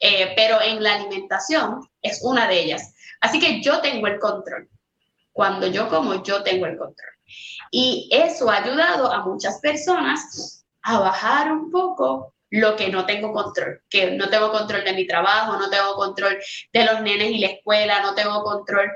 eh, 0.00 0.32
pero 0.34 0.60
en 0.60 0.82
la 0.82 0.94
alimentación 0.94 1.80
es 2.02 2.20
una 2.22 2.48
de 2.48 2.60
ellas. 2.60 2.94
Así 3.20 3.38
que 3.38 3.62
yo 3.62 3.80
tengo 3.80 4.06
el 4.06 4.18
control. 4.18 4.68
Cuando 5.32 5.66
yo 5.66 5.88
como, 5.88 6.22
yo 6.22 6.42
tengo 6.42 6.66
el 6.66 6.76
control. 6.76 7.12
Y 7.70 8.08
eso 8.12 8.50
ha 8.50 8.62
ayudado 8.62 9.12
a 9.12 9.24
muchas 9.24 9.60
personas 9.60 10.64
a 10.82 10.98
bajar 10.98 11.52
un 11.52 11.70
poco 11.70 12.34
lo 12.50 12.76
que 12.76 12.88
no 12.88 13.06
tengo 13.06 13.32
control, 13.32 13.82
que 13.88 14.12
no 14.12 14.28
tengo 14.28 14.50
control 14.52 14.84
de 14.84 14.92
mi 14.92 15.06
trabajo, 15.06 15.56
no 15.56 15.68
tengo 15.68 15.94
control 15.96 16.38
de 16.72 16.84
los 16.84 17.00
nenes 17.02 17.30
y 17.30 17.38
la 17.38 17.48
escuela, 17.48 18.00
no 18.00 18.14
tengo 18.14 18.42
control 18.42 18.90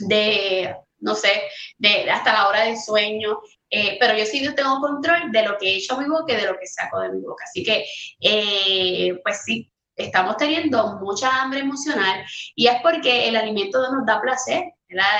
de, 0.00 0.74
no 0.98 1.14
sé, 1.14 1.42
de 1.78 2.10
hasta 2.10 2.32
la 2.32 2.48
hora 2.48 2.64
del 2.64 2.78
sueño, 2.78 3.40
eh, 3.70 3.96
pero 4.00 4.16
yo 4.16 4.26
sí 4.26 4.46
tengo 4.54 4.80
control 4.80 5.30
de 5.30 5.42
lo 5.44 5.56
que 5.58 5.68
he 5.68 5.76
hecho 5.76 5.94
a 5.94 6.00
mi 6.00 6.08
boca 6.08 6.32
y 6.32 6.36
de 6.36 6.46
lo 6.46 6.58
que 6.58 6.66
saco 6.66 7.00
de 7.00 7.10
mi 7.10 7.20
boca. 7.20 7.44
Así 7.44 7.62
que, 7.62 7.86
eh, 8.20 9.18
pues 9.22 9.42
sí, 9.44 9.72
estamos 9.96 10.36
teniendo 10.36 10.98
mucha 11.00 11.42
hambre 11.42 11.60
emocional 11.60 12.24
y 12.54 12.66
es 12.66 12.80
porque 12.82 13.28
el 13.28 13.36
alimento 13.36 13.80
nos 13.92 14.04
da 14.06 14.20
placer. 14.20 14.64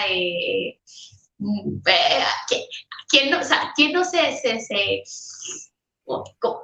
Eh, 0.08 0.78
¿quién, 3.08 3.30
no, 3.30 3.40
o 3.40 3.44
sea, 3.44 3.72
¿quién 3.74 3.92
no 3.92 4.04
se, 4.04 4.36
se, 4.36 4.60
se, 4.60 5.02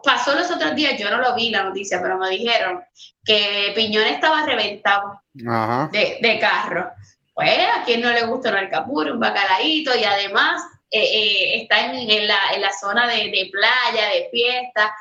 pasó 0.03 0.35
los 0.35 0.51
otros 0.51 0.75
días, 0.75 0.99
yo 0.99 1.11
no 1.11 1.19
lo 1.19 1.35
vi 1.35 1.51
la 1.51 1.65
noticia, 1.65 2.01
pero 2.03 2.19
me 2.19 2.31
dijeron 2.31 2.83
que 3.25 3.73
Piñón 3.75 4.07
estaba 4.07 4.45
reventado 4.45 5.21
De, 5.33 6.19
de, 6.21 6.39
carro. 6.39 6.91
Pues 7.35 7.59
a 7.77 7.85
quien 7.85 8.01
no 8.01 8.11
le 8.11 8.25
gusta 8.25 8.51
un 8.51 8.57
alcapuro, 8.57 9.15
un 9.15 9.21
bacalaíto 9.21 9.97
y 9.97 10.05
además 10.05 10.61
eh, 10.91 11.01
eh, 11.01 11.63
está 11.63 11.87
en, 11.87 12.11
en, 12.11 12.27
la, 12.27 12.39
en, 12.55 12.63
la, 12.63 12.73
zona 12.73 13.07
de, 13.07 13.31
de 13.31 13.49
playa, 13.53 14.09
de 14.09 14.29
fiesta, 14.31 14.93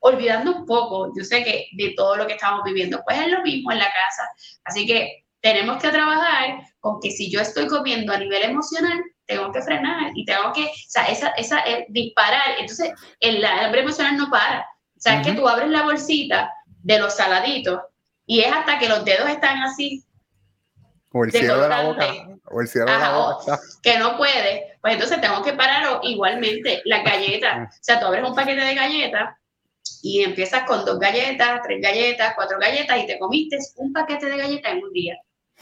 olvidando 0.00 0.52
un 0.52 0.66
poco, 0.66 1.12
yo 1.16 1.24
sé 1.24 1.44
que 1.44 1.68
de 1.72 1.94
todo 1.96 2.16
lo 2.16 2.26
que 2.26 2.34
estamos 2.34 2.62
viviendo, 2.64 3.02
pues 3.04 3.18
es 3.20 3.28
lo 3.28 3.42
mismo 3.42 3.72
en 3.72 3.78
la 3.78 3.92
casa. 3.92 4.28
Así 4.64 4.86
que 4.86 5.24
tenemos 5.40 5.80
que 5.80 5.90
trabajar 5.90 6.62
con 6.80 7.00
que 7.00 7.10
si 7.10 7.30
yo 7.30 7.40
estoy 7.40 7.66
comiendo 7.66 8.12
a 8.12 8.18
nivel 8.18 8.42
emocional, 8.42 9.00
tengo 9.28 9.52
que 9.52 9.62
frenar 9.62 10.10
y 10.14 10.24
tengo 10.24 10.52
que, 10.52 10.64
o 10.64 10.72
sea, 10.88 11.04
esa, 11.04 11.28
esa, 11.32 11.60
eh, 11.60 11.86
disparar. 11.90 12.58
Entonces, 12.58 12.92
el, 13.20 13.44
hambre 13.44 13.82
emocional 13.82 14.16
no 14.16 14.30
para. 14.30 14.60
O 14.96 15.00
sea, 15.00 15.20
es 15.20 15.26
que 15.26 15.34
tú 15.34 15.46
abres 15.46 15.68
la 15.68 15.82
bolsita 15.82 16.52
de 16.82 16.98
los 16.98 17.14
saladitos 17.14 17.80
y 18.26 18.40
es 18.40 18.52
hasta 18.52 18.78
que 18.78 18.88
los 18.88 19.04
dedos 19.04 19.28
están 19.28 19.62
así. 19.62 20.02
O 21.12 21.24
el 21.24 21.30
cielo 21.30 21.60
de 21.60 21.68
la 21.68 21.82
boca. 21.82 22.06
O 22.46 22.60
el 22.60 22.68
cielo 22.68 22.90
de 22.90 22.98
la 22.98 23.16
boca. 23.16 23.60
Que 23.82 23.98
no 23.98 24.16
puede. 24.16 24.78
Pues 24.80 24.94
entonces 24.94 25.20
tengo 25.20 25.42
que 25.42 25.52
parar 25.52 26.00
igualmente 26.02 26.82
las 26.84 27.04
galletas. 27.04 27.76
O 27.80 27.84
sea, 27.84 28.00
tú 28.00 28.06
abres 28.06 28.24
un 28.24 28.34
paquete 28.34 28.60
de 28.60 28.74
galletas 28.74 29.36
y 30.02 30.22
empiezas 30.22 30.64
con 30.64 30.84
dos 30.84 30.98
galletas, 30.98 31.60
tres 31.62 31.80
galletas, 31.82 32.32
cuatro 32.34 32.58
galletas 32.58 32.98
y 32.98 33.06
te 33.06 33.18
comiste 33.18 33.58
un 33.76 33.92
paquete 33.92 34.26
de 34.26 34.38
galletas 34.38 34.72
en 34.72 34.84
un 34.84 34.92
día. 34.92 35.18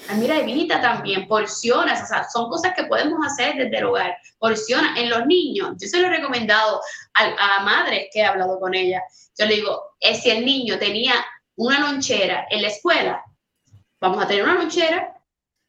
Ah, 0.09 0.15
mira, 0.15 0.39
evita 0.39 0.81
también, 0.81 1.27
porcionas, 1.27 2.03
o 2.03 2.07
sea, 2.07 2.29
son 2.29 2.49
cosas 2.49 2.75
que 2.75 2.85
podemos 2.85 3.19
hacer 3.27 3.57
desde 3.57 3.79
el 3.79 3.87
hogar. 3.87 4.17
Porciona 4.39 4.95
en 4.99 5.11
los 5.11 5.27
niños. 5.27 5.73
Yo 5.81 5.89
se 5.89 5.99
lo 5.99 6.07
he 6.07 6.11
recomendado 6.11 6.81
a, 7.15 7.61
madres 7.65 8.09
que 8.13 8.21
he 8.21 8.25
hablado 8.25 8.61
con 8.61 8.75
ellas. 8.75 9.03
Yo 9.39 9.47
le 9.47 9.57
digo, 9.57 9.81
es 10.01 10.23
si 10.23 10.31
el 10.31 10.45
niño 10.45 10.79
tenía 10.79 11.15
una 11.57 11.81
lonchera 11.81 12.47
en 12.51 12.63
la 12.63 12.69
escuela, 12.69 13.25
vamos 14.01 14.23
a 14.23 14.29
tener 14.29 14.45
una 14.45 14.55
lonchera 14.55 15.15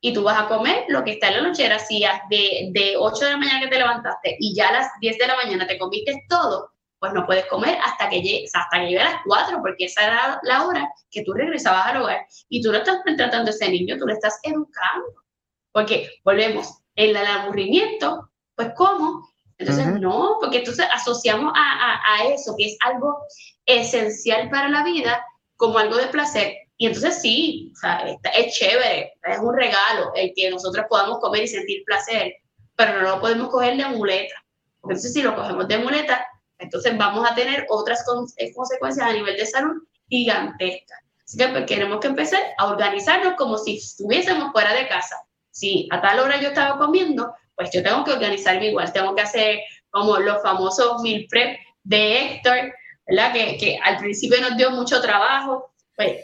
y 0.01 0.13
tú 0.13 0.23
vas 0.23 0.39
a 0.39 0.47
comer 0.47 0.85
lo 0.89 1.03
que 1.03 1.13
está 1.13 1.29
en 1.29 1.37
la 1.37 1.41
lonchera. 1.41 1.79
Si 1.79 2.03
de, 2.29 2.69
de 2.71 2.95
8 2.97 3.25
de 3.25 3.31
la 3.31 3.37
mañana 3.37 3.61
que 3.61 3.67
te 3.67 3.79
levantaste 3.79 4.37
y 4.39 4.53
ya 4.53 4.69
a 4.69 4.73
las 4.73 4.91
10 4.99 5.17
de 5.17 5.27
la 5.27 5.35
mañana 5.35 5.65
te 5.65 5.79
comiste 5.79 6.25
todo, 6.29 6.73
pues 6.99 7.13
no 7.13 7.25
puedes 7.25 7.45
comer 7.45 7.77
hasta 7.83 8.09
que 8.09 8.21
llegue, 8.21 8.45
hasta 8.53 8.79
que 8.79 8.85
llegue 8.85 8.99
a 8.99 9.11
las 9.11 9.21
4, 9.25 9.59
porque 9.61 9.85
esa 9.85 10.05
era 10.05 10.39
la 10.43 10.65
hora 10.65 10.89
que 11.11 11.23
tú 11.23 11.33
regresabas 11.33 11.87
al 11.87 12.01
hogar. 12.01 12.25
Y 12.49 12.61
tú 12.61 12.71
no 12.71 12.79
estás 12.79 12.97
tratando 13.15 13.51
a 13.51 13.53
ese 13.53 13.69
niño, 13.69 13.97
tú 13.97 14.07
le 14.07 14.13
estás 14.13 14.39
educando. 14.43 15.23
Porque 15.71 16.09
volvemos, 16.23 16.79
en 16.95 17.15
el 17.15 17.25
aburrimiento, 17.25 18.29
pues 18.55 18.69
¿cómo? 18.75 19.29
Entonces, 19.59 19.87
no, 19.99 20.37
porque 20.39 20.59
entonces 20.59 20.85
asociamos 20.93 21.51
a, 21.55 21.99
a, 22.13 22.25
eso, 22.25 22.55
que 22.57 22.65
es 22.65 22.77
algo 22.81 23.17
esencial 23.65 24.49
para 24.49 24.69
la 24.69 24.83
vida, 24.83 25.23
como 25.55 25.79
algo 25.79 25.95
de 25.97 26.07
placer. 26.07 26.53
Y 26.77 26.85
entonces 26.85 27.21
sí, 27.21 27.71
o 27.73 27.79
sea, 27.79 28.05
es 28.35 28.53
chévere, 28.55 29.13
es 29.23 29.39
un 29.39 29.55
regalo 29.55 30.11
el 30.15 30.31
que 30.35 30.51
nosotros 30.51 30.85
podamos 30.87 31.19
comer 31.19 31.43
y 31.43 31.47
sentir 31.47 31.83
placer, 31.85 32.35
pero 32.75 32.93
no 32.93 33.01
lo 33.01 33.19
podemos 33.19 33.49
coger 33.49 33.77
de 33.77 33.85
muleta. 33.85 34.35
Porque 34.79 34.93
entonces 34.93 35.13
si 35.13 35.23
lo 35.23 35.35
cogemos 35.35 35.67
de 35.67 35.79
muleta, 35.79 36.27
entonces 36.59 36.97
vamos 36.97 37.29
a 37.29 37.35
tener 37.35 37.65
otras 37.69 38.03
eh, 38.37 38.53
consecuencias 38.53 39.07
a 39.07 39.13
nivel 39.13 39.37
de 39.37 39.45
salud 39.45 39.83
gigantescas. 40.09 40.99
Así 41.25 41.37
que 41.37 41.47
pues, 41.49 41.65
queremos 41.65 41.99
que 41.99 42.07
empecé 42.07 42.37
a 42.57 42.67
organizarnos 42.67 43.33
como 43.35 43.57
si 43.57 43.77
estuviésemos 43.77 44.51
fuera 44.51 44.73
de 44.73 44.87
casa. 44.87 45.17
Si 45.51 45.87
a 45.91 46.01
tal 46.01 46.19
hora 46.19 46.39
yo 46.39 46.49
estaba 46.49 46.77
comiendo, 46.77 47.33
pues 47.55 47.69
yo 47.71 47.83
tengo 47.83 48.03
que 48.03 48.11
organizarme 48.11 48.67
igual. 48.67 48.93
Tengo 48.93 49.13
que 49.15 49.23
hacer 49.23 49.59
como 49.89 50.17
los 50.19 50.41
famosos 50.41 51.01
meal 51.01 51.25
prep 51.29 51.57
de 51.83 52.19
Héctor, 52.19 52.73
¿verdad? 53.07 53.33
Que, 53.33 53.57
que 53.57 53.79
al 53.83 53.97
principio 53.97 54.39
nos 54.39 54.55
dio 54.55 54.71
mucho 54.71 55.01
trabajo. 55.01 55.73
Pues 55.95 56.23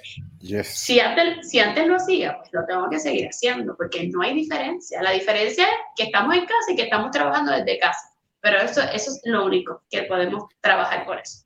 si, 0.63 0.99
antes, 0.99 1.49
si 1.49 1.59
antes 1.59 1.87
lo 1.87 1.95
hacía, 1.95 2.37
pues 2.37 2.49
lo 2.53 2.65
tengo 2.65 2.89
que 2.89 2.99
seguir 2.99 3.27
haciendo, 3.27 3.75
porque 3.75 4.07
no 4.07 4.21
hay 4.21 4.35
diferencia. 4.35 5.01
La 5.01 5.11
diferencia 5.11 5.65
es 5.65 5.71
que 5.95 6.03
estamos 6.03 6.35
en 6.35 6.45
casa 6.45 6.71
y 6.71 6.75
que 6.75 6.83
estamos 6.83 7.11
trabajando 7.11 7.51
desde 7.51 7.79
casa. 7.79 8.12
Pero 8.43 8.57
eso, 8.57 8.81
eso 8.81 9.11
es 9.11 9.21
lo 9.23 9.45
único 9.45 9.83
que 9.89 10.03
podemos 10.03 10.43
trabajar 10.59 11.05
por 11.05 11.17
eso. 11.17 11.45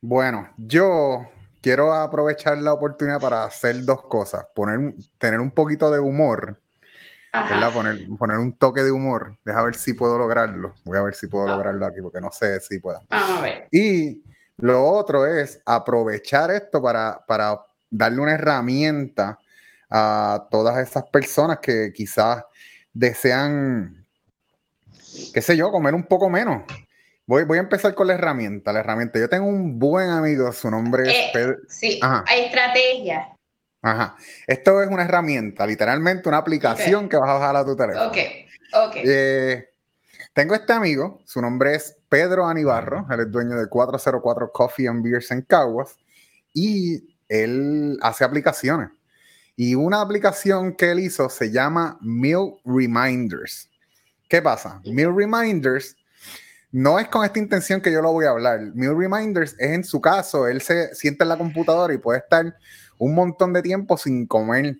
Bueno, 0.00 0.50
yo 0.56 1.30
quiero 1.62 1.94
aprovechar 1.94 2.58
la 2.58 2.72
oportunidad 2.72 3.20
para 3.20 3.44
hacer 3.44 3.84
dos 3.84 4.02
cosas. 4.02 4.44
Poner, 4.52 4.94
tener 5.16 5.38
un 5.38 5.52
poquito 5.52 5.92
de 5.92 6.00
humor. 6.00 6.60
Poner, 7.72 8.08
poner, 8.18 8.38
un 8.38 8.52
toque 8.58 8.82
de 8.82 8.90
humor. 8.90 9.38
Deja 9.44 9.62
ver 9.62 9.76
si 9.76 9.94
puedo 9.94 10.18
lograrlo. 10.18 10.74
Voy 10.84 10.98
a 10.98 11.02
ver 11.02 11.14
si 11.14 11.28
puedo 11.28 11.46
lograrlo 11.46 11.86
aquí, 11.86 12.02
porque 12.02 12.20
no 12.20 12.32
sé 12.32 12.58
si 12.58 12.80
puedo. 12.80 13.00
Vamos 13.08 13.38
a 13.38 13.40
ver. 13.40 13.68
Y 13.70 14.24
lo 14.56 14.84
otro 14.84 15.26
es 15.26 15.62
aprovechar 15.64 16.50
esto 16.50 16.82
para, 16.82 17.24
para 17.26 17.60
darle 17.90 18.20
una 18.20 18.34
herramienta 18.34 19.38
a 19.88 20.48
todas 20.50 20.78
esas 20.78 21.04
personas 21.04 21.60
que 21.60 21.92
quizás 21.94 22.44
desean 22.92 24.03
qué 25.32 25.42
sé 25.42 25.56
yo, 25.56 25.70
comer 25.70 25.94
un 25.94 26.04
poco 26.04 26.28
menos. 26.28 26.62
Voy, 27.26 27.44
voy 27.44 27.58
a 27.58 27.62
empezar 27.62 27.94
con 27.94 28.06
la 28.06 28.14
herramienta. 28.14 28.72
La 28.72 28.80
herramienta. 28.80 29.18
Yo 29.18 29.28
tengo 29.28 29.46
un 29.46 29.78
buen 29.78 30.10
amigo, 30.10 30.52
su 30.52 30.70
nombre 30.70 31.04
es 31.04 31.14
eh, 31.14 31.30
Pedro. 31.32 31.56
Sí, 31.68 32.00
hay 32.02 32.44
estrategia. 32.44 33.28
Ajá. 33.82 34.16
Esto 34.46 34.82
es 34.82 34.88
una 34.88 35.04
herramienta, 35.04 35.66
literalmente 35.66 36.28
una 36.28 36.38
aplicación 36.38 37.08
que 37.08 37.16
vas 37.16 37.28
a 37.28 37.34
bajar 37.34 37.56
a 37.56 37.64
tu 37.64 37.76
teléfono. 37.76 38.06
Ok, 38.06 38.16
ok. 38.72 38.96
Eh, 38.96 39.68
tengo 40.32 40.54
este 40.54 40.72
amigo, 40.72 41.20
su 41.26 41.40
nombre 41.40 41.74
es 41.74 41.96
Pedro 42.08 42.46
Anibarro, 42.46 43.06
él 43.10 43.20
es 43.20 43.30
dueño 43.30 43.56
de 43.56 43.68
404 43.68 44.50
Coffee 44.52 44.88
and 44.88 45.04
Beers 45.04 45.30
en 45.30 45.42
Caguas 45.42 45.96
y 46.54 47.14
él 47.28 47.98
hace 48.00 48.24
aplicaciones. 48.24 48.88
Y 49.54 49.74
una 49.74 50.00
aplicación 50.00 50.74
que 50.74 50.90
él 50.90 51.00
hizo 51.00 51.28
se 51.28 51.50
llama 51.50 51.98
Meal 52.00 52.54
Reminders. 52.64 53.70
¿Qué 54.34 54.42
pasa? 54.42 54.80
Meal 54.84 55.14
Reminders 55.14 55.96
no 56.72 56.98
es 56.98 57.06
con 57.06 57.24
esta 57.24 57.38
intención 57.38 57.80
que 57.80 57.92
yo 57.92 58.02
lo 58.02 58.10
voy 58.10 58.24
a 58.24 58.30
hablar. 58.30 58.58
Meal 58.74 58.98
Reminders 58.98 59.54
es 59.60 59.70
en 59.70 59.84
su 59.84 60.00
caso, 60.00 60.48
él 60.48 60.60
se 60.60 60.92
siente 60.92 61.22
en 61.22 61.28
la 61.28 61.38
computadora 61.38 61.94
y 61.94 61.98
puede 61.98 62.18
estar 62.18 62.56
un 62.98 63.14
montón 63.14 63.52
de 63.52 63.62
tiempo 63.62 63.96
sin 63.96 64.26
comer, 64.26 64.76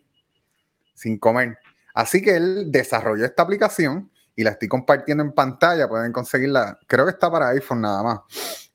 sin 0.93 1.21
comer. 1.21 1.57
Así 1.95 2.21
que 2.21 2.35
él 2.35 2.73
desarrolló 2.73 3.25
esta 3.25 3.45
aplicación 3.45 4.11
y 4.35 4.43
la 4.43 4.51
estoy 4.51 4.67
compartiendo 4.67 5.23
en 5.23 5.31
pantalla, 5.31 5.89
pueden 5.89 6.11
conseguirla, 6.11 6.81
creo 6.89 7.05
que 7.05 7.13
está 7.13 7.31
para 7.31 7.51
iPhone 7.51 7.83
nada 7.83 8.03
más. 8.03 8.21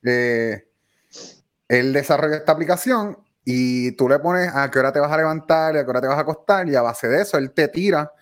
Eh, 0.01 0.65
él 1.67 1.91
desarrolló 1.91 2.35
esta 2.35 2.53
aplicación 2.53 3.17
y 3.43 3.91
tú 3.97 4.07
le 4.07 4.17
pones 4.19 4.49
a 4.55 4.71
qué 4.71 4.79
hora 4.79 4.93
te 4.93 5.01
vas 5.01 5.11
a 5.11 5.17
levantar 5.17 5.75
a 5.75 5.83
qué 5.83 5.89
hora 5.89 5.99
te 5.99 6.07
vas 6.07 6.19
a 6.19 6.21
acostar 6.21 6.69
y 6.69 6.75
a 6.77 6.81
base 6.81 7.09
de 7.09 7.21
eso 7.21 7.37
él 7.37 7.51
te 7.51 7.67
tira 7.67 8.13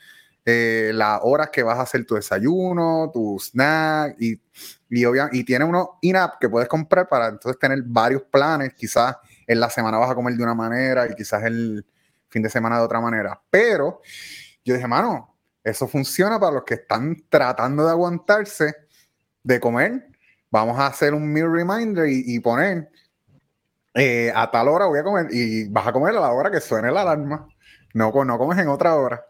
eh, 0.49 0.91
las 0.93 1.19
horas 1.23 1.49
que 1.49 1.61
vas 1.61 1.77
a 1.77 1.81
hacer 1.81 2.05
tu 2.05 2.15
desayuno, 2.15 3.11
tu 3.13 3.37
snack 3.37 4.15
y, 4.17 4.31
y, 4.89 5.03
y 5.33 5.43
tiene 5.43 5.65
uno 5.65 5.99
in-app 6.01 6.39
que 6.39 6.47
puedes 6.47 6.69
comprar 6.69 7.09
para 7.09 7.27
entonces 7.27 7.59
tener 7.59 7.83
varios 7.83 8.23
planes. 8.23 8.73
Quizás 8.73 9.17
en 9.45 9.59
la 9.59 9.69
semana 9.69 9.97
vas 9.97 10.09
a 10.09 10.15
comer 10.15 10.35
de 10.35 10.43
una 10.43 10.53
manera 10.53 11.05
y 11.05 11.15
quizás 11.15 11.43
el 11.43 11.85
fin 12.29 12.41
de 12.43 12.49
semana 12.49 12.77
de 12.77 12.85
otra 12.85 13.01
manera. 13.01 13.41
Pero 13.49 13.99
yo 14.63 14.73
dije, 14.73 14.87
mano, 14.87 15.35
eso 15.65 15.85
funciona 15.85 16.39
para 16.39 16.53
los 16.53 16.63
que 16.63 16.75
están 16.75 17.25
tratando 17.27 17.83
de 17.83 17.91
aguantarse 17.91 18.73
de 19.43 19.59
comer. 19.59 20.07
Vamos 20.49 20.79
a 20.79 20.87
hacer 20.87 21.13
un 21.13 21.27
meal 21.27 21.51
reminder 21.51 22.07
y, 22.07 22.39
poner 22.39 22.89
eh, 23.95 24.31
a 24.33 24.49
tal 24.49 24.69
hora 24.69 24.85
voy 24.85 24.99
a 24.99 25.03
comer 25.03 25.27
y 25.29 25.67
vas 25.67 25.87
a 25.87 25.91
comer 25.91 26.15
a 26.15 26.21
la 26.21 26.31
hora 26.31 26.49
que 26.49 26.61
suene 26.61 26.89
la 26.89 27.01
alarma. 27.01 27.49
No, 27.93 28.13
no 28.23 28.37
comes 28.37 28.57
en 28.59 28.69
otra 28.69 28.95
hora. 28.95 29.21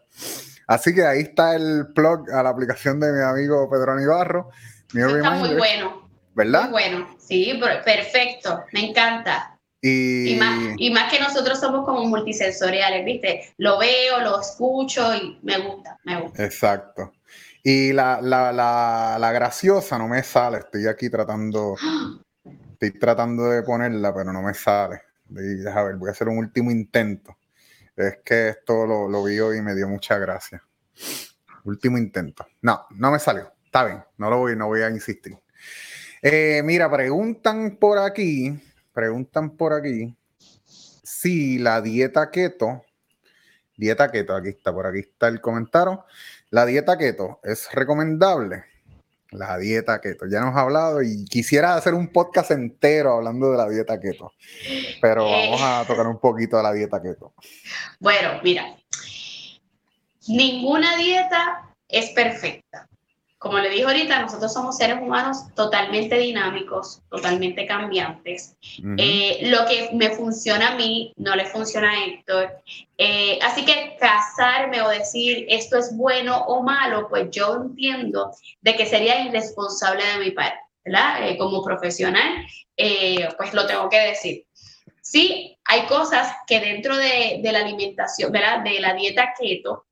Así 0.68 0.93
que 0.93 1.05
ahí 1.05 1.22
está 1.22 1.55
el 1.55 1.88
plug 1.95 2.30
a 2.32 2.43
la 2.43 2.49
aplicación 2.49 2.99
de 2.99 3.11
mi 3.13 3.24
amigo 3.24 3.70
Pedro 3.70 3.93
Anibarro. 3.93 4.49
Está 4.93 5.32
muy 5.32 5.55
bueno. 5.55 6.07
¿Verdad? 6.36 6.63
Muy 6.63 6.72
bueno, 6.72 7.15
sí, 7.18 7.59
perfecto, 7.84 8.63
me 8.72 8.89
encanta. 8.89 9.57
Y... 9.82 10.38
más, 10.39 11.11
que 11.11 11.20
nosotros 11.20 11.59
somos 11.59 11.84
como 11.84 12.05
multisensoriales, 12.05 13.05
¿viste? 13.05 13.53
Lo 13.57 13.80
veo, 13.80 14.20
lo 14.20 14.41
escucho 14.41 15.15
y 15.15 15.39
me 15.41 15.57
gusta, 15.57 15.97
me 16.03 16.22
gusta. 16.22 16.43
Exacto. 16.43 17.13
Y 17.63 17.91
la, 17.91 18.22
la 18.22 19.32
graciosa 19.32 19.97
no 19.97 20.07
me 20.07 20.22
sale, 20.22 20.59
estoy 20.59 20.86
aquí 20.88 21.09
tratando, 21.09 21.76
estoy 22.74 22.99
tratando 22.99 23.49
de 23.49 23.63
ponerla, 23.63 24.13
pero 24.13 24.32
no 24.32 24.43
me 24.43 24.53
sale. 24.53 25.01
Deja 25.26 25.84
ver, 25.84 25.95
voy 25.95 26.09
a 26.09 26.11
hacer 26.11 26.28
un 26.28 26.38
último 26.38 26.72
intento. 26.72 27.36
Es 27.97 28.19
que 28.23 28.49
esto 28.49 28.85
lo, 28.85 29.09
lo 29.09 29.23
vi 29.23 29.39
hoy 29.39 29.57
y 29.57 29.61
me 29.61 29.75
dio 29.75 29.89
mucha 29.89 30.17
gracia. 30.17 30.63
Último 31.65 31.97
intento. 31.97 32.45
No, 32.61 32.85
no 32.91 33.11
me 33.11 33.19
salió. 33.19 33.51
Está 33.65 33.83
bien, 33.83 34.03
no 34.17 34.29
lo 34.29 34.37
voy, 34.37 34.55
no 34.55 34.67
voy 34.67 34.81
a 34.81 34.89
insistir. 34.89 35.37
Eh, 36.21 36.61
mira, 36.63 36.89
preguntan 36.89 37.77
por 37.77 37.97
aquí, 37.97 38.57
preguntan 38.93 39.57
por 39.57 39.73
aquí 39.73 40.15
si 40.65 41.57
la 41.57 41.81
dieta 41.81 42.31
keto, 42.31 42.83
dieta 43.75 44.09
keto, 44.11 44.35
aquí 44.35 44.49
está, 44.49 44.73
por 44.73 44.87
aquí 44.87 44.99
está 44.99 45.27
el 45.27 45.41
comentario, 45.41 46.05
la 46.49 46.65
dieta 46.65 46.97
keto 46.97 47.39
es 47.43 47.69
recomendable 47.73 48.63
la 49.32 49.57
dieta 49.57 49.99
keto. 50.01 50.25
Ya 50.28 50.39
hemos 50.39 50.55
hablado 50.55 51.01
y 51.01 51.25
quisiera 51.25 51.75
hacer 51.75 51.93
un 51.93 52.07
podcast 52.09 52.51
entero 52.51 53.13
hablando 53.13 53.51
de 53.51 53.57
la 53.57 53.69
dieta 53.69 53.99
keto, 53.99 54.34
pero 55.01 55.28
eh. 55.28 55.49
vamos 55.49 55.61
a 55.61 55.86
tocar 55.86 56.07
un 56.07 56.19
poquito 56.19 56.57
de 56.57 56.63
la 56.63 56.73
dieta 56.73 57.01
keto. 57.01 57.34
Bueno, 57.99 58.39
mira, 58.43 58.75
ninguna 60.28 60.97
dieta 60.97 61.69
es 61.88 62.11
perfecta. 62.11 62.88
Como 63.47 63.59
le 63.59 63.69
dije 63.69 63.85
ahorita, 63.85 64.21
nosotros 64.21 64.51
somos 64.51 64.75
seres 64.75 64.97
humanos 65.01 65.53
totalmente 65.55 66.17
dinámicos, 66.17 67.01
totalmente 67.09 67.65
cambiantes. 67.65 68.57
Eh, 68.97 69.39
lo 69.49 69.65
que 69.65 69.89
me 69.93 70.09
funciona 70.09 70.73
a 70.73 70.75
mí 70.75 71.13
no 71.15 71.35
le 71.35 71.45
funciona 71.45 71.89
a 71.89 72.05
Héctor. 72.05 72.61
Eh, 72.97 73.39
así 73.41 73.63
que 73.63 73.95
casarme 73.99 74.81
o 74.81 74.89
decir 74.89 75.45
esto 75.49 75.77
es 75.77 75.95
bueno 75.95 76.37
o 76.45 76.61
malo, 76.61 77.07
pues 77.09 77.29
yo 77.31 77.55
entiendo 77.55 78.31
de 78.61 78.75
que 78.75 78.85
sería 78.85 79.21
irresponsable 79.21 80.03
de 80.05 80.25
mi 80.25 80.31
parte, 80.31 80.59
¿verdad? 80.83 81.29
Eh, 81.29 81.37
como 81.37 81.63
profesional, 81.63 82.45
pues 82.75 83.53
lo 83.53 83.65
tengo 83.65 83.89
que 83.89 83.99
decir. 83.99 84.45
Sí, 85.01 85.57
hay 85.63 85.85
cosas 85.85 86.35
que 86.45 86.59
dentro 86.59 86.97
de, 86.97 87.39
de 87.41 87.51
la 87.51 87.59
alimentación, 87.59 88.29
¿verdad? 88.29 88.59
De 88.59 88.79
la 88.81 88.93
dieta 88.93 89.33
keto, 89.39 89.86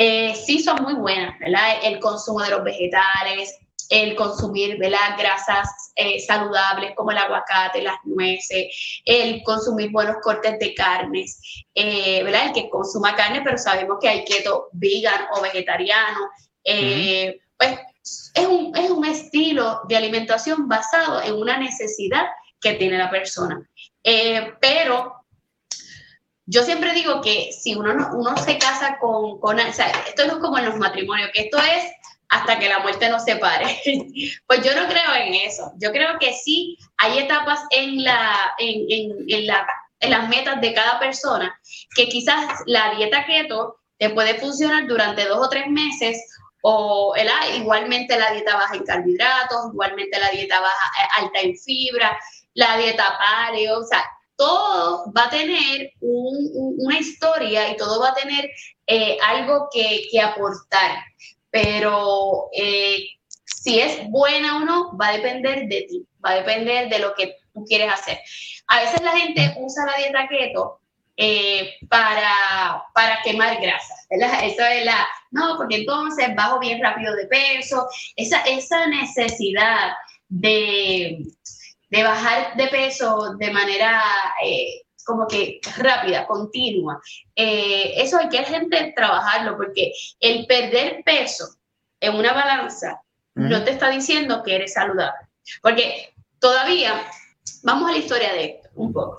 eh, 0.00 0.32
sí 0.36 0.62
son 0.62 0.80
muy 0.84 0.94
buenas, 0.94 1.36
¿verdad? 1.40 1.80
El 1.82 1.98
consumo 1.98 2.40
de 2.40 2.50
los 2.50 2.62
vegetales, 2.62 3.58
el 3.90 4.14
consumir, 4.14 4.78
¿verdad? 4.78 5.16
Grasas 5.18 5.68
eh, 5.96 6.20
saludables 6.20 6.92
como 6.94 7.10
el 7.10 7.18
aguacate, 7.18 7.82
las 7.82 7.96
nueces, 8.04 9.02
el 9.04 9.42
consumir 9.42 9.90
buenos 9.90 10.18
cortes 10.22 10.56
de 10.60 10.72
carnes, 10.72 11.40
eh, 11.74 12.22
¿verdad? 12.22 12.46
El 12.46 12.52
que 12.52 12.70
consuma 12.70 13.16
carne, 13.16 13.42
pero 13.42 13.58
sabemos 13.58 13.98
que 14.00 14.08
hay 14.08 14.24
keto 14.24 14.68
vegan 14.70 15.26
o 15.32 15.40
vegetariano, 15.40 16.30
pues 17.56 17.78
es 18.34 18.46
un, 18.46 18.76
es 18.76 18.90
un 18.90 19.04
estilo 19.04 19.80
de 19.88 19.96
alimentación 19.96 20.68
basado 20.68 21.20
en 21.22 21.34
una 21.34 21.58
necesidad 21.58 22.26
que 22.60 22.74
tiene 22.74 22.98
la 22.98 23.10
persona. 23.10 23.68
pero 24.60 25.17
yo 26.50 26.62
siempre 26.62 26.94
digo 26.94 27.20
que 27.20 27.50
si 27.52 27.74
uno, 27.74 28.10
uno 28.14 28.36
se 28.38 28.56
casa 28.56 28.96
con, 28.98 29.38
con, 29.38 29.60
o 29.60 29.72
sea, 29.72 29.90
esto 30.08 30.26
no 30.26 30.34
es 30.34 30.38
como 30.38 30.56
en 30.56 30.64
los 30.64 30.76
matrimonios, 30.76 31.30
que 31.34 31.42
esto 31.42 31.58
es 31.58 31.92
hasta 32.30 32.58
que 32.58 32.70
la 32.70 32.78
muerte 32.78 33.10
nos 33.10 33.24
separe. 33.24 33.80
pues 34.46 34.62
yo 34.64 34.74
no 34.74 34.88
creo 34.88 35.14
en 35.14 35.34
eso. 35.34 35.72
Yo 35.76 35.92
creo 35.92 36.18
que 36.18 36.32
sí 36.32 36.78
hay 36.96 37.18
etapas 37.18 37.60
en, 37.70 38.02
la, 38.02 38.54
en, 38.58 38.86
en, 39.28 39.46
la, 39.46 39.66
en 40.00 40.10
las 40.10 40.28
metas 40.28 40.60
de 40.62 40.72
cada 40.72 40.98
persona 40.98 41.54
que 41.94 42.08
quizás 42.08 42.46
la 42.64 42.94
dieta 42.94 43.26
keto 43.26 43.76
te 43.98 44.08
puede 44.10 44.34
funcionar 44.34 44.86
durante 44.86 45.26
dos 45.26 45.44
o 45.44 45.48
tres 45.50 45.66
meses 45.68 46.18
o 46.62 47.14
igualmente 47.54 48.18
la 48.18 48.32
dieta 48.32 48.56
baja 48.56 48.74
en 48.74 48.84
carbohidratos, 48.84 49.70
igualmente 49.72 50.18
la 50.18 50.30
dieta 50.30 50.60
baja 50.60 50.92
eh, 51.02 51.08
alta 51.18 51.40
en 51.40 51.56
fibra, 51.56 52.18
la 52.54 52.78
dieta 52.78 53.18
paleo, 53.18 53.80
o 53.80 53.84
sea, 53.84 54.02
todo 54.38 55.12
va 55.12 55.24
a 55.24 55.30
tener 55.30 55.92
una 56.00 56.98
historia 56.98 57.70
y 57.70 57.76
todo 57.76 58.00
va 58.00 58.10
a 58.10 58.14
tener 58.14 58.48
eh, 58.86 59.18
algo 59.26 59.68
que, 59.70 60.08
aportar, 60.20 60.96
pero 61.50 62.48
eh, 62.52 63.04
si 63.44 63.80
es 63.80 64.08
buena 64.08 64.56
o 64.56 64.60
no 64.60 64.96
va 64.96 65.08
a 65.08 65.16
depender 65.16 65.66
de 65.66 65.82
ti, 65.82 66.06
va 66.24 66.30
a 66.30 66.36
depender 66.36 66.88
de 66.88 67.00
lo 67.00 67.14
que 67.14 67.36
tú 67.52 67.64
quieres 67.64 67.92
hacer. 67.92 68.18
A 68.68 68.80
veces 68.80 69.02
la 69.02 69.16
gente 69.18 69.56
usa 69.58 69.84
la 69.86 69.96
dieta 69.96 70.28
keto 70.28 70.80
eh, 71.16 71.74
para, 71.88 72.84
para 72.94 73.20
quemar 73.22 73.60
grasa, 73.60 73.94
Eso 74.10 74.64
es 74.64 74.84
la, 74.84 75.04
no, 75.32 75.56
porque 75.56 75.78
entonces 75.78 76.28
bajo 76.36 76.60
bien 76.60 76.80
rápido 76.80 77.14
de 77.16 77.26
peso, 77.26 77.88
esa, 78.14 78.40
esa 78.42 78.86
necesidad 78.86 79.94
de, 80.28 81.24
de 81.90 82.02
bajar 82.02 82.56
de 82.56 82.68
peso 82.68 83.34
de 83.38 83.50
manera 83.50 84.02
eh, 84.44 84.82
como 85.04 85.26
que 85.26 85.60
rápida, 85.78 86.26
continua. 86.26 87.00
Eh, 87.34 87.94
eso 87.96 88.18
hay 88.18 88.28
que 88.28 88.44
gente 88.44 88.92
trabajarlo 88.94 89.56
porque 89.56 89.92
el 90.20 90.46
perder 90.46 91.02
peso 91.04 91.46
en 92.00 92.14
una 92.14 92.32
balanza 92.32 93.00
no 93.34 93.62
te 93.64 93.70
está 93.70 93.88
diciendo 93.88 94.42
que 94.42 94.56
eres 94.56 94.74
saludable. 94.74 95.28
Porque 95.62 96.12
todavía, 96.40 97.06
vamos 97.62 97.88
a 97.88 97.92
la 97.92 97.98
historia 97.98 98.32
de 98.32 98.44
Héctor 98.44 98.70
un 98.74 98.92
poco. 98.92 99.16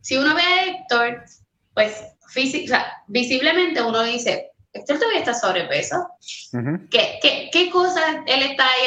Si 0.00 0.16
uno 0.16 0.34
ve 0.34 0.42
a 0.42 0.64
Héctor, 0.66 1.24
pues 1.74 2.02
visiblemente 3.08 3.82
uno 3.82 4.02
dice, 4.04 4.52
Héctor 4.72 4.98
todavía 4.98 5.18
está 5.18 5.34
sobrepeso. 5.34 6.08
¿Qué, 6.90 7.18
qué, 7.20 7.50
qué 7.52 7.70
cosas 7.70 8.04
él 8.26 8.42
está 8.42 8.66
ahí 8.66 8.86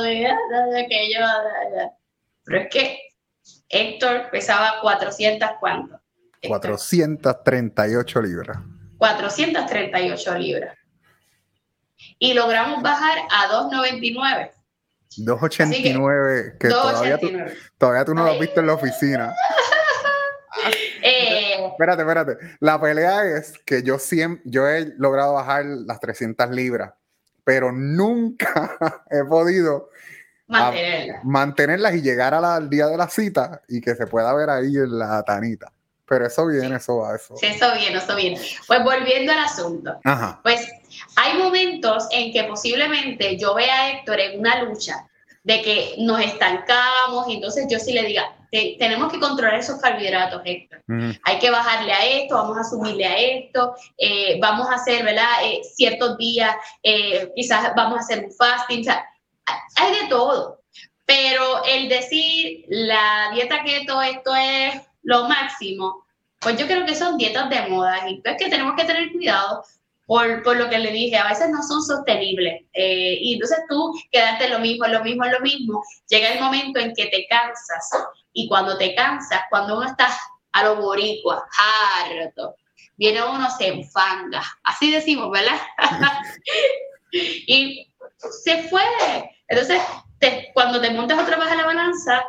de, 0.00 0.34
de, 0.72 0.80
aquello? 0.80 1.20
Pero 2.48 2.62
es 2.62 2.68
que 2.70 2.98
Héctor 3.68 4.30
pesaba 4.30 4.80
400 4.80 5.50
cuánto? 5.60 6.00
438 6.46 8.22
libras. 8.22 8.58
438 8.96 10.38
libras. 10.38 10.76
Y 12.18 12.32
logramos 12.32 12.82
bajar 12.82 13.18
a 13.30 13.48
299. 13.48 14.52
289, 15.18 16.56
que, 16.58 16.68
Todavía, 16.68 17.18
tú, 17.18 17.30
todavía 17.76 18.04
tú 18.04 18.14
no 18.14 18.24
lo 18.24 18.32
has 18.32 18.40
visto 18.40 18.60
en 18.60 18.66
la 18.66 18.74
oficina. 18.74 19.34
eh, 21.02 21.66
espérate, 21.70 22.02
espérate. 22.02 22.36
La 22.60 22.80
pelea 22.80 23.24
es 23.24 23.58
que 23.64 23.82
yo, 23.82 23.98
siempre, 23.98 24.42
yo 24.46 24.68
he 24.68 24.94
logrado 24.96 25.34
bajar 25.34 25.64
las 25.64 26.00
300 26.00 26.50
libras, 26.50 26.92
pero 27.44 27.72
nunca 27.72 28.76
he 29.10 29.24
podido 29.24 29.90
Mantenerlas. 30.48 31.24
mantenerlas 31.24 31.94
y 31.94 32.02
llegar 32.02 32.32
al 32.34 32.70
día 32.70 32.86
de 32.86 32.96
la 32.96 33.08
cita 33.08 33.60
y 33.68 33.80
que 33.80 33.94
se 33.94 34.06
pueda 34.06 34.34
ver 34.34 34.48
ahí 34.48 34.74
en 34.76 34.98
la 34.98 35.22
tanita. 35.22 35.70
Pero 36.06 36.26
eso 36.26 36.46
viene, 36.46 36.76
eso 36.76 36.96
va, 36.96 37.16
eso. 37.16 37.36
Sí, 37.36 37.46
eso 37.46 37.66
viene, 37.74 37.98
eso 37.98 38.16
viene. 38.16 38.40
Pues 38.66 38.82
volviendo 38.82 39.30
al 39.30 39.40
asunto. 39.40 39.98
Pues 40.42 40.66
hay 41.16 41.36
momentos 41.36 42.08
en 42.10 42.32
que 42.32 42.44
posiblemente 42.44 43.36
yo 43.36 43.54
vea 43.54 43.82
a 43.82 43.90
Héctor 43.90 44.18
en 44.18 44.40
una 44.40 44.62
lucha 44.62 45.06
de 45.44 45.62
que 45.62 45.94
nos 45.98 46.20
estancamos 46.20 47.28
y 47.28 47.34
entonces 47.34 47.66
yo 47.68 47.78
sí 47.78 47.92
le 47.92 48.04
diga, 48.04 48.24
tenemos 48.50 49.12
que 49.12 49.20
controlar 49.20 49.58
esos 49.58 49.80
carbohidratos, 49.80 50.40
Héctor. 50.44 50.82
Hay 51.24 51.38
que 51.38 51.50
bajarle 51.50 51.92
a 51.92 52.06
esto, 52.06 52.34
vamos 52.34 52.58
a 52.58 52.64
subirle 52.64 53.04
a 53.04 53.16
esto, 53.18 53.74
eh, 53.98 54.38
vamos 54.40 54.68
a 54.68 54.74
hacer, 54.74 55.04
¿verdad? 55.04 55.44
Eh, 55.44 55.60
ciertos 55.74 56.16
días, 56.16 56.54
eh, 56.82 57.30
quizás 57.36 57.74
vamos 57.76 57.98
a 57.98 58.00
hacer 58.00 58.24
un 58.24 58.32
fasting. 58.32 58.80
O 58.80 58.84
sea, 58.84 59.04
hay 59.76 60.02
de 60.02 60.08
todo, 60.08 60.60
pero 61.06 61.64
el 61.64 61.88
decir 61.88 62.64
la 62.68 63.30
dieta 63.32 63.62
keto, 63.64 64.00
esto 64.02 64.34
es 64.36 64.74
lo 65.02 65.28
máximo, 65.28 66.04
pues 66.40 66.56
yo 66.56 66.66
creo 66.66 66.84
que 66.86 66.94
son 66.94 67.16
dietas 67.16 67.50
de 67.50 67.68
moda 67.68 68.08
y 68.08 68.20
es 68.22 68.36
que 68.36 68.48
tenemos 68.48 68.74
que 68.76 68.84
tener 68.84 69.12
cuidado 69.12 69.64
por, 70.06 70.42
por, 70.42 70.56
lo 70.56 70.70
que 70.70 70.78
le 70.78 70.90
dije, 70.90 71.16
a 71.16 71.28
veces 71.28 71.50
no 71.50 71.62
son 71.62 71.82
sostenibles. 71.82 72.62
Eh, 72.72 73.18
y 73.20 73.34
entonces 73.34 73.58
tú 73.68 73.92
quedaste 74.10 74.48
lo 74.48 74.58
mismo, 74.58 74.86
lo 74.86 75.04
mismo, 75.04 75.26
lo 75.26 75.40
mismo. 75.40 75.82
Llega 76.08 76.32
el 76.32 76.40
momento 76.40 76.80
en 76.80 76.94
que 76.94 77.06
te 77.06 77.26
cansas. 77.28 77.90
Y 78.32 78.48
cuando 78.48 78.78
te 78.78 78.94
cansas, 78.94 79.42
cuando 79.50 79.76
uno 79.76 79.86
está 79.86 80.08
a 80.52 80.64
lo 80.64 80.76
boricua, 80.76 81.46
harto, 81.58 82.54
viene 82.96 83.22
uno, 83.22 83.50
se 83.50 83.68
enfanga. 83.68 84.42
Así 84.62 84.90
decimos, 84.90 85.30
¿verdad? 85.30 85.60
y 87.12 87.86
se 88.42 88.62
fue. 88.64 88.82
Entonces, 89.48 89.80
cuando 90.54 90.80
te 90.80 90.90
montas 90.90 91.18
otra 91.18 91.38
vez 91.38 91.50
a 91.50 91.56
la 91.56 91.66
balanza, 91.66 92.24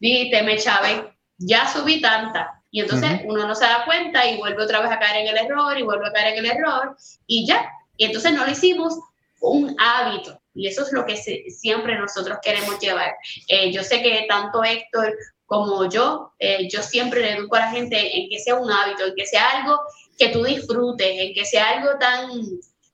dijiste, 0.00 0.42
me 0.42 0.58
chave, 0.58 1.16
ya 1.38 1.70
subí 1.70 2.00
tanta. 2.00 2.62
Y 2.70 2.80
entonces 2.80 3.22
uno 3.24 3.46
no 3.46 3.54
se 3.54 3.64
da 3.64 3.84
cuenta 3.86 4.26
y 4.26 4.36
vuelve 4.36 4.62
otra 4.62 4.80
vez 4.80 4.90
a 4.90 4.98
caer 4.98 5.26
en 5.26 5.28
el 5.28 5.46
error 5.46 5.78
y 5.78 5.82
vuelve 5.82 6.08
a 6.08 6.12
caer 6.12 6.36
en 6.36 6.44
el 6.44 6.50
error 6.50 6.96
y 7.26 7.46
ya. 7.46 7.70
Y 7.96 8.04
entonces 8.04 8.32
no 8.32 8.44
lo 8.44 8.50
hicimos 8.50 8.94
un 9.40 9.74
hábito. 9.78 10.38
Y 10.54 10.66
eso 10.66 10.82
es 10.82 10.92
lo 10.92 11.06
que 11.06 11.16
siempre 11.16 11.98
nosotros 11.98 12.38
queremos 12.42 12.78
llevar. 12.78 13.14
Eh, 13.46 13.72
yo 13.72 13.82
sé 13.84 14.02
que 14.02 14.26
tanto 14.28 14.62
Héctor 14.64 15.16
como 15.46 15.88
yo, 15.88 16.32
eh, 16.38 16.68
yo 16.68 16.82
siempre 16.82 17.20
le 17.20 17.32
educo 17.32 17.56
a 17.56 17.60
la 17.60 17.70
gente 17.70 18.18
en 18.18 18.28
que 18.28 18.38
sea 18.38 18.56
un 18.56 18.70
hábito, 18.70 19.06
en 19.06 19.14
que 19.14 19.24
sea 19.24 19.48
algo 19.50 19.80
que 20.18 20.28
tú 20.28 20.44
disfrutes, 20.44 21.18
en 21.18 21.32
que 21.32 21.44
sea 21.46 21.70
algo 21.70 21.98
tan, 21.98 22.28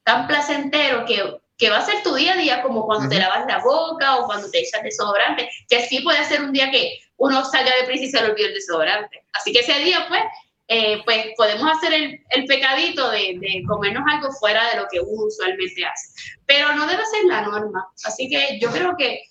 tan 0.04 0.28
placentero 0.28 1.04
que 1.04 1.40
que 1.56 1.70
va 1.70 1.78
a 1.78 1.86
ser 1.86 2.02
tu 2.02 2.14
día 2.14 2.32
a 2.32 2.36
día, 2.36 2.62
como 2.62 2.84
cuando 2.84 3.08
te 3.08 3.18
lavas 3.18 3.46
la 3.46 3.58
boca 3.58 4.16
o 4.16 4.26
cuando 4.26 4.50
te 4.50 4.60
echas 4.60 4.82
desodorante, 4.82 5.48
que 5.68 5.86
sí 5.86 6.00
puede 6.00 6.24
ser 6.24 6.42
un 6.42 6.52
día 6.52 6.70
que 6.70 6.98
uno 7.16 7.44
salga 7.44 7.76
de 7.76 7.84
prisa 7.84 8.04
y 8.04 8.10
se 8.10 8.20
le 8.20 8.30
olvide 8.30 8.48
el 8.48 8.54
desodorante. 8.54 9.24
Así 9.32 9.52
que 9.52 9.60
ese 9.60 9.78
día, 9.80 10.04
pues, 10.08 10.22
eh, 10.66 11.02
pues 11.04 11.26
podemos 11.36 11.70
hacer 11.70 11.92
el, 11.92 12.20
el 12.30 12.44
pecadito 12.46 13.10
de, 13.10 13.38
de, 13.40 13.62
comernos 13.68 14.02
algo 14.10 14.32
fuera 14.32 14.70
de 14.70 14.80
lo 14.80 14.86
que 14.90 15.00
uno 15.00 15.26
usualmente 15.26 15.84
hace. 15.84 16.08
Pero 16.46 16.72
no 16.74 16.86
debe 16.86 17.04
ser 17.06 17.24
la 17.26 17.42
norma. 17.42 17.86
Así 18.04 18.28
que 18.28 18.58
yo 18.60 18.70
creo 18.70 18.96
que 18.96 19.22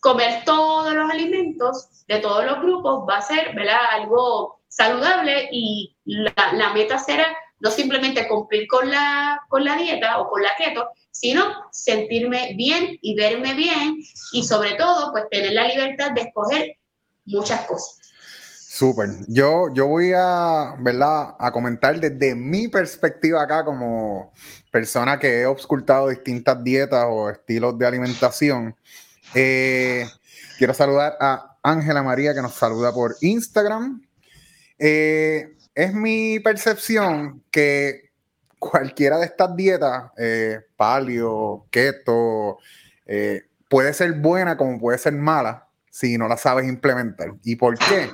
comer 0.00 0.44
todos 0.44 0.92
los 0.92 1.10
alimentos 1.10 2.04
de 2.06 2.18
todos 2.18 2.44
los 2.44 2.60
grupos 2.60 3.08
va 3.08 3.18
a 3.18 3.22
ser, 3.22 3.54
¿verdad? 3.54 3.80
Algo 3.90 4.60
saludable 4.68 5.48
y 5.52 5.96
la, 6.04 6.34
la 6.52 6.72
meta 6.72 6.98
será 6.98 7.36
no 7.62 7.70
simplemente 7.70 8.28
cumplir 8.28 8.66
con 8.66 8.90
la, 8.90 9.40
con 9.48 9.64
la 9.64 9.76
dieta 9.76 10.18
o 10.20 10.28
con 10.28 10.42
la 10.42 10.50
keto, 10.58 10.90
sino 11.10 11.44
sentirme 11.70 12.54
bien 12.56 12.98
y 13.00 13.14
verme 13.14 13.54
bien 13.54 13.98
y 14.32 14.44
sobre 14.44 14.74
todo 14.74 15.12
pues 15.12 15.24
tener 15.30 15.52
la 15.52 15.68
libertad 15.68 16.10
de 16.10 16.22
escoger 16.22 16.76
muchas 17.24 17.62
cosas. 17.66 17.98
Súper. 18.68 19.10
Yo, 19.28 19.72
yo 19.74 19.86
voy 19.86 20.12
a, 20.14 20.74
¿verdad? 20.80 21.36
a 21.38 21.52
comentar 21.52 22.00
desde 22.00 22.34
mi 22.34 22.68
perspectiva 22.68 23.42
acá 23.42 23.64
como, 23.64 24.32
persona 24.72 25.18
que 25.18 25.40
he 25.40 25.44
auscultado 25.44 26.08
distintas 26.08 26.64
dietas 26.64 27.04
o 27.08 27.30
estilos 27.30 27.78
de 27.78 27.86
alimentación, 27.86 28.74
eh, 29.34 30.06
quiero 30.58 30.74
saludar 30.74 31.16
a 31.20 31.58
Ángela 31.62 32.02
María 32.02 32.34
que 32.34 32.42
nos 32.42 32.54
saluda 32.54 32.92
por 32.92 33.14
Instagram. 33.20 34.02
Eh, 34.78 35.56
es 35.74 35.94
mi 35.94 36.38
percepción 36.40 37.42
que 37.50 38.10
cualquiera 38.58 39.18
de 39.18 39.26
estas 39.26 39.56
dietas, 39.56 40.10
eh, 40.16 40.60
paleo, 40.76 41.66
keto, 41.70 42.58
puede 43.68 43.92
ser 43.94 44.12
buena 44.12 44.56
como 44.56 44.78
puede 44.78 44.98
ser 44.98 45.14
mala 45.14 45.66
si 45.90 46.16
no 46.16 46.26
la 46.26 46.36
sabes 46.36 46.66
implementar. 46.66 47.32
¿Y 47.44 47.56
por 47.56 47.78
qué? 47.78 48.10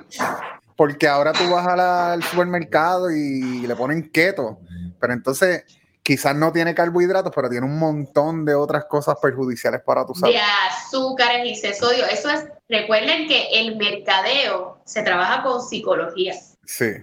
Porque 0.76 1.08
ahora 1.08 1.32
tú 1.32 1.48
vas 1.50 1.66
al 1.66 2.22
supermercado 2.22 3.10
y 3.10 3.66
le 3.66 3.76
ponen 3.76 4.10
keto, 4.10 4.60
pero 5.00 5.12
entonces 5.12 5.64
quizás 6.02 6.34
no 6.34 6.52
tiene 6.52 6.74
carbohidratos, 6.74 7.32
pero 7.34 7.50
tiene 7.50 7.66
un 7.66 7.78
montón 7.78 8.44
de 8.44 8.54
otras 8.54 8.86
cosas 8.86 9.16
perjudiciales 9.20 9.82
para 9.82 10.06
tu 10.06 10.14
salud. 10.14 10.32
De 10.32 10.40
azúcares 10.40 11.58
y 11.58 11.60
de 11.60 11.74
sodio. 11.74 12.04
Eso 12.06 12.30
es, 12.30 12.46
recuerden 12.68 13.28
que 13.28 13.60
el 13.60 13.76
mercadeo 13.76 14.80
se 14.84 15.02
trabaja 15.02 15.42
con 15.42 15.60
psicología. 15.60 16.34
Sí. 16.64 16.94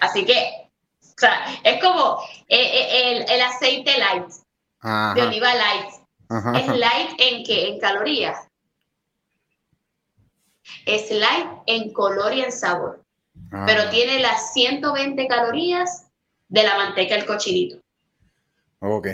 Así 0.00 0.24
que, 0.24 0.68
o 1.00 1.18
sea, 1.18 1.46
es 1.64 1.82
como 1.82 2.22
eh, 2.48 2.58
eh, 2.58 3.24
el, 3.28 3.40
aceite 3.42 3.98
light, 3.98 4.28
de 5.14 5.22
oliva 5.22 5.54
light. 5.54 5.88
Es 6.56 6.68
light 6.68 7.10
en 7.18 7.44
que 7.44 7.68
en 7.68 7.78
calorías. 7.78 8.48
Es 10.84 11.10
light 11.10 11.46
en 11.66 11.92
color 11.92 12.34
y 12.34 12.42
en 12.42 12.52
sabor. 12.52 13.02
Pero 13.50 13.82
ah. 13.82 13.90
tiene 13.90 14.20
las 14.20 14.52
120 14.52 15.26
calorías 15.28 16.06
de 16.48 16.62
la 16.62 16.76
manteca 16.76 17.14
del 17.14 17.26
cochinito. 17.26 17.80
Ok. 18.80 19.08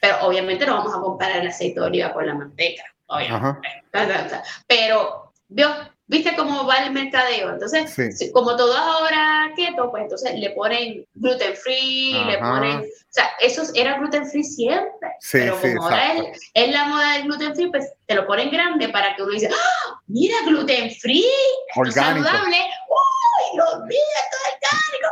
Pero 0.00 0.26
obviamente 0.26 0.66
no 0.66 0.76
vamos 0.76 0.94
a 0.94 1.00
comparar 1.00 1.38
el 1.38 1.48
aceite 1.48 1.80
de 1.80 1.86
oliva 1.86 2.12
con 2.12 2.26
la 2.26 2.34
manteca, 2.34 2.84
obviamente. 3.06 3.68
Pero, 4.66 5.32
¿viste 6.10 6.34
cómo 6.34 6.66
va 6.66 6.78
el 6.78 6.92
mercadeo? 6.92 7.50
Entonces, 7.50 7.96
como 8.32 8.56
todo 8.56 8.76
ahora 8.76 9.52
keto, 9.54 9.90
pues 9.90 10.02
entonces 10.02 10.34
le 10.34 10.50
ponen 10.50 11.06
gluten 11.14 11.54
free, 11.54 12.12
le 12.24 12.38
ponen, 12.38 12.80
o 12.80 13.12
sea, 13.12 13.30
eso 13.38 13.62
era 13.74 13.96
gluten 13.98 14.26
free 14.26 14.42
siempre. 14.42 15.08
pero 15.30 15.58
como 15.60 15.84
ahora 15.84 16.14
es, 16.54 16.70
la 16.72 16.84
moda 16.86 17.12
del 17.12 17.22
gluten 17.22 17.54
free, 17.54 17.70
pues 17.70 17.92
te 18.06 18.14
lo 18.16 18.26
ponen 18.26 18.50
grande 18.50 18.88
para 18.88 19.14
que 19.14 19.22
uno 19.22 19.32
diga, 19.32 19.50
¡Ah, 19.52 20.00
mira, 20.08 20.34
gluten 20.46 20.90
free, 20.90 21.24
saludable, 21.92 22.56
¡Uy, 22.56 23.54
Dios 23.54 23.80
mío, 23.86 23.98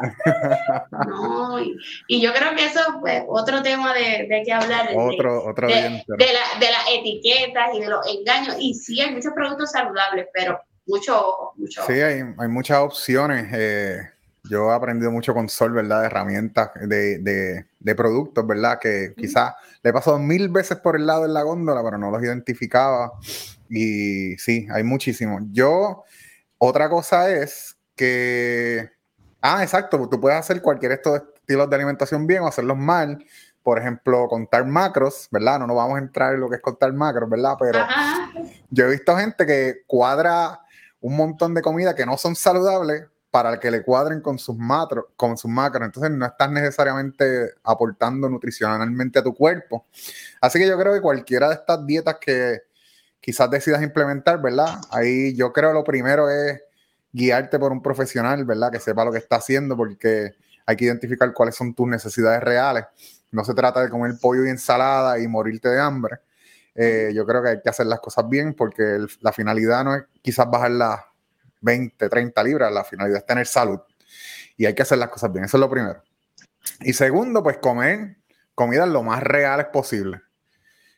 no, 1.09 1.59
y, 2.09 2.21
yo 2.21 2.33
creo 2.33 2.55
que 2.55 2.67
eso 2.67 2.81
es 2.81 2.87
pues, 3.01 3.23
otro 3.27 3.63
tema 3.63 3.93
de, 3.95 4.27
de 4.29 4.43
que 4.45 4.53
hablar. 4.53 4.91
Otro, 4.95 5.53
de, 5.67 6.05
de, 6.07 6.33
la, 6.33 6.61
de, 6.61 6.71
las 6.71 6.85
etiquetas 6.93 7.75
y 7.75 7.81
de 7.81 7.89
los 7.89 8.07
engaños. 8.07 8.57
Y 8.61 8.75
sí, 8.75 9.01
hay 9.01 9.11
muchos 9.11 9.33
productos 9.33 9.73
saludables, 9.73 10.29
pero 10.33 10.61
mucho 10.89 11.53
mucho. 11.57 11.83
Sí, 11.87 11.93
hay, 11.93 12.23
hay 12.37 12.49
muchas 12.49 12.79
opciones. 12.79 13.49
Eh, 13.53 14.01
yo 14.45 14.71
he 14.71 14.75
aprendido 14.75 15.11
mucho 15.11 15.35
con 15.35 15.49
Sol, 15.49 15.73
¿verdad? 15.73 16.01
De 16.01 16.07
herramientas, 16.07 16.71
de, 16.81 17.67
de 17.79 17.95
productos, 17.95 18.47
¿verdad? 18.47 18.79
Que 18.81 19.15
quizás 19.17 19.55
le 19.83 19.91
he 19.91 19.93
pasado 19.93 20.19
mil 20.19 20.49
veces 20.49 20.79
por 20.79 20.97
el 20.97 21.07
lado 21.07 21.23
de 21.23 21.29
la 21.29 21.43
góndola, 21.43 21.83
pero 21.85 21.99
no 21.99 22.11
los 22.11 22.23
identificaba. 22.23 23.13
Y 23.69 24.37
sí, 24.39 24.67
hay 24.73 24.83
muchísimos. 24.83 25.43
Yo, 25.53 26.05
otra 26.59 26.89
cosa 26.89 27.31
es 27.31 27.77
que 27.95 28.91
Ah, 29.41 29.63
exacto. 29.63 30.09
Tú 30.09 30.21
puedes 30.21 30.39
hacer 30.39 30.61
cualquier 30.61 30.93
estos 30.93 31.23
estilos 31.35 31.71
de 31.71 31.77
alimentación 31.77 32.27
bien 32.27 32.43
o 32.43 32.49
hacerlos 32.49 32.77
mal. 32.77 33.25
Por 33.63 33.79
ejemplo, 33.79 34.27
contar 34.29 34.67
macros, 34.67 35.29
¿verdad? 35.31 35.59
No 35.61 35.67
nos 35.67 35.77
vamos 35.77 35.97
a 35.97 35.99
entrar 35.99 36.35
en 36.35 36.41
lo 36.41 36.49
que 36.49 36.57
es 36.57 36.63
contar 36.63 36.93
macros, 36.93 37.29
¿verdad? 37.29 37.55
Pero 37.59 37.81
yo 38.71 38.87
he 38.87 38.91
visto 38.91 39.17
gente 39.17 39.47
que 39.47 39.83
cuadra 39.87 40.61
un 41.01 41.17
montón 41.17 41.55
de 41.55 41.63
comida 41.63 41.95
que 41.95 42.07
no 42.07 42.17
son 42.17 42.37
saludables 42.37 43.07
para 43.31 43.61
que 43.61 43.71
le 43.71 43.83
cuadren 43.83 44.21
con 44.21 44.39
sus, 44.39 44.57
macros, 44.57 45.07
con 45.17 45.37
sus 45.37 45.51
macros. 45.51 45.87
Entonces 45.87 46.11
no 46.11 46.27
estás 46.27 46.51
necesariamente 46.51 47.53
aportando 47.63 48.29
nutricionalmente 48.29 49.19
a 49.19 49.23
tu 49.23 49.35
cuerpo. 49.35 49.87
Así 50.41 50.59
que 50.59 50.67
yo 50.67 50.79
creo 50.79 50.95
que 50.95 51.01
cualquiera 51.01 51.49
de 51.49 51.55
estas 51.55 51.85
dietas 51.87 52.17
que 52.21 52.63
quizás 53.21 53.51
decidas 53.51 53.83
implementar, 53.83 54.41
¿verdad? 54.41 54.81
Ahí 54.91 55.35
yo 55.37 55.53
creo 55.53 55.73
lo 55.73 55.85
primero 55.85 56.31
es 56.31 56.63
guiarte 57.13 57.59
por 57.59 57.73
un 57.73 57.83
profesional, 57.83 58.45
¿verdad? 58.45 58.71
Que 58.73 58.81
sepa 58.81 59.05
lo 59.05 59.13
que 59.13 59.19
está 59.19 59.37
haciendo, 59.37 59.77
porque 59.77 60.35
hay 60.67 60.77
que 60.77 60.85
identificar 60.85 61.33
cuáles 61.33 61.55
son 61.55 61.75
tus 61.75 61.87
necesidades 61.87 62.43
reales. 62.43 62.85
No 63.31 63.45
se 63.45 63.55
trata 63.55 63.83
de 63.83 63.91
comer 63.91 64.13
pollo 64.21 64.45
y 64.47 64.49
ensalada 64.49 65.19
y 65.19 65.29
morirte 65.29 65.69
de 65.69 65.81
hambre. 65.81 66.19
Eh, 66.81 67.11
yo 67.13 67.27
creo 67.27 67.43
que 67.43 67.49
hay 67.49 67.61
que 67.61 67.69
hacer 67.69 67.87
las 67.87 68.01
cosas 68.01 68.29
bien 68.29 68.55
porque 68.55 68.99
la 69.21 69.33
finalidad 69.33 69.85
no 69.85 69.97
es 69.97 70.05
quizás 70.23 70.49
bajar 70.49 70.71
las 70.71 71.01
20, 71.61 72.09
30 72.09 72.43
libras, 72.45 72.73
la 72.73 72.85
finalidad 72.85 73.19
es 73.19 73.27
tener 73.27 73.47
salud. 73.47 73.81
Y 74.57 74.67
hay 74.67 74.75
que 74.75 74.83
hacer 74.83 74.99
las 74.99 75.09
cosas 75.09 75.33
bien, 75.33 75.45
eso 75.45 75.57
es 75.57 75.61
lo 75.61 75.71
primero. 75.71 76.03
Y 76.81 76.93
segundo, 76.93 77.43
pues 77.43 77.59
comer 77.59 78.19
comidas 78.55 78.89
lo 78.89 79.03
más 79.03 79.23
reales 79.23 79.67
posible. 79.73 80.21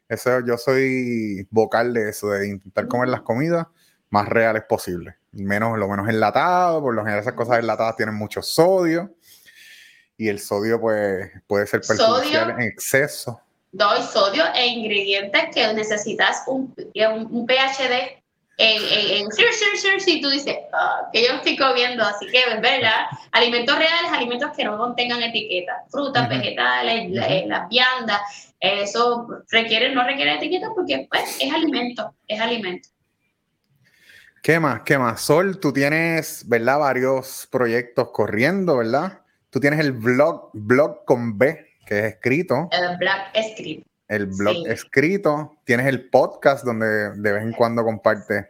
Eso, 0.08 0.40
yo 0.40 0.58
soy 0.58 1.46
vocal 1.50 1.94
de 1.94 2.10
eso, 2.10 2.30
de 2.30 2.48
intentar 2.48 2.88
comer 2.88 3.08
las 3.08 3.22
comidas 3.22 3.66
más 4.10 4.28
reales 4.28 4.64
posibles 4.68 5.14
menos, 5.32 5.78
lo 5.78 5.88
menos 5.88 6.08
enlatado, 6.08 6.80
por 6.80 6.94
lo 6.94 7.02
general 7.02 7.20
esas 7.20 7.34
cosas 7.34 7.58
enlatadas 7.58 7.96
tienen 7.96 8.14
mucho 8.14 8.42
sodio 8.42 9.14
y 10.16 10.28
el 10.28 10.38
sodio 10.38 10.80
pues, 10.80 11.30
puede 11.46 11.66
ser 11.66 11.80
perjudicial 11.80 12.50
en 12.50 12.62
exceso. 12.62 13.40
Doy 13.72 14.02
sodio 14.02 14.44
e 14.54 14.66
ingredientes 14.66 15.42
que 15.54 15.72
necesitas 15.74 16.42
un, 16.48 16.74
un, 17.30 17.46
PhD 17.46 18.20
en, 18.58 18.82
en, 18.82 19.26
en 19.26 20.00
si 20.00 20.20
tú 20.20 20.28
dices 20.28 20.56
ah, 20.72 21.08
que 21.12 21.22
yo 21.24 21.34
estoy 21.34 21.56
comiendo, 21.56 22.02
así 22.02 22.26
que 22.26 22.42
verdad, 22.60 23.06
alimentos 23.32 23.78
reales, 23.78 24.12
alimentos 24.12 24.50
que 24.56 24.64
no 24.64 24.76
contengan 24.76 25.22
etiquetas, 25.22 25.76
frutas, 25.90 26.28
vegetales, 26.28 27.10
las 27.46 27.68
viandas, 27.68 28.20
eso 28.58 29.26
requiere, 29.50 29.94
no 29.94 30.04
requiere 30.04 30.34
etiquetas 30.34 30.70
porque 30.74 31.06
pues, 31.08 31.38
es 31.40 31.52
alimento, 31.52 32.14
es 32.26 32.40
alimento. 32.40 32.88
¿Qué 34.42 34.58
más? 34.58 34.82
¿Qué 34.84 34.98
más? 34.98 35.20
Sol, 35.20 35.60
tú 35.60 35.72
tienes, 35.72 36.48
¿verdad? 36.48 36.78
Varios 36.78 37.46
proyectos 37.50 38.10
corriendo, 38.10 38.78
¿verdad? 38.78 39.20
Tú 39.50 39.60
tienes 39.60 39.80
el 39.80 39.92
blog, 39.92 40.50
blog 40.54 41.04
con 41.04 41.36
B, 41.36 41.69
que 41.86 41.98
es 41.98 42.04
escrito. 42.14 42.68
El 42.70 42.96
blog 42.98 43.20
escrito. 43.34 43.88
El 44.08 44.26
blog 44.26 44.66
escrito. 44.66 45.56
Tienes 45.64 45.86
el 45.86 46.08
podcast 46.08 46.64
donde 46.64 47.10
de 47.10 47.32
vez 47.32 47.42
en 47.42 47.52
cuando 47.52 47.84
comparte. 47.84 48.48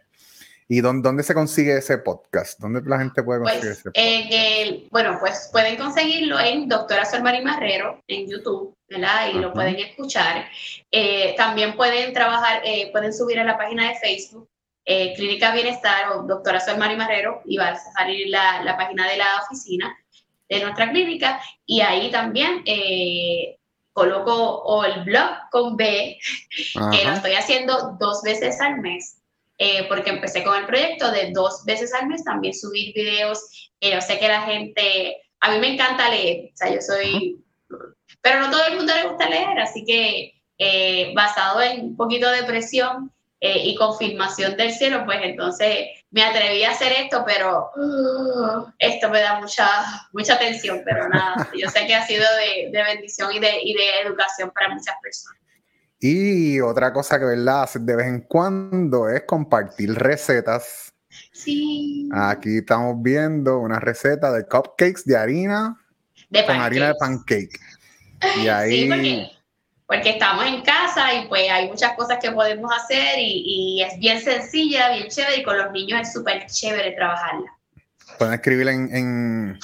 ¿Y 0.69 0.81
dónde, 0.83 1.25
se 1.25 1.35
consigue 1.35 1.77
ese 1.77 1.99
podcast? 1.99 2.61
¿Dónde 2.61 2.81
la 2.87 3.01
gente 3.01 3.25
puede 3.25 3.41
pues, 3.41 3.55
conseguir 3.55 3.73
ese 3.73 3.91
podcast? 3.91 4.93
bueno, 4.93 5.17
pues 5.19 5.49
pueden 5.51 5.77
conseguirlo 5.77 6.39
en 6.39 6.69
Doctora 6.69 7.05
Sol 7.05 7.25
Mari 7.25 7.43
Marrero 7.43 8.01
en 8.07 8.31
YouTube, 8.31 8.73
¿verdad? 8.89 9.31
Y 9.35 9.39
lo 9.39 9.53
pueden 9.53 9.75
escuchar. 9.77 10.47
Eh, 10.93 11.35
también 11.37 11.75
pueden 11.75 12.13
trabajar, 12.13 12.63
eh, 12.65 12.89
pueden 12.93 13.13
subir 13.13 13.41
a 13.41 13.45
la 13.45 13.59
página 13.59 13.89
de 13.89 13.97
Facebook 13.97 14.49
eh, 14.85 15.13
Clínica 15.15 15.53
Bienestar 15.53 16.13
o 16.13 16.23
doctora 16.23 16.61
Sol 16.61 16.79
Mari 16.79 16.97
Marrero 16.97 17.43
y 17.45 17.57
va 17.57 17.69
a 17.69 17.77
salir 17.77 18.29
la, 18.29 18.63
la, 18.63 18.77
página 18.77 19.09
de 19.09 19.19
la 19.19 19.43
oficina 19.43 19.97
de 20.51 20.61
nuestra 20.61 20.91
clínica 20.91 21.41
y 21.65 21.81
ahí 21.81 22.11
también 22.11 22.63
eh, 22.67 23.57
coloco 23.93 24.35
o 24.35 24.85
el 24.85 25.05
blog 25.05 25.31
con 25.51 25.77
B, 25.77 26.19
que 26.91 27.05
lo 27.05 27.13
estoy 27.13 27.33
haciendo 27.33 27.97
dos 27.99 28.23
veces 28.23 28.61
al 28.61 28.81
mes. 28.81 29.17
Eh, 29.63 29.85
porque 29.89 30.09
empecé 30.09 30.43
con 30.43 30.57
el 30.57 30.65
proyecto 30.65 31.11
de 31.11 31.33
dos 31.33 31.65
veces 31.67 31.93
al 31.93 32.09
mes 32.09 32.25
también 32.25 32.55
subir 32.55 32.95
videos. 32.95 33.71
yo 33.81 34.01
sé 34.01 34.19
que 34.19 34.27
la 34.27 34.41
gente, 34.43 35.17
a 35.41 35.51
mí 35.53 35.59
me 35.59 35.75
encanta 35.75 36.09
leer, 36.09 36.47
o 36.47 36.57
sea, 36.57 36.75
yo 36.75 36.81
soy, 36.81 37.45
pero 38.23 38.41
no 38.41 38.51
todo 38.51 38.65
el 38.69 38.77
mundo 38.77 38.95
le 38.95 39.09
gusta 39.09 39.29
leer, 39.29 39.59
así 39.59 39.85
que 39.85 40.33
basado 41.15 41.61
en 41.61 41.81
un 41.81 41.97
poquito 41.97 42.31
de 42.31 42.45
presión, 42.45 43.13
eh, 43.43 43.69
y 43.69 43.75
confirmación 43.75 44.55
del 44.59 44.71
cielo, 44.71 45.03
pues 45.07 45.19
entonces 45.23 45.87
me 46.11 46.25
atreví 46.25 46.65
a 46.65 46.73
hacer 46.73 46.93
esto, 46.93 47.25
pero 47.25 47.71
uh, 47.77 48.71
esto 48.79 49.09
me 49.11 49.21
da 49.21 49.41
mucha, 49.41 49.69
mucha 50.13 50.39
tensión, 50.39 50.83
pero 50.85 51.09
nada, 51.09 51.49
yo 51.57 51.69
sé 51.69 51.87
que 51.87 51.95
ha 51.95 52.07
sido 52.07 52.25
de, 52.37 52.71
de 52.71 52.83
bendición 52.83 53.33
y 53.33 53.39
de, 53.39 53.61
y 53.63 53.75
de, 53.75 54.01
educación 54.05 54.51
para 54.51 54.71
muchas 54.71 54.95
personas. 55.03 55.39
Y 56.01 56.61
otra 56.61 56.93
cosa 56.93 57.19
que 57.19 57.27
verdad 57.27 57.63
hacer 57.63 57.83
de 57.83 57.97
vez 57.97 58.07
en 58.07 58.21
cuando 58.23 59.09
es 59.09 59.23
compartir 59.25 59.95
recetas. 59.95 60.93
Sí. 61.33 62.09
Aquí 62.13 62.59
estamos 62.59 62.97
viendo 63.03 63.59
una 63.59 63.79
receta 63.79 64.33
de 64.33 64.47
cupcakes 64.47 65.03
de 65.05 65.17
harina 65.17 65.77
con 66.47 66.57
harina 66.57 66.89
de 66.89 66.95
pancake. 66.95 67.61
Y 68.43 68.49
ahí 68.49 68.89
porque 68.89 69.31
estamos 69.99 70.47
en 70.47 70.63
casa 70.63 71.15
y 71.15 71.27
pues 71.27 71.51
hay 71.51 71.69
muchas 71.69 71.95
cosas 71.97 72.19
que 72.21 72.31
podemos 72.31 72.71
hacer 72.73 73.19
y, 73.19 73.83
es 73.83 73.99
bien 73.99 74.21
sencilla, 74.21 74.93
bien 74.93 75.09
chévere 75.09 75.39
y 75.39 75.43
con 75.43 75.59
los 75.59 75.73
niños 75.73 76.01
es 76.03 76.13
súper 76.13 76.47
chévere 76.47 76.93
trabajarla. 76.93 77.51
Pueden 78.19 78.35
escribirla 78.35 78.73
en, 78.73 79.59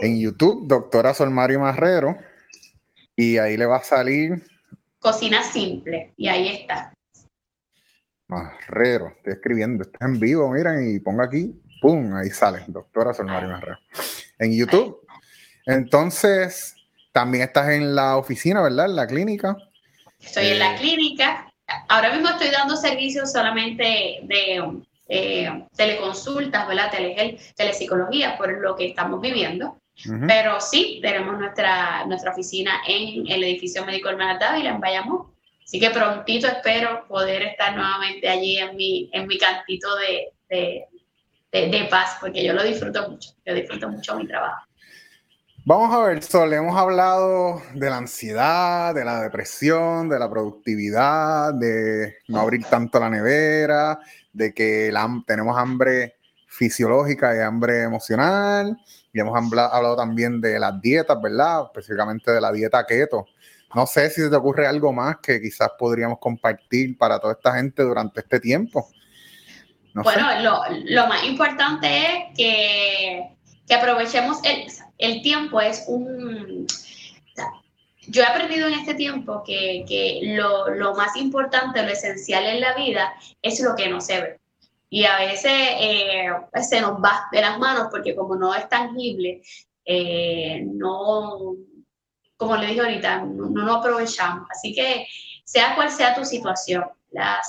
en, 0.00 0.20
YouTube, 0.20 0.66
doctora 0.66 1.14
Solmario 1.14 1.60
Marrero. 1.60 2.16
Y 3.16 3.38
ahí 3.38 3.56
le 3.56 3.66
va 3.66 3.76
a 3.76 3.84
salir. 3.84 4.42
Cocina 4.98 5.42
simple. 5.42 6.12
Y 6.16 6.28
ahí 6.28 6.48
está. 6.48 6.92
Marrero, 8.28 9.14
estoy 9.16 9.34
escribiendo, 9.34 9.84
está 9.84 10.06
en 10.06 10.18
vivo, 10.18 10.50
miren, 10.50 10.94
y 10.94 10.98
ponga 10.98 11.24
aquí, 11.24 11.60
¡pum! 11.80 12.14
Ahí 12.16 12.30
sale, 12.30 12.64
doctora 12.66 13.14
Solmari 13.14 13.46
Marrero. 13.46 13.78
En 14.38 14.52
YouTube. 14.52 15.06
Entonces, 15.66 16.74
también 17.14 17.44
estás 17.44 17.68
en 17.68 17.94
la 17.94 18.16
oficina, 18.16 18.60
¿verdad? 18.60 18.86
En 18.86 18.96
la 18.96 19.06
clínica. 19.06 19.56
Estoy 20.18 20.48
en 20.48 20.58
la 20.58 20.74
eh, 20.74 20.78
clínica. 20.78 21.48
Ahora 21.88 22.12
mismo 22.12 22.28
estoy 22.28 22.48
dando 22.50 22.76
servicios 22.76 23.30
solamente 23.30 24.18
de 24.24 24.82
eh, 25.08 25.64
teleconsultas, 25.76 26.66
¿verdad? 26.66 26.90
Tele, 26.90 27.38
telepsicología, 27.54 28.36
por 28.36 28.60
lo 28.60 28.74
que 28.74 28.88
estamos 28.88 29.20
viviendo. 29.20 29.78
Pero 30.26 30.60
sí, 30.60 30.98
tenemos 31.00 31.38
nuestra, 31.38 32.04
nuestra 32.06 32.32
oficina 32.32 32.80
en 32.88 33.30
el 33.30 33.44
edificio 33.44 33.86
médico 33.86 34.08
Hermanas 34.08 34.40
Dávila, 34.40 34.70
en 34.70 34.80
Bayamón. 34.80 35.32
Así 35.62 35.78
que 35.78 35.90
prontito 35.90 36.48
espero 36.48 37.06
poder 37.06 37.42
estar 37.42 37.76
nuevamente 37.76 38.28
allí 38.28 38.58
en 38.58 38.74
mi, 38.74 39.08
en 39.12 39.28
mi 39.28 39.38
cantito 39.38 39.88
de, 39.96 40.32
de, 40.48 40.88
de, 41.52 41.84
paz, 41.84 42.16
porque 42.20 42.44
yo 42.44 42.52
lo 42.54 42.64
disfruto 42.64 43.08
mucho, 43.08 43.30
yo 43.46 43.54
disfruto 43.54 43.88
mucho 43.88 44.16
mi 44.16 44.26
trabajo. 44.26 44.66
Vamos 45.66 45.94
a 45.94 45.98
ver, 46.00 46.22
Sol, 46.22 46.52
hemos 46.52 46.76
hablado 46.76 47.62
de 47.72 47.88
la 47.88 47.96
ansiedad, 47.96 48.94
de 48.94 49.02
la 49.02 49.22
depresión, 49.22 50.10
de 50.10 50.18
la 50.18 50.28
productividad, 50.28 51.54
de 51.54 52.18
no 52.28 52.40
abrir 52.40 52.66
tanto 52.66 53.00
la 53.00 53.08
nevera, 53.08 53.98
de 54.30 54.52
que 54.52 54.92
tenemos 55.26 55.56
hambre 55.56 56.16
fisiológica 56.46 57.34
y 57.34 57.40
hambre 57.40 57.82
emocional, 57.82 58.76
y 59.10 59.20
hemos 59.20 59.34
hablado 59.38 59.96
también 59.96 60.38
de 60.42 60.58
las 60.58 60.78
dietas, 60.82 61.18
¿verdad? 61.22 61.64
Específicamente 61.64 62.30
de 62.30 62.42
la 62.42 62.52
dieta 62.52 62.84
keto. 62.84 63.24
No 63.74 63.86
sé 63.86 64.10
si 64.10 64.28
te 64.28 64.36
ocurre 64.36 64.66
algo 64.66 64.92
más 64.92 65.16
que 65.22 65.40
quizás 65.40 65.70
podríamos 65.78 66.18
compartir 66.18 66.98
para 66.98 67.18
toda 67.18 67.32
esta 67.32 67.54
gente 67.54 67.82
durante 67.82 68.20
este 68.20 68.38
tiempo. 68.38 68.86
bueno, 69.94 70.28
lo, 70.90 71.06
más 71.06 71.24
importante 71.24 71.88
es 71.88 72.36
que, 72.36 73.74
aprovechemos 73.74 74.44
el, 74.44 74.66
el, 74.98 75.22
tiempo, 75.22 75.60
es 75.60 75.84
un... 75.86 76.66
Yo 78.06 78.22
he 78.22 78.26
aprendido 78.26 78.68
en 78.68 78.74
este 78.74 78.94
tiempo 78.94 79.42
que, 79.44 80.20
lo, 80.22 80.94
más 80.94 81.16
importante, 81.16 81.82
lo 81.82 81.90
esencial 81.90 82.44
en 82.44 82.60
la 82.60 82.74
vida 82.74 83.14
es 83.40 83.60
lo 83.60 83.74
que 83.74 83.88
no 83.88 84.00
se 84.00 84.20
ve. 84.20 84.40
Y 84.90 85.04
a 85.06 85.18
veces 85.18 85.52
eh, 85.52 86.28
pues 86.52 86.68
se 86.68 86.80
nos 86.80 87.02
va 87.02 87.28
de 87.32 87.40
las 87.40 87.58
manos 87.58 87.88
porque 87.90 88.14
como 88.14 88.36
no 88.36 88.54
es 88.54 88.68
tangible, 88.68 89.42
eh, 89.84 90.62
no, 90.66 91.56
como 92.36 92.56
le 92.56 92.66
dije 92.68 92.80
ahorita, 92.80 93.22
no, 93.22 93.48
no 93.48 93.74
aprovechamos. 93.74 94.46
Así 94.50 94.74
que 94.74 95.06
sea 95.44 95.74
cual 95.74 95.90
sea 95.90 96.14
tu 96.14 96.24
situación, 96.24 96.84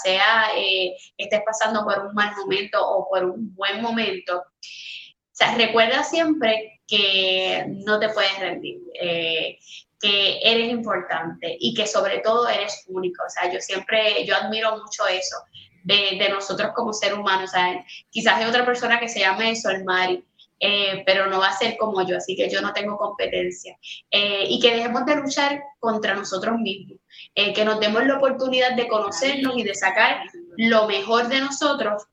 sea 0.04 0.48
eh, 0.56 0.96
estés 1.18 1.42
pasando 1.46 1.84
por 1.84 2.06
un 2.06 2.14
mal 2.14 2.36
momento 2.36 2.78
o 2.82 3.10
por 3.10 3.26
un 3.26 3.54
buen 3.56 3.82
momento, 3.82 4.38
o 4.38 5.58
recuerda 5.58 6.04
siempre 6.04 6.75
que 6.88 7.66
no 7.86 8.00
te 8.00 8.10
puedes 8.10 8.38
rendir, 8.40 8.80
eh, 9.00 9.58
que 10.00 10.40
eres 10.44 10.70
importante 10.70 11.56
y 11.60 11.74
que 11.74 11.88
sobre 11.88 12.20
todo 12.20 12.48
eres 12.48 12.84
único. 12.88 13.24
O 13.26 13.30
sea, 13.30 13.52
yo 13.52 13.60
siempre, 13.60 14.26
yo 14.26 14.36
admiro 14.36 14.78
mucho 14.78 15.08
eso 15.08 15.38
de, 15.86 16.30
nosotros 16.30 16.72
como 16.76 16.94
ser 16.94 17.14
humanos. 17.14 17.50
O 17.50 17.54
sea, 17.54 17.86
quizás 18.10 18.36
hay 18.36 18.46
otra 18.46 18.66
persona 18.66 19.00
que 19.00 19.10
se 19.10 19.20
llame 19.20 19.56
Solmari, 19.56 20.24
eh, 20.60 21.04
pero 21.06 21.28
no 21.28 21.40
va 21.40 21.50
a 21.50 21.58
ser 21.58 21.78
como 21.78 22.06
yo, 22.08 22.18
así 22.18 22.36
que 22.36 22.50
yo 22.50 22.62
no 22.62 22.74
tengo 22.74 22.98
competencia. 22.98 23.78
Eh, 24.10 24.46
y 24.50 24.60
que 24.60 24.76
dejemos 24.76 25.06
de 25.06 25.16
luchar 25.16 25.62
contra 25.80 26.16
nosotros 26.16 26.58
mismos, 26.60 27.00
eh, 27.36 27.54
que 27.54 27.66
nos 27.66 27.80
demos 27.80 28.06
la 28.06 28.18
oportunidad 28.18 28.76
de 28.76 28.88
conocernos 28.88 29.58
y 29.58 29.64
de 29.64 29.76
sacar 29.76 30.24
lo 30.58 30.88
mejor 30.88 31.28
de 31.28 31.42
nosotros 31.42 32.04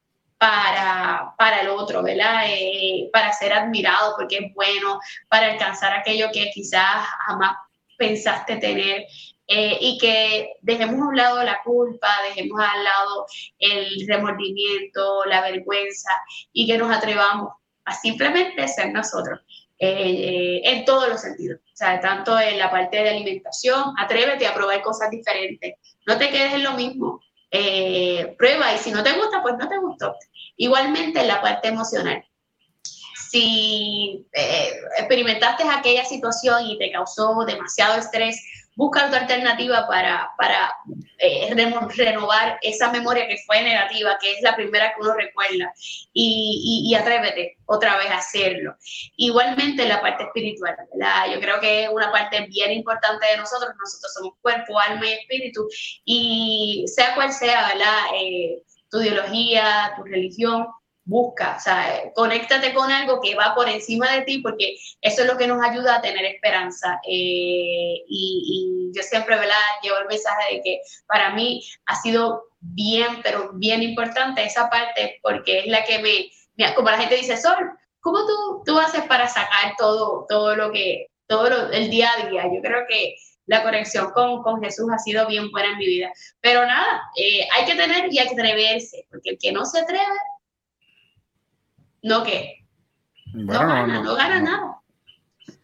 para, 0.43 1.35
para 1.39 1.61
el 1.61 1.69
otro, 1.69 2.03
¿verdad? 2.03 2.43
para 3.13 3.33
ser 3.33 3.53
admirado 3.53 4.17
porque 4.19 4.39
es 4.39 4.55
bueno, 4.55 4.99
para 5.29 5.53
alcanzar 5.53 5.93
aquello 5.93 6.33
que 6.33 6.51
quizás 6.53 7.07
jamás 7.29 7.55
pensaste 7.97 8.57
tener. 8.57 9.07
y 9.47 9.99
que 10.01 10.55
dejemos 10.63 11.01
a 11.01 11.09
un 11.09 11.17
lado 11.17 11.45
la 11.45 11.61
culpa, 11.63 12.09
dejemos 12.29 12.59
al 12.59 12.83
lado 12.83 13.27
el 13.59 14.05
remordimiento, 14.09 15.25
la 15.27 15.43
vergüenza 15.43 16.11
y 16.53 16.67
que 16.67 16.77
nos 16.77 16.91
atrevamos 16.91 17.53
a 17.85 17.95
simplemente 17.95 18.67
ser 18.67 18.93
nosotros. 18.93 19.41
Eh, 19.79 20.61
en 20.65 20.85
todos 20.85 21.09
los 21.09 21.21
sentidos, 21.21 21.59
o 21.61 21.77
sea, 21.77 22.01
tanto 22.01 22.39
en 22.39 22.57
la 22.57 22.71
parte 22.71 23.03
de 23.03 23.11
alimentación, 23.11 23.95
atrévete 23.99 24.47
a 24.47 24.55
probar 24.55 24.81
cosas 24.81 25.11
diferentes, 25.11 25.75
no 26.07 26.17
te 26.19 26.31
quedes 26.31 26.55
en 26.55 26.63
lo 26.63 26.73
mismo, 26.75 27.21
eh, 27.55 28.35
prueba 28.39 28.73
y 28.73 28.79
si 28.79 28.91
no 28.91 29.03
te 29.03 29.13
gusta, 29.13 29.43
pues 29.43 29.57
no 29.59 29.69
te 29.69 29.77
gustó. 29.79 30.15
Igualmente 30.63 31.19
en 31.19 31.27
la 31.27 31.43
parte 31.43 31.67
emocional, 31.67 32.25
si 33.31 34.25
eh, 34.33 34.71
experimentaste 34.97 35.65
aquella 35.65 36.05
situación 36.05 36.65
y 36.69 36.79
te 36.79 36.93
causó 36.93 37.45
demasiado 37.45 37.99
estrés, 37.99 38.41
busca 38.77 39.07
otra 39.07 39.23
alternativa 39.23 39.89
para, 39.89 40.31
para 40.39 40.73
eh, 41.19 41.53
renovar 41.97 42.61
esa 42.63 42.93
memoria 42.93 43.27
que 43.27 43.39
fue 43.45 43.61
negativa, 43.61 44.17
que 44.21 44.35
es 44.35 44.43
la 44.43 44.55
primera 44.55 44.95
que 44.95 45.01
uno 45.01 45.15
recuerda, 45.15 45.73
y, 46.13 46.85
y, 46.89 46.95
atrévete 46.95 47.57
otra 47.67 47.97
vez 47.97 48.13
a 48.13 48.19
hacerlo. 48.19 48.77
Igualmente 49.17 49.85
la 49.85 50.01
parte 50.01 50.23
espiritual, 50.23 50.77
yo 51.35 51.41
creo 51.41 51.59
que 51.59 51.85
es 51.85 51.91
una 51.91 52.13
parte 52.13 52.47
bien 52.47 52.71
importante 52.71 53.27
de 53.27 53.37
nosotros, 53.37 53.73
nosotros 53.77 54.15
somos 54.15 54.35
cuerpo, 54.41 54.79
alma 54.79 55.09
y 55.09 55.13
espíritu, 55.15 55.67
y 56.05 56.85
sea 56.87 57.17
cual 57.17 57.33
sea 57.33 57.67
¿verdad? 57.67 57.99
Eh, 58.15 58.63
tu 58.93 59.01
ideología, 59.01 59.95
tu 59.97 60.05
religión, 60.05 60.69
busca, 61.05 61.57
o 61.57 61.61
sea, 61.61 62.13
conéctate 62.15 62.75
con 62.75 62.91
algo 62.91 63.21
que 63.21 63.35
va 63.35 63.55
por 63.55 63.69
encima 63.69 64.13
de 64.13 64.23
ti, 64.23 64.39
porque 64.39 64.77
eso 65.01 65.23
es 65.23 65.27
lo 65.27 65.37
que 65.37 65.47
nos 65.47 65.65
ayuda 65.65 65.97
a 65.97 66.03
tener 66.03 66.25
esperanza. 66.27 67.01
Eh, 67.09 68.03
y, 68.07 68.91
yo 68.95 69.03
siempre, 69.03 69.37
¿verdad? 69.37 69.57
Llevo 69.83 69.97
el 69.99 70.07
mensaje 70.07 70.57
de 70.57 70.63
que 70.63 70.81
para 71.07 71.31
mí 71.31 71.65
ha 71.87 71.97
sido 71.97 72.45
bien, 72.61 73.21
pero 73.23 73.53
bien 73.55 73.83
importante 73.83 74.45
esa 74.45 74.69
parte, 74.69 75.19
porque 75.23 75.61
es 75.61 75.67
la 75.67 75.83
que 75.85 75.99
me, 75.99 76.75
como 76.75 76.91
la 76.91 76.99
gente 76.99 77.17
dice, 77.17 77.39
Sol, 77.39 77.71
¿cómo 78.01 78.19
tú, 78.27 78.63
tú 78.67 78.79
haces 78.79 79.05
para 79.05 79.29
sacar 79.29 79.75
todo, 79.79 80.27
todo 80.29 80.55
lo 80.55 80.71
que, 80.71 81.07
todo 81.27 81.71
el 81.71 81.89
día 81.89 82.11
a 82.13 82.29
día? 82.29 82.45
Yo 82.45 82.61
creo 82.61 82.85
que 82.87 83.17
la 83.47 83.63
conexión 83.63 84.11
con, 84.13 84.43
con, 84.43 84.63
Jesús 84.63 84.87
ha 84.93 84.99
sido 84.99 85.27
bien 85.27 85.51
buena 85.51 85.73
en 85.73 85.79
mi 85.79 85.87
vida. 85.87 86.13
Pero 86.41 86.65
nada, 86.65 87.03
eh, 87.17 87.47
hay 87.53 87.65
que 87.65 87.75
tener 87.75 88.13
y 88.13 88.19
hay 88.19 88.29
que 88.29 88.35
atreverse, 88.35 89.07
porque 89.11 89.31
el 89.31 89.39
que 89.39 89.53
no 89.53 89.65
se 89.65 89.81
atreve, 89.81 90.05
no 92.03 92.23
qué. 92.25 92.65
no 93.33 93.53
gana, 93.53 94.01
no, 94.01 94.15
gana 94.15 94.41
nada. 94.41 94.79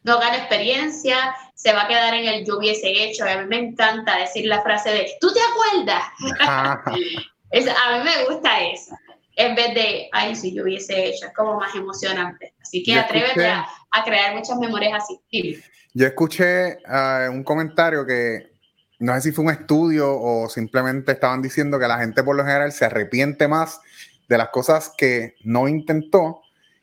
No 0.03 0.19
gana 0.19 0.39
experiencia, 0.39 1.35
se 1.55 1.73
va 1.73 1.83
a 1.83 1.89
quedar 1.89 2.15
en 2.15 2.27
el 2.27 2.47
yo 2.47 2.59
hubiese 2.59 2.89
hecho. 2.91 3.25
A 3.25 3.37
mí 3.37 3.47
me 3.47 3.59
encanta 3.59 4.17
decir 4.17 4.47
la 4.47 4.63
frase 4.63 4.91
de, 4.91 5.11
¿tú 5.21 5.33
te 5.33 5.41
acuerdas? 5.41 6.05
a 6.57 7.99
mí 7.99 8.05
me 8.05 8.25
gusta 8.25 8.61
eso. 8.63 8.97
En 9.37 9.55
vez 9.55 9.75
de, 9.75 10.09
ay, 10.13 10.35
si 10.35 10.55
yo 10.55 10.65
hubiese 10.65 11.07
hecho, 11.07 11.27
es 11.27 11.35
como 11.35 11.59
más 11.59 11.75
emocionante. 11.75 12.55
Así 12.61 12.83
que 12.83 12.99
atrévete 12.99 13.47
a, 13.47 13.69
crear 14.05 14.35
muchas 14.35 14.59
memorias 14.59 15.03
así. 15.03 15.61
Yo 15.95 16.07
escuché 16.07 16.79
uh, 16.87 17.31
un 17.31 17.43
comentario 17.43 18.07
que 18.07 18.53
no 18.99 19.15
sé 19.15 19.21
si 19.23 19.33
fue 19.33 19.45
un 19.45 19.51
estudio 19.51 20.11
o 20.11 20.49
simplemente 20.49 21.13
estaban 21.13 21.41
diciendo 21.43 21.79
que 21.79 21.89
la 21.89 21.99
gente 21.99 22.23
por 22.23 22.37
lo 22.37 22.45
general 22.45 22.73
se 22.73 22.85
arrepiente 22.85 23.49
más 23.49 23.81
de 24.29 24.39
las 24.39 24.49
cosas 24.49 24.93
que 24.97 25.37
no 25.45 25.69
intentó 25.69 26.43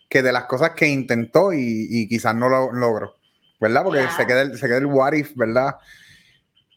que 0.10 0.22
de 0.22 0.32
las 0.32 0.46
cosas 0.46 0.72
que 0.72 0.88
intentó 0.88 1.52
y, 1.54 2.08
quizás 2.08 2.36
no 2.36 2.50
lo 2.50 2.72
logró, 2.72 3.16
¿verdad? 3.60 3.84
Porque 3.84 4.06
se, 4.16 4.26
queda 4.26 4.42
el, 4.44 4.58
se 4.58 4.68
queda 4.68 4.78
el 4.78 4.86
what 4.86 5.14
if, 5.14 5.36
¿verdad? 5.36 5.76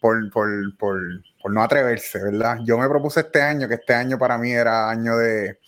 Por, 0.01 0.31
por, 0.31 0.76
por, 0.76 1.01
por, 1.41 1.53
no 1.53 1.62
atreverse, 1.62 2.22
¿verdad? 2.22 2.59
Yo 2.64 2.79
me 2.79 2.89
propuse 2.89 3.20
este 3.20 3.43
año, 3.43 3.68
que 3.68 3.74
este 3.74 3.95
año 3.95 4.18
para 4.18 4.39
mí 4.39 4.53
era 4.53 4.91
año 4.91 5.16
de, 5.16 5.59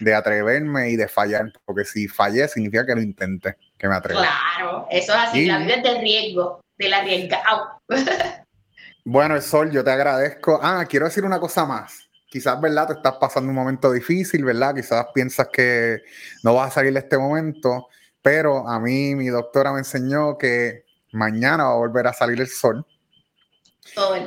de 0.00 0.14
atreverme 0.14 0.90
y 0.90 0.96
de 0.96 1.08
fallar, 1.08 1.52
porque 1.64 1.84
si 1.84 2.08
fallé 2.08 2.48
significa 2.48 2.86
que 2.86 2.94
lo 2.94 3.02
intenté, 3.02 3.56
que 3.84 3.88
me 3.90 3.96
atreví. 3.96 4.18
Claro, 4.18 4.86
eso 4.90 5.12
es 5.12 5.18
así, 5.18 5.44
la 5.44 5.58
vida 5.58 5.74
es 5.74 5.82
de 5.82 6.00
riesgo, 6.00 6.60
de 6.78 6.88
la 6.88 6.98
arriesgado. 6.98 7.82
bueno, 9.04 9.38
Sol, 9.42 9.70
yo 9.70 9.84
te 9.84 9.90
agradezco. 9.90 10.58
Ah, 10.62 10.86
quiero 10.88 11.04
decir 11.04 11.22
una 11.22 11.38
cosa 11.38 11.66
más 11.66 12.08
quizás, 12.30 12.60
¿verdad? 12.60 12.88
Te 12.88 12.92
estás 12.94 13.14
pasando 13.20 13.50
un 13.50 13.54
momento 13.54 13.92
difícil, 13.92 14.42
¿verdad? 14.42 14.74
Quizás 14.74 15.06
piensas 15.14 15.48
que 15.52 16.02
no 16.42 16.54
vas 16.54 16.68
a 16.68 16.74
salir 16.76 16.92
de 16.94 16.98
este 16.98 17.16
momento, 17.16 17.88
pero 18.22 18.66
a 18.66 18.80
mí 18.80 19.14
mi 19.14 19.28
doctora 19.28 19.70
me 19.70 19.80
enseñó 19.80 20.36
que 20.36 20.84
mañana 21.12 21.64
va 21.64 21.74
a 21.74 21.76
volver 21.76 22.08
a 22.08 22.12
salir 22.12 22.40
el 22.40 22.48
sol. 22.48 22.84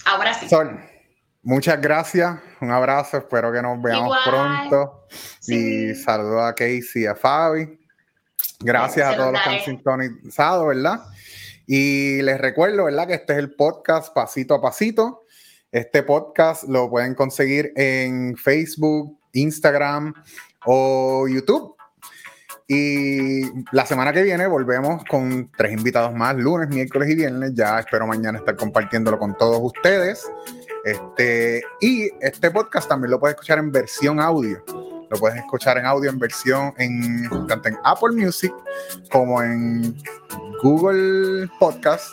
Ahora 0.04 0.32
sí. 0.34 0.48
Sol, 0.48 0.78
muchas 1.42 1.80
gracias. 1.80 2.38
Un 2.60 2.70
abrazo. 2.70 3.16
Espero 3.16 3.52
que 3.52 3.60
nos 3.60 3.82
veamos 3.82 4.16
pronto. 4.24 5.08
Y 5.48 5.96
saludo 5.96 6.44
a 6.44 6.54
Casey 6.54 7.02
y 7.02 7.06
a 7.06 7.16
Fabi. 7.16 7.76
Gracias 8.60 9.08
a 9.08 9.16
todos 9.16 9.32
los 9.32 9.42
que 9.42 9.50
han 9.50 9.64
sintonizado, 9.64 10.68
¿verdad? 10.68 11.00
Y 11.66 12.22
les 12.22 12.40
recuerdo, 12.40 12.84
¿verdad? 12.84 13.08
Que 13.08 13.14
este 13.14 13.32
es 13.32 13.40
el 13.40 13.52
podcast 13.54 14.14
Pasito 14.14 14.54
a 14.54 14.62
Pasito. 14.62 15.19
Este 15.72 16.02
podcast 16.02 16.64
lo 16.64 16.90
pueden 16.90 17.14
conseguir 17.14 17.72
en 17.76 18.36
Facebook, 18.36 19.16
Instagram 19.32 20.12
o 20.66 21.28
YouTube. 21.28 21.76
Y 22.66 23.42
la 23.70 23.86
semana 23.86 24.12
que 24.12 24.24
viene 24.24 24.48
volvemos 24.48 25.04
con 25.04 25.48
tres 25.56 25.72
invitados 25.72 26.12
más, 26.12 26.34
lunes, 26.34 26.68
miércoles 26.70 27.10
y 27.10 27.14
viernes. 27.14 27.52
Ya 27.54 27.78
espero 27.78 28.04
mañana 28.08 28.38
estar 28.38 28.56
compartiéndolo 28.56 29.16
con 29.16 29.36
todos 29.36 29.60
ustedes. 29.62 30.28
Este, 30.84 31.62
y 31.80 32.08
este 32.20 32.50
podcast 32.50 32.88
también 32.88 33.12
lo 33.12 33.20
puedes 33.20 33.36
escuchar 33.36 33.60
en 33.60 33.70
versión 33.70 34.18
audio. 34.18 34.64
Lo 35.08 35.18
puedes 35.18 35.38
escuchar 35.38 35.78
en 35.78 35.86
audio 35.86 36.10
en 36.10 36.18
versión 36.18 36.74
en 36.78 37.28
tanto 37.46 37.68
en 37.68 37.76
Apple 37.84 38.16
Music 38.16 38.52
como 39.12 39.40
en 39.40 39.96
Google 40.64 41.48
Podcast, 41.60 42.08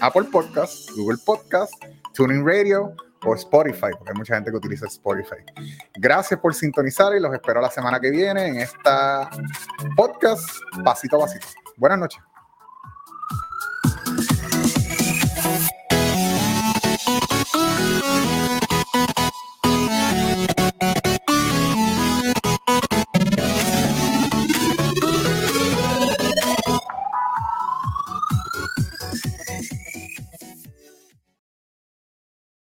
Apple 0.00 0.24
Podcast, 0.30 0.90
Google 0.96 1.18
Podcast, 1.24 1.72
Tuning 2.20 2.46
Radio 2.46 2.94
o 3.24 3.34
Spotify, 3.34 3.92
porque 3.96 4.10
hay 4.10 4.14
mucha 4.14 4.34
gente 4.34 4.50
que 4.50 4.56
utiliza 4.58 4.86
Spotify. 4.88 5.36
Gracias 5.94 6.38
por 6.38 6.54
sintonizar 6.54 7.16
y 7.16 7.20
los 7.20 7.32
espero 7.32 7.62
la 7.62 7.70
semana 7.70 7.98
que 7.98 8.10
viene 8.10 8.46
en 8.46 8.56
esta 8.56 9.30
podcast 9.96 10.46
Pasito 10.84 11.16
a 11.16 11.20
Pasito. 11.20 11.46
Buenas 11.78 11.98
noches. 11.98 12.29